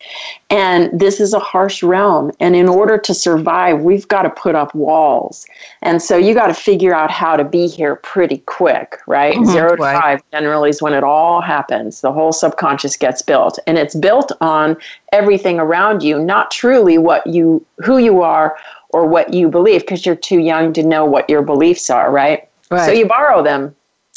And 0.51 0.98
this 0.98 1.18
is 1.18 1.32
a 1.32 1.38
harsh 1.38 1.82
realm. 1.82 2.30
And 2.40 2.55
in 2.55 2.68
order 2.68 2.98
to 2.98 3.14
survive, 3.14 3.80
we've 3.80 4.07
got 4.09 4.22
to 4.22 4.30
put 4.30 4.55
up 4.55 4.74
walls. 4.74 5.46
And 5.80 6.03
so 6.03 6.16
you 6.16 6.34
got 6.34 6.48
to 6.48 6.55
figure 6.55 6.94
out 6.94 7.11
how 7.11 7.36
to 7.36 7.44
be 7.44 7.68
here 7.68 7.96
pretty 7.96 8.38
quick, 8.38 8.98
right? 9.07 9.34
Mm-hmm, 9.34 9.51
Zero 9.51 9.76
to 9.76 9.82
right. 9.82 10.01
five 10.01 10.22
generally 10.30 10.70
is 10.70 10.82
when 10.82 10.92
it 10.92 11.05
all 11.05 11.40
happens. 11.40 12.03
The 12.03 12.12
whole 12.12 12.32
subconscious 12.32 12.96
gets 12.96 13.22
built. 13.22 13.59
And 13.66 13.78
it's 13.78 13.94
built 13.94 14.32
on 14.40 14.76
everything 15.12 15.59
around 15.59 16.03
you, 16.03 16.18
not 16.18 16.51
truly 16.51 16.98
what 16.98 17.26
you 17.26 17.64
who 17.78 17.98
you 17.98 18.20
are 18.20 18.57
or 18.90 19.07
what 19.07 19.32
you 19.32 19.48
believe, 19.48 19.80
because 19.82 20.05
you're 20.05 20.16
too 20.16 20.40
young 20.40 20.72
to 20.74 20.82
know 20.82 21.05
what 21.05 21.30
your 21.30 21.42
beliefs 21.42 21.88
are, 21.88 22.11
right? 22.11 22.46
Right. 22.70 22.84
So 22.84 22.92
you 22.92 23.07
borrow 23.07 23.42
them 23.42 23.74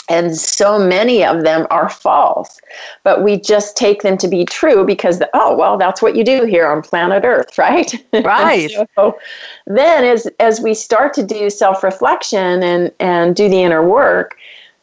and 0.10 0.36
so 0.36 0.78
many 0.78 1.24
of 1.24 1.44
them 1.44 1.66
are 1.70 1.90
false 1.90 2.60
but 3.04 3.24
we 3.24 3.40
just 3.40 3.78
take 3.78 4.02
them 4.02 4.18
to 4.18 4.28
be 4.28 4.46
true 4.46 4.86
because 4.86 5.22
oh 5.34 5.56
well 5.56 5.78
that's 5.78 6.02
what 6.02 6.16
you 6.16 6.24
do 6.24 6.46
here 6.46 6.68
on 6.68 6.82
planet 6.82 7.24
earth 7.26 7.58
right? 7.58 7.94
Right. 8.14 8.72
so 8.96 9.18
then 9.68 10.04
as 10.04 10.28
as 10.40 10.60
we 10.60 10.74
start 10.74 11.14
to 11.14 11.24
do 11.24 11.50
self-reflection 11.50 12.64
and 12.64 12.92
and 13.00 13.36
do 13.36 13.50
the 13.50 13.62
inner 13.62 13.88
work 13.88 14.38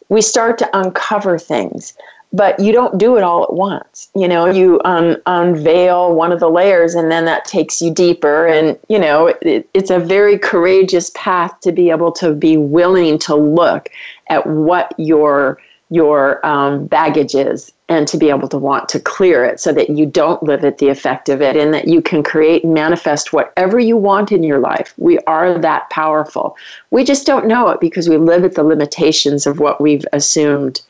we 0.09 0.23
start 0.23 0.59
to 0.59 0.79
uncover 0.79 1.39
things 1.39 1.95
but 2.33 2.61
you 2.61 2.73
don't 2.73 2.97
do 2.97 3.16
it 3.16 3.23
all 3.23 3.43
at 3.43 3.53
once. 3.53 4.09
You 4.14 4.29
know 4.29 4.47
you 4.47 4.81
un- 4.85 5.21
unveil 5.27 6.14
one 6.14 6.33
of 6.33 6.41
the 6.41 6.49
layers 6.49 6.95
and 6.95 7.11
then 7.11 7.25
that 7.25 7.45
takes 7.45 7.83
you 7.83 7.93
deeper. 7.93 8.47
And 8.47 8.79
you 8.89 8.99
know 8.99 9.29
it, 9.43 9.68
it's 9.75 9.91
a 9.91 9.99
very 9.99 10.39
courageous 10.39 11.11
path 11.14 11.59
to 11.61 11.73
be 11.73 11.91
able 11.91 12.12
to 12.12 12.33
be 12.33 12.57
willing 12.57 13.18
to 13.21 13.35
look 13.35 13.89
at 14.31 14.47
what 14.47 14.95
your 14.97 15.59
your 15.91 16.45
um, 16.47 16.87
baggage 16.87 17.35
is 17.35 17.72
and 17.89 18.07
to 18.07 18.16
be 18.16 18.31
able 18.31 18.49
to 18.49 18.57
want 18.57 18.89
to 18.89 19.01
clear 19.01 19.45
it 19.45 19.59
so 19.59 19.72
that 19.72 19.91
you 19.91 20.07
don't 20.07 20.41
live 20.45 20.64
at 20.64 20.78
the 20.78 20.89
effect 20.89 21.28
of 21.28 21.43
it 21.43 21.57
and 21.57 21.74
that 21.74 21.89
you 21.89 22.01
can 22.01 22.22
create 22.22 22.62
and 22.62 22.72
manifest 22.72 23.33
whatever 23.33 23.81
you 23.81 23.97
want 23.97 24.31
in 24.31 24.45
your 24.45 24.61
life. 24.61 24.95
We 24.97 25.18
are 25.20 25.59
that 25.59 25.91
powerful. 25.91 26.57
We 26.93 27.03
just 27.03 27.26
don't 27.26 27.47
know 27.47 27.68
it 27.70 27.81
because 27.81 28.09
we 28.09 28.16
live 28.16 28.45
at 28.45 28.55
the 28.55 28.62
limitations 28.62 29.47
of 29.47 29.59
what 29.59 29.81
we've 29.81 30.07
assumed 30.12 30.81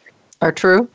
are 0.43 0.53
true. 0.53 0.87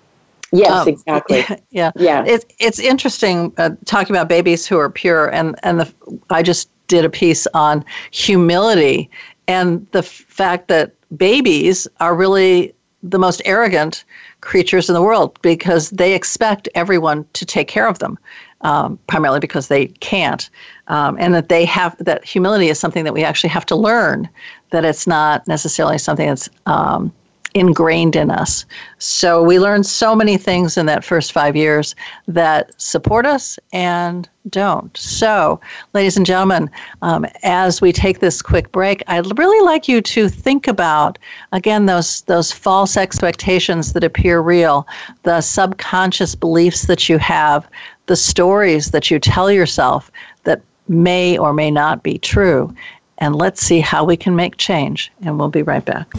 Yes, 0.52 0.72
um, 0.72 0.88
exactly. 0.88 1.43
Yeah, 1.72 1.91
yeah. 1.96 2.24
It's 2.26 2.46
it's 2.60 2.80
interesting 2.80 3.52
uh, 3.58 3.72
talking 3.86 4.16
about 4.16 4.30
babies 4.30 4.66
who 4.66 4.78
are 4.78 4.89
pure, 4.89 5.34
and 5.34 5.60
and 5.64 5.82
the 5.82 5.93
I 6.30 6.43
just 6.43 6.70
did 6.88 7.04
a 7.04 7.10
piece 7.10 7.48
on 7.48 7.84
humility 8.12 9.10
and 9.48 9.86
the 9.91 10.04
fact 10.04 10.68
that 10.68 10.93
babies 11.18 11.88
are 12.00 12.16
really 12.16 12.74
the 13.04 13.20
most 13.20 13.41
arrogant 13.46 14.04
creatures 14.41 14.89
in 14.89 14.96
the 14.96 15.02
world 15.02 15.39
because 15.41 15.91
they 15.91 16.14
expect 16.14 16.68
everyone 16.76 17.26
to 17.34 17.46
take 17.46 17.68
care 17.68 17.88
of 17.88 18.00
them, 18.00 18.18
um, 18.62 18.98
primarily 19.08 19.39
because 19.39 19.68
they 19.68 19.88
can't, 19.88 20.50
um, 20.88 21.16
and 21.20 21.34
that 21.34 21.50
they 21.50 21.66
have 21.66 21.96
that 22.04 22.26
humility 22.26 22.70
is 22.70 22.80
something 22.80 23.04
that 23.04 23.14
we 23.14 23.24
actually 23.24 23.50
have 23.50 23.66
to 23.66 23.76
learn. 23.76 24.28
That 24.72 24.86
it's 24.86 25.06
not 25.06 25.48
necessarily 25.48 25.98
something 25.98 26.28
that's 26.28 26.50
um, 26.66 27.14
ingrained 27.56 28.18
in 28.18 28.30
us. 28.30 28.66
So 28.99 29.41
we 29.41 29.60
learn 29.60 29.84
so 29.84 30.14
many 30.14 30.38
things 30.38 30.78
in 30.78 30.86
that 30.88 31.06
first 31.06 31.32
five 31.32 31.56
years 31.56 31.95
that 32.28 32.80
support 32.80 33.26
us 33.26 33.58
and 33.72 34.30
don't. 34.49 34.95
So, 34.95 35.60
ladies 35.93 36.18
and 36.18 36.26
gentlemen, 36.26 36.70
um, 37.01 37.26
as 37.43 37.82
we 37.82 37.91
take 37.91 38.20
this 38.20 38.41
quick 38.41 38.72
break, 38.72 39.01
I'd 39.08 39.39
really 39.39 39.66
like 39.66 39.88
you 39.88 40.01
to 40.01 40.30
think 40.30 40.68
about 40.68 41.18
again 41.53 41.88
those 41.88 42.22
those 42.24 42.51
false 42.51 42.97
expectations 42.97 43.93
that 43.93 44.03
appear 44.03 44.41
real, 44.41 44.86
the 45.24 45.41
subconscious 45.41 46.36
beliefs 46.36 46.84
that 46.88 47.10
you 47.10 47.18
have, 47.18 47.68
the 48.06 48.18
stories 48.18 48.91
that 48.91 49.10
you 49.10 49.18
tell 49.18 49.49
yourself 49.49 50.12
that 50.43 50.62
may 50.89 51.38
or 51.38 51.53
may 51.53 51.72
not 51.72 52.03
be 52.03 52.20
true. 52.20 52.76
And 53.18 53.34
let's 53.36 53.62
see 53.62 53.80
how 53.80 54.03
we 54.03 54.18
can 54.18 54.36
make 54.36 54.58
change. 54.58 55.10
And 55.24 55.39
we'll 55.39 55.49
be 55.49 55.64
right 55.64 55.86
back. 55.86 56.14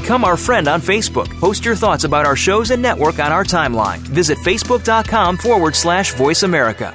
Become 0.00 0.26
our 0.26 0.36
friend 0.36 0.68
on 0.68 0.82
Facebook. 0.82 1.26
Post 1.40 1.64
your 1.64 1.74
thoughts 1.74 2.04
about 2.04 2.26
our 2.26 2.36
shows 2.36 2.70
and 2.70 2.82
network 2.82 3.18
on 3.18 3.32
our 3.32 3.44
timeline. 3.44 4.00
Visit 4.00 4.36
facebook.com 4.36 5.38
forward 5.38 5.74
slash 5.74 6.12
voice 6.12 6.42
America. 6.42 6.94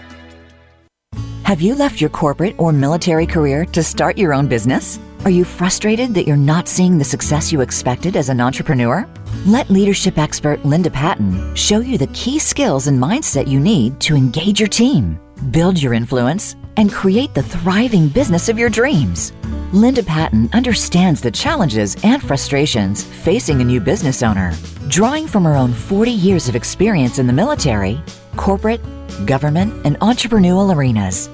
Have 1.43 1.61
you 1.61 1.73
left 1.73 1.99
your 1.99 2.11
corporate 2.11 2.53
or 2.59 2.71
military 2.71 3.25
career 3.25 3.65
to 3.65 3.81
start 3.81 4.19
your 4.19 4.35
own 4.35 4.47
business? 4.47 4.99
Are 5.25 5.31
you 5.31 5.45
frustrated 5.45 6.13
that 6.13 6.27
you're 6.27 6.37
not 6.37 6.67
seeing 6.67 6.99
the 6.99 7.03
success 7.03 7.51
you 7.51 7.61
expected 7.61 8.15
as 8.15 8.29
an 8.29 8.39
entrepreneur? 8.39 9.07
Let 9.47 9.71
leadership 9.71 10.19
expert 10.19 10.63
Linda 10.63 10.91
Patton 10.91 11.55
show 11.55 11.79
you 11.79 11.97
the 11.97 12.13
key 12.13 12.37
skills 12.37 12.85
and 12.85 13.01
mindset 13.01 13.47
you 13.47 13.59
need 13.59 13.99
to 14.01 14.15
engage 14.15 14.59
your 14.59 14.69
team, 14.69 15.19
build 15.49 15.81
your 15.81 15.95
influence, 15.95 16.55
and 16.77 16.91
create 16.91 17.33
the 17.33 17.41
thriving 17.41 18.09
business 18.09 18.47
of 18.47 18.59
your 18.59 18.69
dreams. 18.69 19.33
Linda 19.74 20.03
Patton 20.03 20.49
understands 20.51 21.22
the 21.22 21.32
challenges 21.32 21.95
and 22.03 22.22
frustrations 22.22 23.05
facing 23.05 23.61
a 23.61 23.63
new 23.63 23.80
business 23.80 24.22
owner. 24.22 24.53
Drawing 24.89 25.28
from 25.28 25.45
her 25.45 25.53
own 25.53 25.72
40 25.72 26.11
years 26.11 26.49
of 26.49 26.57
experience 26.57 27.19
in 27.19 27.28
the 27.28 27.32
military, 27.32 28.01
corporate, 28.36 28.82
government, 29.26 29.74
and 29.86 29.97
entrepreneurial 30.01 30.76
arenas. 30.76 31.30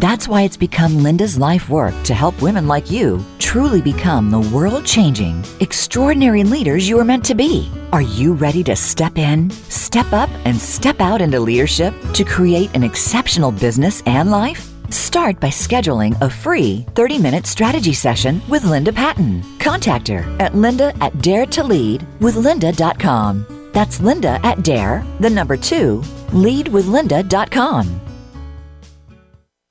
That's 0.00 0.26
why 0.26 0.42
it's 0.42 0.56
become 0.56 1.02
Linda's 1.02 1.36
life 1.36 1.68
work 1.68 1.92
to 2.04 2.14
help 2.14 2.40
women 2.40 2.66
like 2.66 2.90
you 2.90 3.22
truly 3.38 3.82
become 3.82 4.30
the 4.30 4.40
world 4.40 4.86
changing, 4.86 5.44
extraordinary 5.60 6.44
leaders 6.44 6.88
you 6.88 6.98
are 6.98 7.04
meant 7.04 7.26
to 7.26 7.34
be. 7.34 7.70
Are 7.92 8.00
you 8.00 8.32
ready 8.32 8.64
to 8.64 8.74
step 8.74 9.18
in, 9.18 9.50
step 9.68 10.10
up, 10.14 10.30
and 10.46 10.56
step 10.56 11.02
out 11.02 11.20
into 11.20 11.38
leadership 11.38 11.92
to 12.14 12.24
create 12.24 12.74
an 12.74 12.84
exceptional 12.84 13.52
business 13.52 14.02
and 14.06 14.30
life? 14.30 14.71
Start 14.92 15.40
by 15.40 15.48
scheduling 15.48 16.20
a 16.20 16.28
free 16.28 16.84
30 16.94 17.18
minute 17.18 17.46
strategy 17.46 17.94
session 17.94 18.42
with 18.46 18.64
Linda 18.64 18.92
Patton. 18.92 19.42
Contact 19.58 20.06
her 20.08 20.36
at 20.38 20.54
linda 20.54 20.94
at 21.00 21.14
daretoleadwithlinda.com. 21.14 23.70
That's 23.72 24.00
linda 24.00 24.38
at 24.44 24.62
dare, 24.62 25.02
the 25.18 25.30
number 25.30 25.56
two, 25.56 26.02
leadwithlinda.com. 26.32 28.11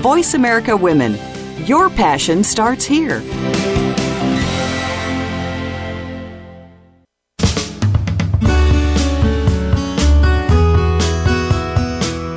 Voice 0.00 0.32
America 0.32 0.74
Women. 0.74 1.18
Your 1.66 1.90
passion 1.90 2.42
starts 2.42 2.86
here. 2.86 3.20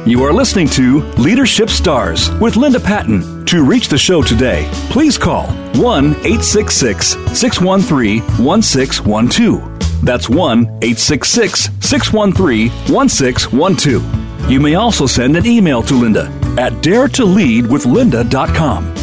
You 0.05 0.23
are 0.25 0.33
listening 0.33 0.67
to 0.71 1.03
Leadership 1.17 1.69
Stars 1.69 2.29
with 2.41 2.57
Linda 2.57 2.81
Patton. 2.81 3.45
To 3.45 3.63
reach 3.63 3.87
the 3.87 3.97
show 3.97 4.21
today, 4.21 4.69
please 4.89 5.17
call 5.17 5.47
1 5.75 6.05
866 6.25 7.07
613 7.31 8.19
1612. 8.43 10.05
That's 10.05 10.27
1 10.27 10.59
866 10.59 11.69
613 11.79 12.69
1612. 12.93 14.51
You 14.51 14.59
may 14.59 14.75
also 14.75 15.05
send 15.05 15.37
an 15.37 15.45
email 15.45 15.81
to 15.83 15.93
Linda 15.93 16.42
at 16.57 16.73
daretoleadwithlinda.com. 16.83 18.93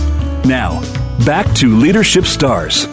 Now, 0.49 0.81
back 1.25 1.53
to 1.57 1.77
Leadership 1.77 2.25
Stars. 2.25 2.87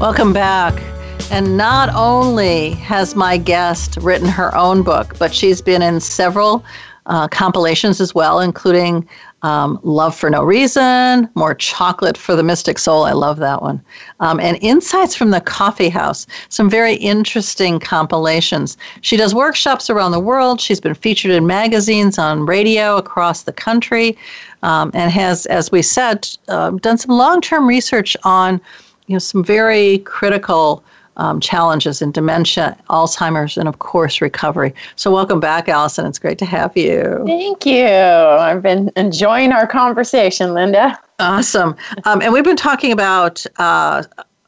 Welcome 0.00 0.32
back. 0.32 0.82
And 1.30 1.56
not 1.56 1.90
only 1.94 2.70
has 2.70 3.14
my 3.14 3.36
guest 3.36 3.98
written 4.00 4.28
her 4.28 4.54
own 4.56 4.82
book, 4.82 5.16
but 5.18 5.34
she's 5.34 5.60
been 5.60 5.82
in 5.82 6.00
several 6.00 6.64
uh, 7.06 7.28
compilations 7.28 8.00
as 8.00 8.14
well, 8.14 8.40
including 8.40 9.06
um, 9.42 9.78
Love 9.82 10.16
for 10.16 10.28
No 10.30 10.42
Reason, 10.42 11.28
More 11.34 11.54
Chocolate 11.54 12.16
for 12.16 12.34
the 12.34 12.42
Mystic 12.42 12.78
Soul. 12.78 13.04
I 13.04 13.12
love 13.12 13.38
that 13.38 13.62
one. 13.62 13.80
Um, 14.20 14.40
and 14.40 14.58
Insights 14.60 15.14
from 15.14 15.30
the 15.30 15.40
Coffee 15.40 15.88
House. 15.88 16.26
Some 16.48 16.68
very 16.68 16.94
interesting 16.94 17.78
compilations. 17.78 18.76
She 19.02 19.16
does 19.16 19.34
workshops 19.34 19.88
around 19.88 20.12
the 20.12 20.20
world. 20.20 20.60
She's 20.60 20.80
been 20.80 20.94
featured 20.94 21.30
in 21.30 21.46
magazines, 21.46 22.18
on 22.18 22.46
radio 22.46 22.96
across 22.96 23.42
the 23.42 23.52
country, 23.52 24.18
um, 24.62 24.90
and 24.94 25.10
has, 25.12 25.46
as 25.46 25.70
we 25.70 25.82
said, 25.82 26.28
uh, 26.48 26.70
done 26.70 26.98
some 26.98 27.16
long 27.16 27.40
term 27.40 27.66
research 27.66 28.16
on 28.24 28.60
you 29.06 29.14
know, 29.14 29.18
some 29.18 29.44
very 29.44 29.98
critical 29.98 30.82
um, 31.18 31.40
challenges 31.40 32.00
in 32.00 32.12
dementia, 32.12 32.76
Alzheimer's, 32.90 33.56
and 33.56 33.68
of 33.68 33.78
course, 33.80 34.20
recovery. 34.20 34.74
So, 34.96 35.12
welcome 35.12 35.40
back, 35.40 35.68
Allison. 35.68 36.06
It's 36.06 36.18
great 36.18 36.38
to 36.38 36.44
have 36.44 36.76
you. 36.76 37.22
Thank 37.26 37.66
you. 37.66 37.86
I've 37.86 38.62
been 38.62 38.90
enjoying 38.96 39.52
our 39.52 39.66
conversation, 39.66 40.54
Linda. 40.54 40.98
Awesome. 41.18 41.76
Um, 42.04 42.22
and 42.22 42.32
we've 42.32 42.44
been 42.44 42.56
talking 42.56 42.92
about 42.92 43.44
uh, 43.58 44.04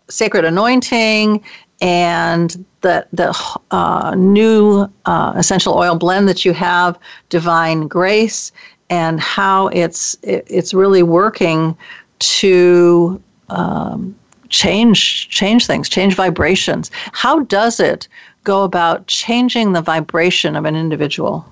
sacred 0.09 0.45
anointing 0.45 1.43
and 1.81 2.65
the 2.83 3.07
the 3.13 3.37
uh, 3.71 4.15
new 4.17 4.89
uh, 5.07 5.33
essential 5.37 5.75
oil 5.75 5.97
blend 5.97 6.29
that 6.29 6.45
you 6.45 6.53
have, 6.53 6.99
Divine 7.29 7.89
Grace, 7.89 8.53
and 8.91 9.21
how 9.21 9.69
it's 9.69 10.17
it, 10.23 10.47
it's 10.49 10.75
really 10.75 11.03
working 11.03 11.77
to 12.19 13.21
um, 13.49 14.15
change 14.51 15.29
change 15.29 15.67
things, 15.67 15.89
change 15.89 16.15
vibrations. 16.15 16.91
How 17.13 17.41
does 17.41 17.81
it 17.81 18.07
go 18.45 18.65
about 18.65 19.07
changing 19.07 19.73
the 19.73 19.83
vibration 19.83 20.57
of 20.57 20.65
an 20.65 20.77
individual? 20.77 21.47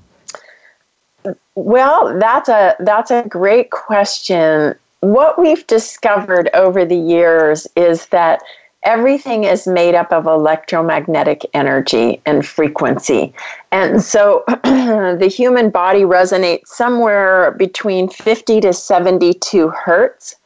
Well, 1.55 2.18
that's 2.18 2.49
a 2.49 2.76
that's 2.80 3.11
a 3.11 3.22
great 3.28 3.70
question. 3.70 4.74
What 5.01 5.38
we've 5.38 5.66
discovered 5.66 6.51
over 6.55 6.84
the 6.84 6.96
years 6.96 7.66
is 7.76 8.07
that 8.07 8.42
everything 8.84 9.44
is 9.44 9.66
made 9.66 9.94
up 9.94 10.12
of 10.12 10.26
electromagnetic 10.26 11.44
energy 11.53 12.20
and 12.26 12.46
frequency. 12.46 13.34
And 13.72 14.03
so 14.03 14.44
the 14.64 15.30
human 15.32 15.70
body 15.70 16.03
resonates 16.03 16.68
somewhere 16.68 17.53
between 17.53 18.09
50 18.09 18.61
to 18.62 18.72
72 18.72 19.68
hertz 19.68 20.36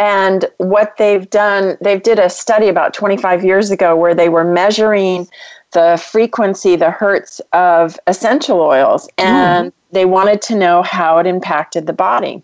and 0.00 0.46
what 0.56 0.96
they've 0.96 1.28
done 1.30 1.76
they 1.80 1.98
did 1.98 2.18
a 2.18 2.28
study 2.28 2.68
about 2.68 2.94
25 2.94 3.44
years 3.44 3.70
ago 3.70 3.94
where 3.94 4.14
they 4.14 4.28
were 4.28 4.44
measuring 4.44 5.28
the 5.72 6.02
frequency 6.10 6.74
the 6.74 6.90
hertz 6.90 7.40
of 7.52 8.00
essential 8.08 8.60
oils 8.60 9.08
and 9.18 9.70
mm. 9.70 9.74
they 9.92 10.06
wanted 10.06 10.40
to 10.40 10.56
know 10.56 10.82
how 10.82 11.18
it 11.18 11.26
impacted 11.26 11.86
the 11.86 11.92
body 11.92 12.42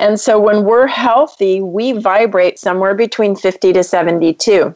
and 0.00 0.20
so 0.20 0.38
when 0.38 0.64
we're 0.64 0.88
healthy 0.88 1.62
we 1.62 1.92
vibrate 1.92 2.58
somewhere 2.58 2.94
between 2.94 3.34
50 3.34 3.72
to 3.72 3.84
72 3.84 4.74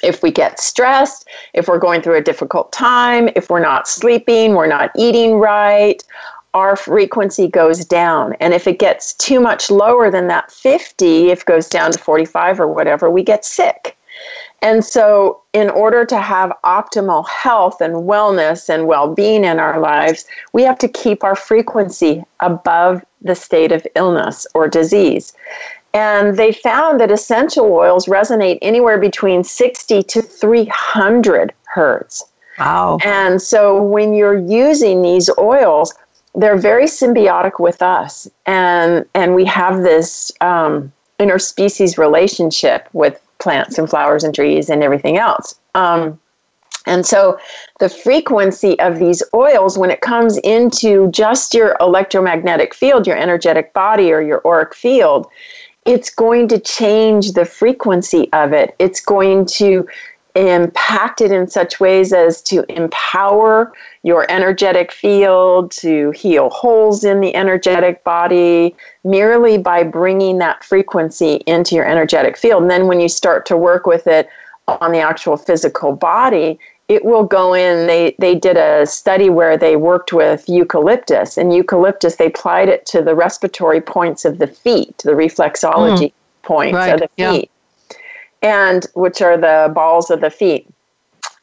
if 0.00 0.22
we 0.22 0.30
get 0.30 0.60
stressed, 0.60 1.26
if 1.54 1.66
we're 1.66 1.78
going 1.78 2.02
through 2.02 2.14
a 2.14 2.20
difficult 2.20 2.70
time, 2.70 3.28
if 3.34 3.50
we're 3.50 3.58
not 3.58 3.88
sleeping, 3.88 4.54
we're 4.54 4.68
not 4.68 4.92
eating 4.96 5.38
right, 5.38 6.04
our 6.58 6.76
frequency 6.76 7.46
goes 7.46 7.84
down. 7.84 8.34
And 8.40 8.52
if 8.52 8.66
it 8.66 8.78
gets 8.78 9.14
too 9.14 9.40
much 9.40 9.70
lower 9.70 10.10
than 10.10 10.26
that 10.26 10.50
50, 10.50 11.30
if 11.30 11.40
it 11.42 11.46
goes 11.46 11.68
down 11.68 11.92
to 11.92 11.98
45 11.98 12.60
or 12.60 12.66
whatever, 12.66 13.08
we 13.08 13.22
get 13.22 13.44
sick. 13.44 13.96
And 14.60 14.84
so, 14.84 15.40
in 15.52 15.70
order 15.70 16.04
to 16.04 16.18
have 16.18 16.52
optimal 16.64 17.28
health 17.28 17.80
and 17.80 17.94
wellness 17.94 18.68
and 18.68 18.88
well 18.88 19.14
being 19.14 19.44
in 19.44 19.60
our 19.60 19.78
lives, 19.78 20.26
we 20.52 20.64
have 20.64 20.78
to 20.78 20.88
keep 20.88 21.22
our 21.22 21.36
frequency 21.36 22.24
above 22.40 23.04
the 23.22 23.36
state 23.36 23.70
of 23.70 23.86
illness 23.94 24.46
or 24.54 24.66
disease. 24.66 25.32
And 25.94 26.36
they 26.36 26.52
found 26.52 27.00
that 27.00 27.12
essential 27.12 27.66
oils 27.66 28.06
resonate 28.06 28.58
anywhere 28.60 28.98
between 28.98 29.44
60 29.44 30.02
to 30.02 30.22
300 30.22 31.54
hertz. 31.72 32.24
Wow. 32.58 32.98
And 33.04 33.40
so, 33.40 33.80
when 33.80 34.12
you're 34.12 34.38
using 34.38 35.02
these 35.02 35.30
oils, 35.38 35.94
they're 36.34 36.58
very 36.58 36.84
symbiotic 36.84 37.58
with 37.58 37.82
us, 37.82 38.28
and 38.46 39.04
and 39.14 39.34
we 39.34 39.44
have 39.46 39.82
this 39.82 40.30
um, 40.40 40.92
interspecies 41.18 41.98
relationship 41.98 42.88
with 42.92 43.20
plants 43.38 43.78
and 43.78 43.88
flowers 43.88 44.24
and 44.24 44.34
trees 44.34 44.68
and 44.68 44.82
everything 44.82 45.16
else. 45.18 45.58
Um, 45.74 46.18
and 46.86 47.04
so 47.04 47.38
the 47.80 47.88
frequency 47.88 48.78
of 48.80 48.98
these 48.98 49.22
oils, 49.34 49.76
when 49.76 49.90
it 49.90 50.00
comes 50.00 50.38
into 50.38 51.10
just 51.10 51.54
your 51.54 51.76
electromagnetic 51.80 52.74
field, 52.74 53.06
your 53.06 53.16
energetic 53.16 53.72
body, 53.74 54.10
or 54.10 54.22
your 54.22 54.40
auric 54.46 54.74
field, 54.74 55.26
it's 55.84 56.10
going 56.10 56.48
to 56.48 56.58
change 56.58 57.32
the 57.32 57.44
frequency 57.44 58.32
of 58.32 58.52
it. 58.52 58.74
It's 58.78 59.00
going 59.00 59.46
to 59.46 59.86
impact 60.34 61.20
it 61.20 61.32
in 61.32 61.48
such 61.48 61.80
ways 61.80 62.12
as 62.12 62.40
to 62.42 62.64
empower 62.72 63.72
your 64.08 64.24
energetic 64.30 64.90
field, 64.90 65.70
to 65.70 66.10
heal 66.12 66.48
holes 66.48 67.04
in 67.04 67.20
the 67.20 67.34
energetic 67.36 68.02
body, 68.04 68.74
merely 69.04 69.58
by 69.58 69.82
bringing 69.82 70.38
that 70.38 70.64
frequency 70.64 71.34
into 71.46 71.74
your 71.74 71.84
energetic 71.84 72.34
field. 72.38 72.62
And 72.62 72.70
then 72.70 72.86
when 72.86 73.00
you 73.00 73.08
start 73.08 73.44
to 73.46 73.56
work 73.56 73.86
with 73.86 74.06
it 74.06 74.26
on 74.66 74.92
the 74.92 75.00
actual 75.00 75.36
physical 75.36 75.94
body, 75.94 76.58
it 76.88 77.04
will 77.04 77.24
go 77.24 77.52
in. 77.52 77.86
They, 77.86 78.16
they 78.18 78.34
did 78.34 78.56
a 78.56 78.86
study 78.86 79.28
where 79.28 79.58
they 79.58 79.76
worked 79.76 80.14
with 80.14 80.48
eucalyptus, 80.48 81.36
and 81.36 81.54
eucalyptus, 81.54 82.16
they 82.16 82.28
applied 82.28 82.70
it 82.70 82.86
to 82.86 83.02
the 83.02 83.14
respiratory 83.14 83.82
points 83.82 84.24
of 84.24 84.38
the 84.38 84.46
feet, 84.46 84.96
the 85.04 85.12
reflexology 85.12 86.08
mm. 86.08 86.12
points 86.44 86.74
right. 86.74 86.94
of 86.94 87.00
the 87.00 87.08
feet, 87.08 87.50
yeah. 88.42 88.70
and 88.70 88.86
which 88.94 89.20
are 89.20 89.36
the 89.36 89.70
balls 89.74 90.10
of 90.10 90.22
the 90.22 90.30
feet. 90.30 90.66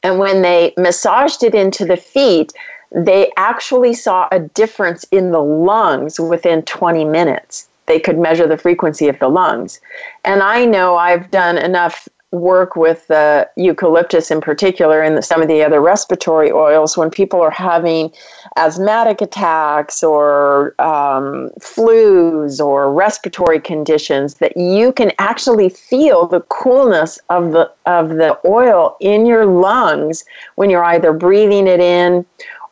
And 0.05 0.19
when 0.19 0.43
they 0.43 0.71
massaged 0.77 1.41
it 1.41 1.55
into 1.55 1.83
the 1.83 1.97
feet, 1.97 2.53
they 2.91 3.31
actually 3.37 3.95
saw 3.95 4.27
a 4.31 4.39
difference 4.39 5.03
in 5.05 5.31
the 5.31 5.41
lungs 5.41 6.19
within 6.19 6.61
20 6.61 7.05
minutes. 7.05 7.67
They 7.87 7.99
could 7.99 8.19
measure 8.19 8.45
the 8.45 8.55
frequency 8.55 9.07
of 9.07 9.17
the 9.17 9.29
lungs. 9.29 9.81
And 10.23 10.43
I 10.43 10.63
know 10.63 10.95
I've 10.95 11.31
done 11.31 11.57
enough 11.57 12.07
work 12.29 12.75
with 12.75 13.07
the 13.07 13.49
eucalyptus 13.55 14.29
in 14.29 14.41
particular 14.41 15.01
and 15.01 15.25
some 15.25 15.41
of 15.41 15.47
the 15.47 15.63
other 15.63 15.81
respiratory 15.81 16.51
oils 16.51 16.95
when 16.95 17.09
people 17.09 17.41
are 17.41 17.49
having 17.49 18.13
asthmatic 18.57 19.21
attacks 19.21 20.01
or 20.01 20.73
um, 20.79 21.49
flus 21.59 22.63
or 22.65 22.91
respiratory 22.91 23.59
conditions 23.59 24.35
that 24.35 24.55
you 24.55 24.93
can 24.93 25.11
actually 25.19 25.67
feel 25.67 26.25
the 26.25 26.39
coolness 26.41 27.19
of 27.29 27.51
the 27.51 27.69
of 27.85 28.09
the 28.09 28.39
oil 28.45 28.95
in 29.01 29.25
your 29.25 29.45
lungs 29.45 30.23
when 30.55 30.69
you're 30.69 30.85
either 30.85 31.11
breathing 31.11 31.67
it 31.67 31.81
in 31.81 32.25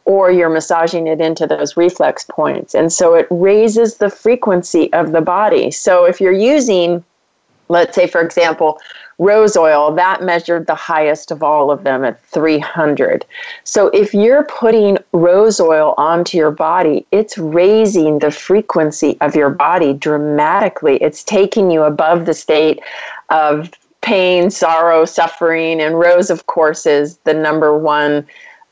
or 0.05 0.31
you're 0.31 0.49
massaging 0.49 1.07
it 1.07 1.21
into 1.21 1.47
those 1.47 1.77
reflex 1.77 2.25
points. 2.29 2.73
And 2.73 2.91
so 2.91 3.13
it 3.13 3.27
raises 3.29 3.97
the 3.97 4.09
frequency 4.09 4.91
of 4.91 5.11
the 5.13 5.21
body. 5.21 5.71
So 5.71 6.05
if 6.05 6.19
you're 6.19 6.31
using 6.31 7.03
let's 7.69 7.95
say 7.95 8.07
for 8.07 8.21
example 8.21 8.79
rose 9.19 9.55
oil, 9.55 9.93
that 9.95 10.23
measured 10.23 10.67
the 10.67 10.75
highest 10.75 11.31
of 11.31 11.43
all 11.43 11.71
of 11.71 11.83
them 11.83 12.03
at 12.03 12.23
300. 12.25 13.25
So 13.63 13.87
if 13.87 14.13
you're 14.13 14.45
putting 14.45 14.97
rose 15.11 15.59
oil 15.59 15.93
onto 15.97 16.37
your 16.37 16.51
body, 16.51 17.05
it's 17.11 17.37
raising 17.37 18.19
the 18.19 18.31
frequency 18.31 19.17
of 19.21 19.35
your 19.35 19.49
body 19.49 19.93
dramatically. 19.93 20.97
It's 20.97 21.23
taking 21.23 21.71
you 21.71 21.83
above 21.83 22.25
the 22.25 22.33
state 22.33 22.79
of 23.29 23.71
pain, 24.01 24.49
sorrow, 24.49 25.05
suffering. 25.05 25.81
And 25.81 25.97
rose, 25.97 26.29
of 26.29 26.45
course, 26.47 26.85
is 26.85 27.17
the 27.19 27.33
number 27.33 27.77
one 27.77 28.27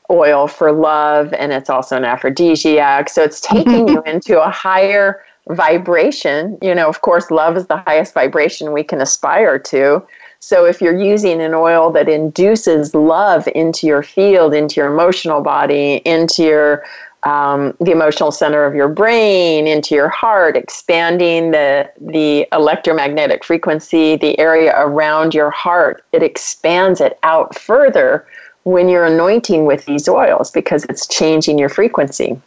oil 0.10 0.48
for 0.48 0.72
love, 0.72 1.34
and 1.34 1.54
it's 1.54 1.70
also 1.70 1.96
an 1.96 2.04
aphrodisiac. 2.04 3.10
So 3.10 3.24
it's 3.24 3.40
taking 3.40 3.88
you 3.88 4.04
into 4.06 4.42
a 4.42 4.52
higher 4.52 5.24
vibration. 5.50 6.58
You 6.62 6.76
know, 6.76 6.88
of 6.88 7.02
course, 7.02 7.32
love 7.32 7.58
is 7.58 7.68
the 7.68 7.78
highest 7.78 8.14
vibration 8.14 8.74
we 8.74 8.84
can 8.84 9.02
aspire 9.02 9.58
to. 9.58 10.04
So 10.42 10.66
if 10.66 10.82
you're 10.82 11.00
using 11.00 11.40
an 11.40 11.54
oil 11.54 11.92
that 11.92 12.10
induces 12.10 12.96
love 12.96 13.48
into 13.54 13.86
your 13.86 14.02
field, 14.02 14.56
into 14.56 14.82
your 14.82 14.92
emotional 14.92 15.42
body, 15.42 16.02
into 16.04 16.44
your 16.44 16.84
um, 17.24 17.76
the 17.80 17.92
emotional 17.92 18.32
center 18.32 18.66
of 18.66 18.74
your 18.74 18.88
brain, 18.88 19.68
into 19.68 19.94
your 19.94 20.10
heart, 20.10 20.58
expanding 20.58 21.52
the 21.52 21.92
the 22.02 22.48
electromagnetic 22.52 23.44
frequency, 23.44 24.16
the 24.16 24.38
area 24.40 24.74
around 24.76 25.36
your 25.36 25.52
heart, 25.52 26.04
it 26.12 26.24
expands 26.24 27.00
it 27.00 27.20
out 27.22 27.54
further 27.56 28.26
when 28.64 28.90
you're 28.90 29.06
anointing 29.06 29.66
with 29.66 29.86
these 29.86 30.10
oils 30.10 30.50
because 30.50 30.84
it's 30.86 31.08
changing 31.08 31.60
your 31.60 31.70
frequency. 31.70 32.42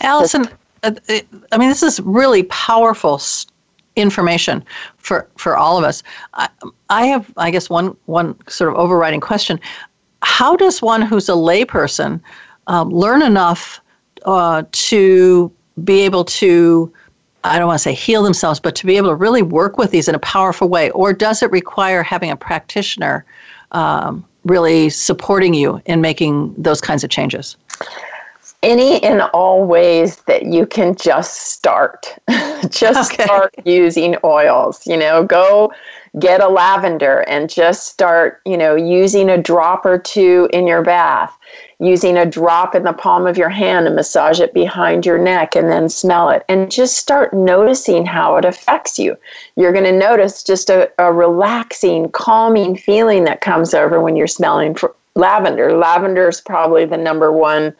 Allison, 0.00 0.48
uh, 0.82 0.92
I 1.52 1.58
mean, 1.58 1.68
this 1.68 1.82
is 1.82 2.00
really 2.00 2.44
powerful 2.44 3.20
information 3.96 4.64
for 4.98 5.28
for 5.36 5.56
all 5.56 5.78
of 5.78 5.84
us. 5.84 6.02
I, 6.34 6.48
I 6.88 7.06
have, 7.06 7.32
I 7.36 7.50
guess, 7.50 7.68
one 7.68 7.96
one 8.06 8.36
sort 8.48 8.70
of 8.70 8.76
overriding 8.76 9.20
question: 9.20 9.60
How 10.22 10.56
does 10.56 10.82
one 10.82 11.02
who's 11.02 11.28
a 11.28 11.32
layperson 11.32 12.20
um, 12.66 12.90
learn 12.90 13.22
enough 13.22 13.80
uh, 14.24 14.64
to 14.72 15.52
be 15.84 16.00
able 16.00 16.24
to 16.24 16.92
I 17.44 17.58
don't 17.58 17.68
want 17.68 17.78
to 17.78 17.82
say 17.82 17.94
heal 17.94 18.22
themselves, 18.22 18.60
but 18.60 18.74
to 18.76 18.86
be 18.86 18.96
able 18.96 19.08
to 19.08 19.14
really 19.14 19.42
work 19.42 19.78
with 19.78 19.90
these 19.90 20.08
in 20.08 20.14
a 20.14 20.20
powerful 20.20 20.68
way? 20.68 20.90
Or 20.90 21.12
does 21.12 21.42
it 21.42 21.50
require 21.50 22.02
having 22.02 22.30
a 22.30 22.36
practitioner 22.36 23.24
um, 23.72 24.24
really 24.44 24.90
supporting 24.90 25.54
you 25.54 25.80
in 25.86 26.00
making 26.00 26.54
those 26.58 26.80
kinds 26.80 27.02
of 27.02 27.10
changes? 27.10 27.56
Any 28.62 29.02
and 29.02 29.22
all 29.32 29.64
ways 29.64 30.16
that 30.22 30.46
you 30.46 30.66
can 30.66 30.94
just 30.94 31.52
start. 31.52 32.14
just 32.68 33.12
okay. 33.12 33.24
start 33.24 33.54
using 33.64 34.16
oils. 34.24 34.86
You 34.86 34.96
know, 34.96 35.24
go 35.24 35.72
get 36.18 36.42
a 36.42 36.48
lavender 36.48 37.20
and 37.28 37.48
just 37.48 37.86
start, 37.86 38.40
you 38.44 38.56
know, 38.56 38.74
using 38.74 39.30
a 39.30 39.40
drop 39.40 39.86
or 39.86 39.96
two 39.96 40.48
in 40.52 40.66
your 40.66 40.82
bath, 40.82 41.36
using 41.78 42.16
a 42.18 42.26
drop 42.26 42.74
in 42.74 42.82
the 42.82 42.92
palm 42.92 43.26
of 43.26 43.38
your 43.38 43.48
hand 43.48 43.86
and 43.86 43.94
massage 43.94 44.40
it 44.40 44.52
behind 44.52 45.06
your 45.06 45.18
neck 45.18 45.54
and 45.54 45.70
then 45.70 45.88
smell 45.88 46.28
it. 46.28 46.44
And 46.48 46.70
just 46.70 46.96
start 46.96 47.32
noticing 47.32 48.04
how 48.04 48.36
it 48.36 48.44
affects 48.44 48.98
you. 48.98 49.16
You're 49.56 49.72
going 49.72 49.84
to 49.84 49.92
notice 49.92 50.42
just 50.42 50.68
a, 50.68 50.90
a 50.98 51.12
relaxing, 51.12 52.10
calming 52.10 52.76
feeling 52.76 53.24
that 53.24 53.40
comes 53.40 53.72
over 53.72 54.00
when 54.00 54.16
you're 54.16 54.26
smelling 54.26 54.76
lavender. 55.14 55.76
Lavender 55.76 56.28
is 56.28 56.40
probably 56.40 56.84
the 56.84 56.96
number 56.96 57.30
one 57.32 57.74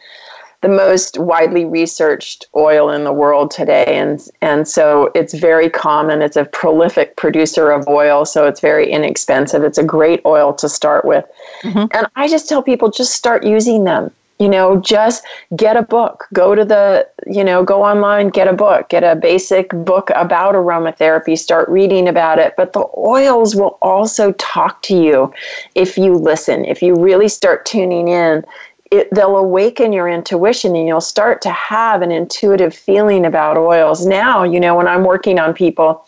the 0.61 0.69
most 0.69 1.17
widely 1.17 1.65
researched 1.65 2.45
oil 2.55 2.89
in 2.89 3.03
the 3.03 3.13
world 3.13 3.51
today. 3.51 3.85
And 3.87 4.25
and 4.41 4.67
so 4.67 5.11
it's 5.15 5.33
very 5.33 5.69
common. 5.69 6.21
It's 6.21 6.37
a 6.37 6.45
prolific 6.45 7.15
producer 7.17 7.71
of 7.71 7.87
oil 7.87 8.25
so 8.25 8.45
it's 8.45 8.59
very 8.59 8.89
inexpensive. 8.89 9.63
It's 9.63 9.79
a 9.79 9.83
great 9.83 10.21
oil 10.25 10.53
to 10.53 10.69
start 10.69 11.03
with. 11.05 11.25
Mm-hmm. 11.63 11.85
and 11.93 12.07
i 12.15 12.27
just 12.27 12.49
tell 12.49 12.63
people 12.63 12.89
just 12.89 13.13
start 13.13 13.43
using 13.43 13.83
them. 13.83 14.11
You 14.39 14.49
know 14.49 14.79
just 14.79 15.23
get 15.55 15.77
a 15.77 15.83
book. 15.83 16.27
Go 16.33 16.55
to 16.55 16.65
the 16.65 17.07
you 17.27 17.43
know 17.43 17.63
go 17.63 17.83
online 17.83 18.29
get 18.29 18.47
a 18.47 18.53
book. 18.53 18.89
Get 18.89 19.03
a 19.03 19.15
basic 19.15 19.69
book 19.69 20.11
about 20.15 20.55
aromatherapy. 20.55 21.37
Start 21.37 21.69
reading 21.69 22.07
about 22.07 22.39
it. 22.39 22.53
But 22.55 22.73
the 22.73 22.85
oils 22.97 23.55
will 23.55 23.77
also 23.81 24.31
talk 24.33 24.81
to 24.83 24.95
you 24.95 25.33
if 25.75 25.97
you 25.97 26.13
listen 26.13 26.65
if 26.65 26.81
you 26.81 26.95
really 26.95 27.27
start 27.27 27.65
tuning 27.65 28.07
in 28.07 28.43
it, 28.91 29.07
they'll 29.13 29.37
awaken 29.37 29.93
your 29.93 30.07
intuition 30.07 30.75
and 30.75 30.85
you'll 30.85 31.01
start 31.01 31.41
to 31.41 31.49
have 31.49 32.01
an 32.01 32.11
intuitive 32.11 32.75
feeling 32.75 33.25
about 33.25 33.57
oils. 33.57 34.05
Now, 34.05 34.43
you 34.43 34.59
know, 34.59 34.75
when 34.75 34.87
I'm 34.87 35.05
working 35.05 35.39
on 35.39 35.53
people, 35.53 36.05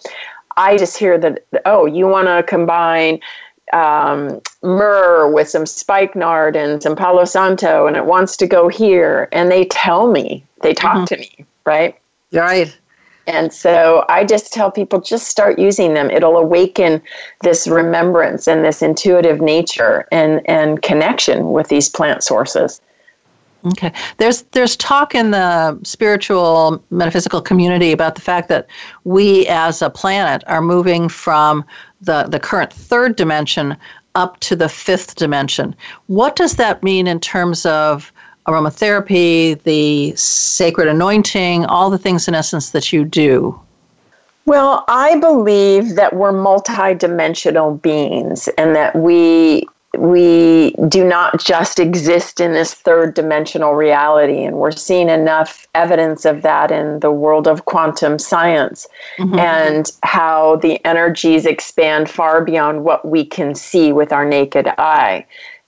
I 0.58 0.78
just 0.78 0.98
hear 0.98 1.18
that, 1.18 1.46
oh, 1.66 1.86
you 1.86 2.08
want 2.08 2.28
to 2.28 2.44
combine 2.44 3.20
um, 3.72 4.42
myrrh 4.62 5.32
with 5.32 5.50
some 5.50 5.66
spikenard 5.66 6.56
and 6.56 6.84
some 6.84 6.96
palo 6.96 7.26
santo, 7.26 7.88
and 7.88 7.96
it 7.96 8.06
wants 8.06 8.38
to 8.38 8.48
go 8.48 8.68
here. 8.68 9.30
And 9.32 9.50
they 9.50 9.66
tell 9.66 10.12
me, 10.12 10.46
they 10.62 10.74
talk 10.74 10.96
mm-hmm. 10.96 11.06
to 11.06 11.18
me, 11.18 11.46
right? 11.66 11.98
Right. 12.32 12.78
And 13.26 13.54
so 13.54 14.06
I 14.10 14.26
just 14.26 14.52
tell 14.52 14.70
people 14.70 15.00
just 15.00 15.28
start 15.28 15.58
using 15.58 15.94
them. 15.94 16.12
It'll 16.12 16.38
awaken 16.38 17.02
this 17.42 17.68
remembrance 17.68 18.48
and 18.48 18.66
this 18.66 18.82
intuitive 18.82 19.40
nature 19.40 20.08
and, 20.12 20.42
and 20.50 20.82
connection 20.82 21.52
with 21.52 21.70
these 21.70 21.90
plant 21.90 22.24
sources. 22.24 22.82
Okay. 23.66 23.94
There's 24.18 24.42
there's 24.52 24.76
talk 24.76 25.16
in 25.16 25.32
the 25.32 25.80
spiritual 25.84 26.84
metaphysical 26.90 27.42
community 27.42 27.94
about 27.94 28.16
the 28.16 28.22
fact 28.22 28.50
that 28.50 28.68
we 29.06 29.48
as 29.48 29.82
a 29.82 29.90
planet 29.90 30.44
are 30.48 30.62
moving 30.62 31.08
from 31.08 31.64
the, 32.02 32.24
the 32.24 32.42
current 32.42 32.74
third 32.74 33.16
dimension 33.16 33.78
up 34.16 34.40
to 34.42 34.56
the 34.56 34.70
fifth 34.70 35.16
dimension. 35.16 35.76
What 36.08 36.36
does 36.36 36.58
that 36.58 36.84
mean 36.84 37.08
in 37.08 37.20
terms 37.20 37.66
of 37.66 38.12
aromatherapy, 38.48 39.62
the 39.64 40.16
sacred 40.16 40.88
anointing, 40.88 41.66
all 41.66 41.90
the 41.90 41.98
things 41.98 42.28
in 42.28 42.36
essence 42.36 42.72
that 42.72 42.92
you 42.92 43.06
do? 43.06 43.60
Well, 44.46 44.84
I 44.90 45.20
believe 45.20 45.96
that 45.96 46.16
we're 46.16 46.34
multidimensional 46.34 47.82
beings 47.82 48.50
and 48.58 48.76
that 48.76 48.96
we 48.96 49.68
we 49.96 50.72
do 50.88 51.06
not 51.06 51.40
just 51.40 51.80
exist 51.80 52.42
in 52.42 52.54
this 52.54 52.74
third 52.74 53.14
dimensional 53.14 53.76
reality 53.76 54.44
and 54.44 54.56
we're 54.56 54.72
seeing 54.72 55.08
enough 55.08 55.68
evidence 55.76 56.26
of 56.26 56.42
that 56.42 56.72
in 56.72 57.00
the 57.02 57.12
world 57.12 57.48
of 57.48 57.66
quantum 57.66 58.18
science 58.18 58.88
mm-hmm. 59.18 59.38
and 59.38 59.92
how 60.02 60.56
the 60.58 60.84
energies 60.84 61.46
expand 61.46 62.10
far 62.10 62.44
beyond 62.44 62.84
what 62.84 63.08
we 63.08 63.24
can 63.24 63.54
see 63.54 63.94
with 63.94 64.12
our 64.12 64.26
naked 64.26 64.68
eye 64.80 65.24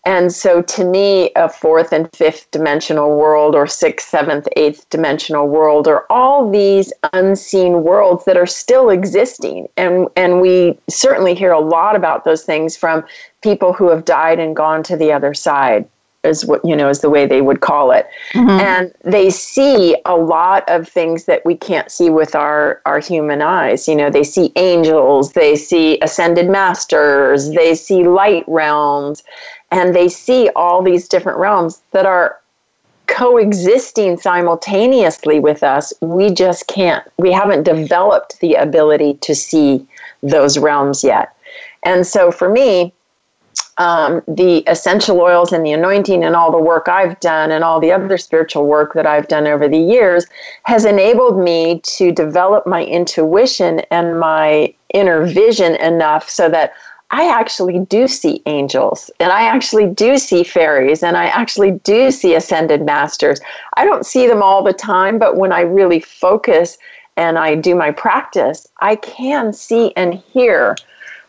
And 0.06 0.32
so, 0.32 0.62
to 0.62 0.86
me, 0.86 1.32
a 1.36 1.49
fourth 1.49 1.91
and 1.91 2.08
fifth 2.14 2.51
dimensional 2.51 3.18
world, 3.18 3.56
or 3.56 3.66
sixth, 3.66 4.08
seventh, 4.08 4.47
eighth 4.56 4.88
dimensional 4.91 5.47
world, 5.47 5.88
are 5.88 6.06
all 6.12 6.49
these 6.49 6.93
unseen 7.14 7.84
worlds 7.84 8.24
that 8.26 8.38
are 8.38 8.45
still 8.45 8.91
existing. 8.91 9.68
And, 9.78 10.08
and 10.16 10.41
we 10.41 10.78
certainly 10.88 11.34
hear 11.34 11.51
a 11.51 11.60
lot 11.60 11.95
about 11.95 12.24
those 12.24 12.43
things 12.43 12.78
from 12.78 13.03
people 13.41 13.74
who 13.74 13.89
have 13.89 14.06
died 14.06 14.39
and 14.39 14.56
gone 14.56 14.84
to 14.84 14.95
the 14.95 15.12
other 15.12 15.34
side 15.34 15.88
is 16.26 16.45
what 16.45 16.64
you 16.66 16.76
know 16.76 16.89
is 16.89 17.01
the 17.01 17.10
way 17.10 17.26
they 17.26 17.41
would 17.41 17.62
call 17.62 17.91
it 17.91 18.08
mm-hmm. 18.34 18.49
and 18.49 18.93
they 19.03 19.30
see 19.30 19.95
a 20.06 20.16
lot 20.16 20.68
of 20.68 20.88
things 20.88 21.26
that 21.26 21.45
we 21.45 21.56
can't 21.56 21.91
see 21.91 22.10
with 22.10 22.36
our 22.36 22.82
our 22.86 22.99
human 22.99 23.41
eyes 23.41 23.88
you 23.88 23.95
know 23.95 24.10
they 24.10 24.24
see 24.24 24.51
angels 24.56 25.34
they 25.34 25.56
see 25.56 25.99
ascended 26.01 26.49
masters 26.49 27.51
they 27.51 27.76
see 27.76 28.03
light 28.03 28.43
realms 28.47 29.24
and 29.76 29.93
they 29.93 30.07
see 30.07 30.49
all 30.55 30.82
these 30.82 31.07
different 31.07 31.38
realms 31.38 31.84
that 31.91 32.05
are 32.05 32.39
coexisting 33.07 34.17
simultaneously 34.17 35.39
with 35.39 35.61
us 35.61 35.93
we 36.01 36.34
just 36.34 36.65
can't 36.67 37.03
we 37.17 37.32
haven't 37.32 37.63
developed 37.63 38.39
the 38.39 38.55
ability 38.55 39.13
to 39.15 39.36
see 39.36 39.86
those 40.23 40.57
realms 40.57 41.03
yet. 41.03 41.36
And 41.84 42.07
so 42.07 42.32
for 42.32 42.49
me 42.49 42.93
um, 43.78 44.21
the 44.28 44.63
essential 44.67 45.19
oils 45.19 45.51
and 45.51 45.65
the 45.65 45.73
anointing 45.73 46.23
and 46.23 46.36
all 46.36 46.49
the 46.51 46.57
work 46.57 46.88
I've 46.88 47.19
done 47.19 47.51
and 47.51 47.63
all 47.63 47.80
the 47.82 47.91
other 47.91 48.17
spiritual 48.17 48.65
work 48.65 48.93
that 48.93 49.05
I've 49.05 49.28
done 49.28 49.47
over 49.47 49.67
the 49.67 49.78
years 49.78 50.26
has 50.63 50.86
enabled 50.86 51.38
me 51.38 51.82
to 51.97 52.11
develop 52.13 52.65
my 52.65 52.86
intuition 52.86 53.82
and 53.91 54.17
my 54.19 54.73
inner 54.93 55.26
vision 55.26 55.76
enough 55.76 56.30
so 56.30 56.47
that 56.49 56.73
I 57.12 57.30
actually 57.30 57.80
do 57.80 58.08
see 58.08 58.41
angels 58.45 59.12
and 59.20 59.32
I 59.32 59.43
actually 59.43 59.88
do 59.88 60.18
see 60.18 60.43
fairies 60.43 61.03
and 61.03 61.16
I 61.16 61.26
actually 61.26 61.72
do 61.72 62.12
see 62.12 62.36
ascended 62.36 62.84
masters. 62.84 63.39
I 63.78 63.86
don't 63.86 64.06
see 64.06 64.28
them 64.28 64.41
all 64.41 64.64
the 64.64 64.74
time, 64.74 65.20
but 65.20 65.38
when 65.38 65.51
I 65.51 65.62
really 65.62 65.99
focus 65.99 66.78
and 67.16 67.38
I 67.38 67.56
do 67.56 67.76
my 67.76 67.91
practice, 67.91 68.68
I 68.82 68.95
can 68.97 69.53
see 69.53 69.93
and 69.95 70.16
hear 70.16 70.76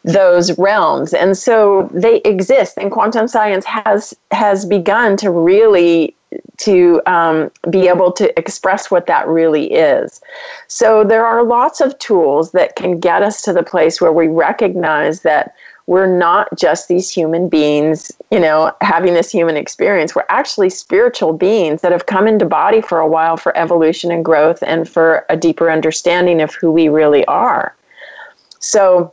those 0.05 0.57
realms 0.57 1.13
and 1.13 1.37
so 1.37 1.91
they 1.93 2.19
exist 2.19 2.79
and 2.79 2.93
quantum 2.93 3.27
science 3.27 3.65
has 3.65 4.15
has 4.31 4.65
begun 4.65 5.17
to 5.17 5.33
really 5.33 6.15
to 6.59 7.01
um, 7.07 7.51
be 7.71 7.89
able 7.89 8.13
to 8.13 8.37
express 8.39 8.91
what 8.91 9.07
that 9.07 9.27
really 9.29 9.73
is 9.73 10.21
so 10.69 11.05
there 11.05 11.25
are 11.25 11.43
lots 11.43 11.81
of 11.81 11.99
tools 11.99 12.53
that 12.53 12.77
can 12.77 12.99
get 12.99 13.23
us 13.23 13.43
to 13.43 13.53
the 13.53 13.63
place 13.63 14.01
where 14.01 14.13
we 14.13 14.29
recognize 14.29 15.23
that 15.23 15.55
we're 15.87 16.07
not 16.07 16.49
just 16.59 16.89
these 16.89 17.11
human 17.11 17.49
beings, 17.49 18.11
you 18.31 18.41
know, 18.41 18.73
having 18.81 19.15
this 19.15 19.31
human 19.31 19.57
experience. 19.57 20.15
We're 20.15 20.25
actually 20.29 20.71
spiritual 20.71 21.33
beings 21.33 21.81
that 21.83 21.93
have 21.93 22.07
come 22.07 22.27
into 22.27 22.45
body 22.45 22.81
for 22.81 22.99
a 22.99 23.07
while 23.07 23.37
for 23.37 23.57
evolution 23.57 24.11
and 24.11 24.25
growth 24.25 24.63
and 24.67 24.89
for 24.89 25.25
a 25.29 25.37
deeper 25.37 25.71
understanding 25.71 26.41
of 26.41 26.55
who 26.55 26.73
we 26.73 26.89
really 26.89 27.25
are. 27.27 27.75
So, 28.59 29.13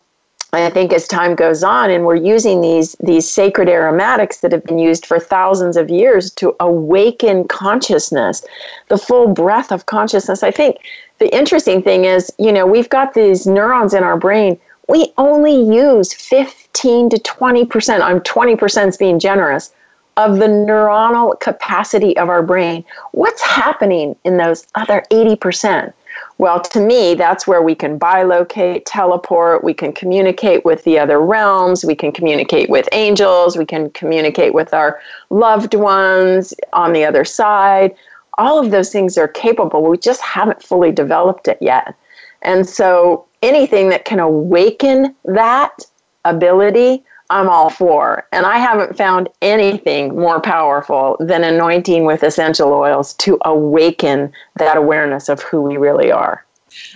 I 0.61 0.69
think 0.69 0.93
as 0.93 1.07
time 1.07 1.35
goes 1.35 1.63
on 1.63 1.89
and 1.89 2.05
we're 2.05 2.15
using 2.15 2.61
these 2.61 2.95
these 2.99 3.27
sacred 3.27 3.67
aromatics 3.67 4.37
that 4.41 4.51
have 4.51 4.63
been 4.63 4.77
used 4.77 5.05
for 5.05 5.19
thousands 5.19 5.75
of 5.77 5.89
years 5.89 6.29
to 6.31 6.55
awaken 6.59 7.47
consciousness, 7.47 8.45
the 8.89 8.97
full 8.97 9.27
breath 9.27 9.71
of 9.71 9.87
consciousness. 9.87 10.43
I 10.43 10.51
think 10.51 10.77
the 11.17 11.33
interesting 11.35 11.81
thing 11.81 12.05
is, 12.05 12.31
you 12.37 12.51
know, 12.51 12.67
we've 12.67 12.89
got 12.89 13.15
these 13.15 13.47
neurons 13.47 13.93
in 13.93 14.03
our 14.03 14.17
brain. 14.17 14.59
We 14.87 15.11
only 15.17 15.55
use 15.55 16.13
15 16.13 17.09
to 17.09 17.17
20%, 17.17 18.01
I'm 18.01 18.19
20% 18.19 18.87
is 18.87 18.97
being 18.97 19.19
generous, 19.19 19.73
of 20.17 20.37
the 20.37 20.47
neuronal 20.47 21.39
capacity 21.39 22.15
of 22.17 22.29
our 22.29 22.43
brain. 22.43 22.83
What's 23.11 23.41
happening 23.41 24.15
in 24.23 24.37
those 24.37 24.67
other 24.75 25.03
80%? 25.09 25.93
Well, 26.39 26.59
to 26.59 26.79
me, 26.79 27.13
that's 27.13 27.45
where 27.45 27.61
we 27.61 27.75
can 27.75 27.99
bilocate, 27.99 28.83
teleport, 28.85 29.63
we 29.63 29.73
can 29.73 29.93
communicate 29.93 30.65
with 30.65 30.83
the 30.83 30.97
other 30.97 31.21
realms, 31.21 31.85
we 31.85 31.95
can 31.95 32.11
communicate 32.11 32.69
with 32.69 32.89
angels, 32.91 33.55
we 33.55 33.65
can 33.65 33.91
communicate 33.91 34.53
with 34.53 34.73
our 34.73 34.99
loved 35.29 35.75
ones 35.75 36.53
on 36.73 36.93
the 36.93 37.05
other 37.05 37.23
side. 37.23 37.95
All 38.39 38.57
of 38.57 38.71
those 38.71 38.91
things 38.91 39.17
are 39.17 39.27
capable. 39.27 39.83
We 39.83 39.97
just 39.97 40.21
haven't 40.21 40.63
fully 40.63 40.91
developed 40.91 41.47
it 41.47 41.59
yet. 41.61 41.95
And 42.41 42.67
so 42.67 43.25
anything 43.43 43.89
that 43.89 44.05
can 44.05 44.19
awaken 44.19 45.15
that 45.25 45.85
ability 46.25 47.03
I'm 47.29 47.49
all 47.49 47.69
for. 47.69 48.27
And 48.31 48.45
I 48.45 48.57
haven't 48.57 48.97
found 48.97 49.29
anything 49.41 50.15
more 50.15 50.39
powerful 50.39 51.17
than 51.19 51.43
anointing 51.43 52.05
with 52.05 52.23
essential 52.23 52.71
oils 52.73 53.13
to 53.15 53.37
awaken 53.45 54.31
that 54.57 54.77
awareness 54.77 55.29
of 55.29 55.41
who 55.41 55.61
we 55.61 55.77
really 55.77 56.11
are. 56.11 56.45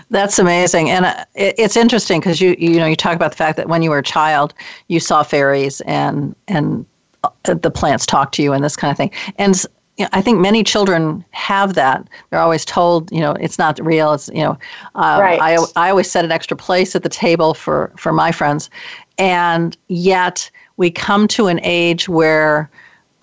That's 0.10 0.40
amazing, 0.40 0.90
and 0.90 1.06
uh, 1.06 1.26
it's 1.36 1.78
interesting 1.78 2.20
because 2.20 2.42
you 2.42 2.56
you 2.58 2.80
know 2.80 2.88
you 2.88 2.96
talk 2.96 3.16
about 3.16 3.32
the 3.32 3.38
fact 3.38 3.58
that 3.58 3.68
when 3.68 3.84
you 3.84 3.92
were 3.92 4.00
a 4.00 4.04
child 4.04 4.56
you 4.88 5.00
saw 5.00 5.22
fairies 5.22 5.82
and 5.82 6.36
and 6.48 6.84
uh, 7.24 7.30
the 7.44 7.70
plants 7.70 8.04
talk 8.06 8.32
to 8.34 8.42
you 8.44 8.54
and 8.54 8.64
this 8.64 8.76
kind 8.76 8.90
of 8.90 8.98
thing, 8.98 9.12
and 9.38 9.64
you 9.98 10.06
know, 10.06 10.10
I 10.14 10.22
think 10.22 10.40
many 10.40 10.64
children 10.64 11.26
have 11.32 11.74
that. 11.74 12.08
They're 12.30 12.40
always 12.40 12.66
told, 12.66 13.12
you 13.12 13.20
know, 13.20 13.32
it's 13.34 13.58
not 13.58 13.84
real. 13.84 14.14
It's 14.14 14.30
you 14.30 14.44
know, 14.44 14.58
uh, 14.96 15.18
right. 15.20 15.40
I 15.42 15.58
I 15.76 15.90
always 15.90 16.10
set 16.10 16.24
an 16.24 16.32
extra 16.32 16.56
place 16.56 16.96
at 16.96 17.04
the 17.04 17.10
table 17.10 17.54
for 17.54 17.92
for 17.98 18.12
my 18.12 18.32
friends, 18.32 18.70
and 19.18 19.78
yet 19.88 20.50
we 20.78 20.92
come 20.92 21.28
to 21.30 21.48
an 21.48 21.60
age 21.64 22.08
where 22.08 22.70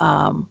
um, 0.00 0.50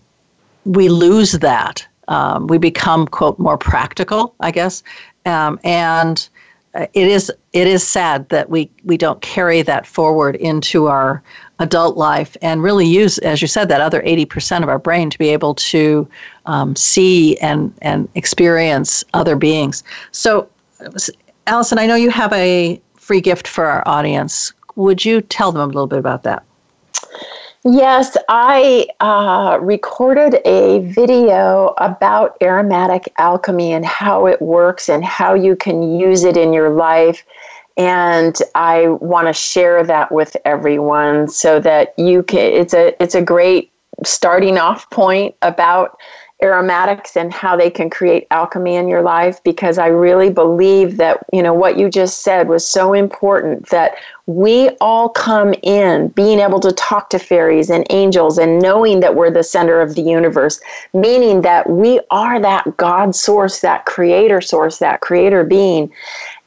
we 0.65 0.89
lose 0.89 1.33
that. 1.33 1.85
Um, 2.07 2.47
we 2.47 2.57
become 2.57 3.07
quote 3.07 3.39
more 3.39 3.57
practical, 3.57 4.35
I 4.41 4.51
guess, 4.51 4.83
um, 5.25 5.59
and 5.63 6.27
uh, 6.75 6.87
it 6.93 7.07
is 7.07 7.31
it 7.53 7.67
is 7.67 7.87
sad 7.87 8.27
that 8.29 8.49
we 8.49 8.69
we 8.83 8.97
don't 8.97 9.21
carry 9.21 9.61
that 9.61 9.85
forward 9.85 10.35
into 10.37 10.87
our 10.87 11.21
adult 11.59 11.95
life 11.95 12.35
and 12.41 12.63
really 12.63 12.85
use, 12.85 13.19
as 13.19 13.41
you 13.41 13.47
said, 13.47 13.69
that 13.69 13.79
other 13.79 14.01
eighty 14.03 14.25
percent 14.25 14.63
of 14.63 14.69
our 14.69 14.79
brain 14.79 15.09
to 15.09 15.17
be 15.17 15.29
able 15.29 15.53
to 15.55 16.07
um, 16.45 16.75
see 16.75 17.37
and 17.37 17.73
and 17.81 18.09
experience 18.15 19.03
other 19.13 19.35
beings. 19.35 19.83
So, 20.11 20.49
Allison, 21.47 21.77
I 21.77 21.85
know 21.85 21.95
you 21.95 22.09
have 22.09 22.33
a 22.33 22.81
free 22.95 23.21
gift 23.21 23.47
for 23.47 23.65
our 23.65 23.87
audience. 23.87 24.51
Would 24.75 25.05
you 25.05 25.21
tell 25.21 25.51
them 25.51 25.61
a 25.61 25.67
little 25.67 25.87
bit 25.87 25.99
about 25.99 26.23
that? 26.23 26.43
Yes, 27.65 28.17
I 28.27 28.87
uh, 28.99 29.57
recorded 29.61 30.41
a 30.43 30.79
video 30.79 31.73
about 31.77 32.35
aromatic 32.41 33.13
alchemy 33.17 33.71
and 33.71 33.85
how 33.85 34.25
it 34.25 34.41
works 34.41 34.89
and 34.89 35.03
how 35.05 35.33
you 35.33 35.55
can 35.55 35.97
use 35.97 36.25
it 36.25 36.35
in 36.35 36.51
your 36.51 36.71
life. 36.71 37.23
And 37.77 38.37
I 38.53 38.87
want 38.87 39.27
to 39.27 39.33
share 39.33 39.81
that 39.85 40.11
with 40.11 40.35
everyone 40.43 41.29
so 41.29 41.61
that 41.61 41.97
you 41.97 42.23
can. 42.23 42.39
It's 42.39 42.73
a 42.73 43.01
it's 43.01 43.15
a 43.15 43.21
great 43.21 43.71
starting 44.03 44.57
off 44.57 44.89
point 44.89 45.33
about 45.41 45.97
aromatics 46.41 47.15
and 47.15 47.31
how 47.31 47.55
they 47.55 47.69
can 47.69 47.89
create 47.89 48.27
alchemy 48.31 48.75
in 48.75 48.87
your 48.87 49.01
life 49.01 49.41
because 49.43 49.77
I 49.77 49.87
really 49.87 50.29
believe 50.29 50.97
that, 50.97 51.25
you 51.31 51.41
know, 51.41 51.53
what 51.53 51.77
you 51.77 51.89
just 51.89 52.21
said 52.21 52.49
was 52.49 52.67
so 52.67 52.93
important 52.93 53.69
that 53.69 53.95
we 54.25 54.69
all 54.81 55.09
come 55.09 55.53
in 55.63 56.09
being 56.09 56.39
able 56.39 56.59
to 56.61 56.71
talk 56.73 57.09
to 57.11 57.19
fairies 57.19 57.69
and 57.69 57.85
angels 57.89 58.37
and 58.37 58.61
knowing 58.61 58.99
that 58.99 59.15
we're 59.15 59.31
the 59.31 59.43
center 59.43 59.79
of 59.79 59.95
the 59.95 60.01
universe, 60.01 60.59
meaning 60.93 61.41
that 61.41 61.69
we 61.69 62.01
are 62.11 62.39
that 62.39 62.77
God 62.77 63.15
source, 63.15 63.61
that 63.61 63.85
creator 63.85 64.41
source, 64.41 64.79
that 64.79 65.01
creator 65.01 65.43
being. 65.43 65.91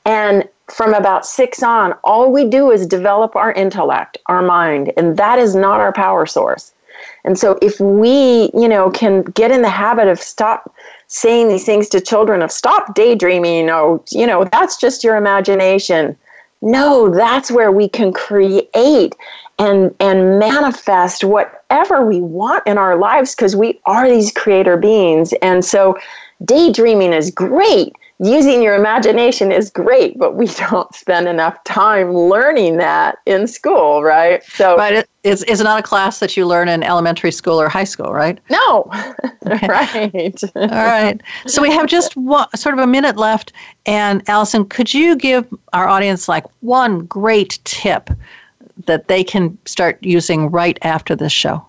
And 0.05 0.49
from 0.69 0.95
about 0.95 1.25
six 1.25 1.63
on, 1.63 1.93
all 2.05 2.31
we 2.33 2.45
do 2.45 2.71
is 2.71 2.87
develop 2.87 3.37
our 3.37 3.53
intellect, 3.53 4.19
our 4.27 4.43
mind, 4.43 4.93
and 4.97 5.17
that 5.17 5.39
is 5.39 5.55
not 5.55 5.81
our 5.81 5.93
power 5.93 6.27
source. 6.27 6.73
And 7.27 7.37
so 7.37 7.59
if 7.61 7.79
we, 7.81 8.51
you 8.55 8.69
know, 8.69 8.91
can 8.91 9.23
get 9.23 9.51
in 9.51 9.63
the 9.63 9.69
habit 9.69 10.07
of 10.07 10.21
stop 10.21 10.73
saying 11.09 11.49
these 11.49 11.67
things 11.67 11.89
to 11.91 12.01
children 12.01 12.41
of 12.41 12.53
stop 12.53 12.95
daydreaming, 12.95 13.69
oh, 13.69 14.03
you 14.11 14.27
know, 14.27 14.45
that's 14.45 14.77
just 14.77 15.03
your 15.03 15.17
imagination. 15.17 16.17
No, 16.63 17.11
that's 17.11 17.51
where 17.51 17.73
we 17.73 17.89
can 17.89 18.13
create 18.13 19.15
and 19.59 19.95
and 20.01 20.39
manifest 20.39 21.25
whatever 21.25 22.07
we 22.07 22.21
want 22.21 22.67
in 22.67 22.79
our 22.79 22.97
lives 22.97 23.35
because 23.35 23.57
we 23.57 23.81
are 23.87 24.09
these 24.09 24.33
creator 24.33 24.77
beings. 24.77 25.33
And 25.43 25.65
so 25.65 25.99
daydreaming 26.45 27.13
is 27.13 27.31
great 27.31 27.95
using 28.19 28.63
your 28.63 28.75
imagination 28.75 29.53
is 29.53 29.71
great, 29.71 30.19
but 30.19 30.37
we 30.37 30.47
don't 30.71 30.95
spend 30.95 31.29
enough 31.29 31.63
time 31.65 32.13
learning 32.13 32.79
that 32.79 33.19
in 33.27 33.47
school, 33.47 34.03
right? 34.03 34.43
So, 34.45 34.77
right, 34.77 35.07
it's, 35.23 35.43
it's 35.43 35.61
not 35.61 35.81
a 35.81 35.83
class 35.83 36.21
that 36.21 36.37
you 36.37 36.47
learn 36.47 36.69
in 36.69 36.83
elementary 36.83 37.33
school 37.33 37.61
or 37.61 37.69
high 37.69 37.85
school, 37.85 38.13
right? 38.13 38.39
No, 38.51 38.85
right. 39.45 40.43
All 40.55 40.69
right. 40.69 41.21
So 41.47 41.61
we 41.61 41.71
have 41.71 41.87
just 41.87 42.17
one, 42.17 42.49
sort 42.57 42.75
of 42.75 42.81
a 42.81 42.87
minute 42.87 43.17
left, 43.17 43.53
and 43.85 44.23
Allison, 44.29 44.65
could 44.65 44.93
you 44.95 45.17
give 45.17 45.47
our 45.73 45.89
audience 45.89 46.29
like 46.29 46.45
one 46.61 47.01
great 47.07 47.59
tip 47.65 48.11
that 48.87 49.09
they 49.09 49.25
can 49.25 49.57
start 49.67 49.99
using 50.03 50.51
right 50.51 50.79
after 50.83 51.17
this 51.17 51.33
show? 51.33 51.67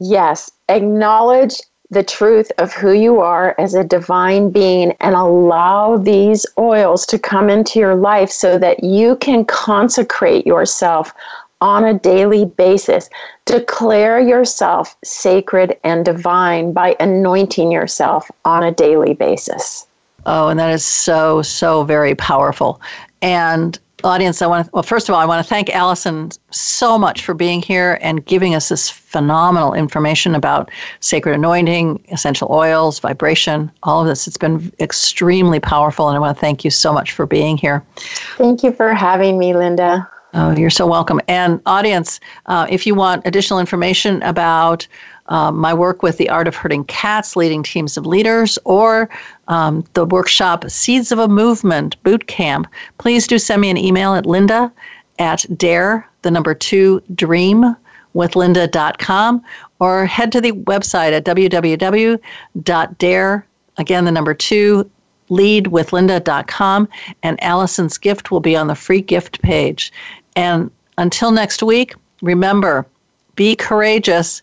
Yes, 0.00 0.50
acknowledge 0.68 1.60
the 1.94 2.02
truth 2.02 2.52
of 2.58 2.72
who 2.72 2.92
you 2.92 3.20
are 3.20 3.54
as 3.58 3.74
a 3.74 3.84
divine 3.84 4.50
being 4.50 4.92
and 5.00 5.14
allow 5.14 5.96
these 5.96 6.44
oils 6.58 7.06
to 7.06 7.18
come 7.18 7.48
into 7.48 7.78
your 7.78 7.94
life 7.94 8.30
so 8.30 8.58
that 8.58 8.84
you 8.84 9.16
can 9.16 9.44
consecrate 9.44 10.46
yourself 10.46 11.12
on 11.60 11.84
a 11.84 11.98
daily 11.98 12.44
basis. 12.44 13.08
Declare 13.46 14.20
yourself 14.20 14.96
sacred 15.02 15.78
and 15.84 16.04
divine 16.04 16.72
by 16.72 16.96
anointing 17.00 17.72
yourself 17.72 18.30
on 18.44 18.62
a 18.62 18.72
daily 18.72 19.14
basis. 19.14 19.86
Oh, 20.26 20.48
and 20.48 20.58
that 20.58 20.70
is 20.70 20.84
so, 20.84 21.42
so 21.42 21.84
very 21.84 22.14
powerful. 22.14 22.80
And 23.22 23.78
audience, 24.04 24.42
I 24.42 24.46
want 24.46 24.66
to, 24.66 24.70
well, 24.72 24.82
first 24.82 25.08
of 25.08 25.14
all, 25.14 25.20
I 25.20 25.24
want 25.24 25.44
to 25.44 25.48
thank 25.48 25.70
Allison 25.70 26.30
so 26.50 26.98
much 26.98 27.24
for 27.24 27.34
being 27.34 27.62
here 27.62 27.98
and 28.00 28.24
giving 28.24 28.54
us 28.54 28.68
this 28.68 28.90
phenomenal 28.90 29.74
information 29.74 30.34
about 30.34 30.70
sacred 31.00 31.34
anointing, 31.34 32.04
essential 32.10 32.48
oils, 32.50 32.98
vibration, 33.00 33.70
all 33.82 34.02
of 34.02 34.06
this. 34.06 34.28
It's 34.28 34.36
been 34.36 34.72
extremely 34.80 35.60
powerful, 35.60 36.08
and 36.08 36.16
I 36.16 36.20
want 36.20 36.36
to 36.36 36.40
thank 36.40 36.64
you 36.64 36.70
so 36.70 36.92
much 36.92 37.12
for 37.12 37.26
being 37.26 37.56
here. 37.56 37.84
Thank 38.36 38.62
you 38.62 38.72
for 38.72 38.94
having 38.94 39.38
me, 39.38 39.54
Linda. 39.54 40.08
Oh, 40.36 40.50
you're 40.56 40.68
so 40.68 40.84
welcome. 40.84 41.20
And 41.28 41.60
audience, 41.64 42.18
uh, 42.46 42.66
if 42.68 42.88
you 42.88 42.96
want 42.96 43.24
additional 43.24 43.60
information 43.60 44.20
about 44.22 44.86
um, 45.26 45.56
my 45.56 45.72
work 45.72 46.02
with 46.02 46.18
the 46.18 46.28
Art 46.28 46.48
of 46.48 46.54
Herding 46.54 46.84
Cats, 46.84 47.36
leading 47.36 47.62
teams 47.62 47.96
of 47.96 48.06
leaders, 48.06 48.58
or 48.64 49.08
um, 49.48 49.84
the 49.94 50.04
workshop 50.04 50.68
Seeds 50.70 51.12
of 51.12 51.18
a 51.18 51.28
Movement 51.28 52.02
boot 52.02 52.26
camp, 52.26 52.66
please 52.98 53.26
do 53.26 53.38
send 53.38 53.62
me 53.62 53.70
an 53.70 53.78
email 53.78 54.14
at 54.14 54.26
linda 54.26 54.72
at 55.18 55.46
dare, 55.56 56.08
the 56.22 56.30
number 56.30 56.54
two, 56.54 57.02
dream 57.14 57.76
with 58.14 58.36
linda.com 58.36 59.42
or 59.80 60.06
head 60.06 60.30
to 60.32 60.40
the 60.40 60.52
website 60.52 61.12
at 61.12 61.24
www.dare, 61.24 62.16
again, 63.76 64.04
the 64.04 64.12
number 64.12 64.34
two, 64.34 64.90
lead 65.30 65.68
with 65.68 65.90
leadwithlinda.com, 65.90 66.88
and 67.22 67.42
Allison's 67.42 67.98
gift 67.98 68.30
will 68.30 68.40
be 68.40 68.56
on 68.56 68.66
the 68.68 68.74
free 68.74 69.00
gift 69.00 69.40
page. 69.42 69.92
And 70.36 70.70
until 70.98 71.32
next 71.32 71.62
week, 71.62 71.94
remember, 72.22 72.86
be 73.34 73.56
courageous 73.56 74.42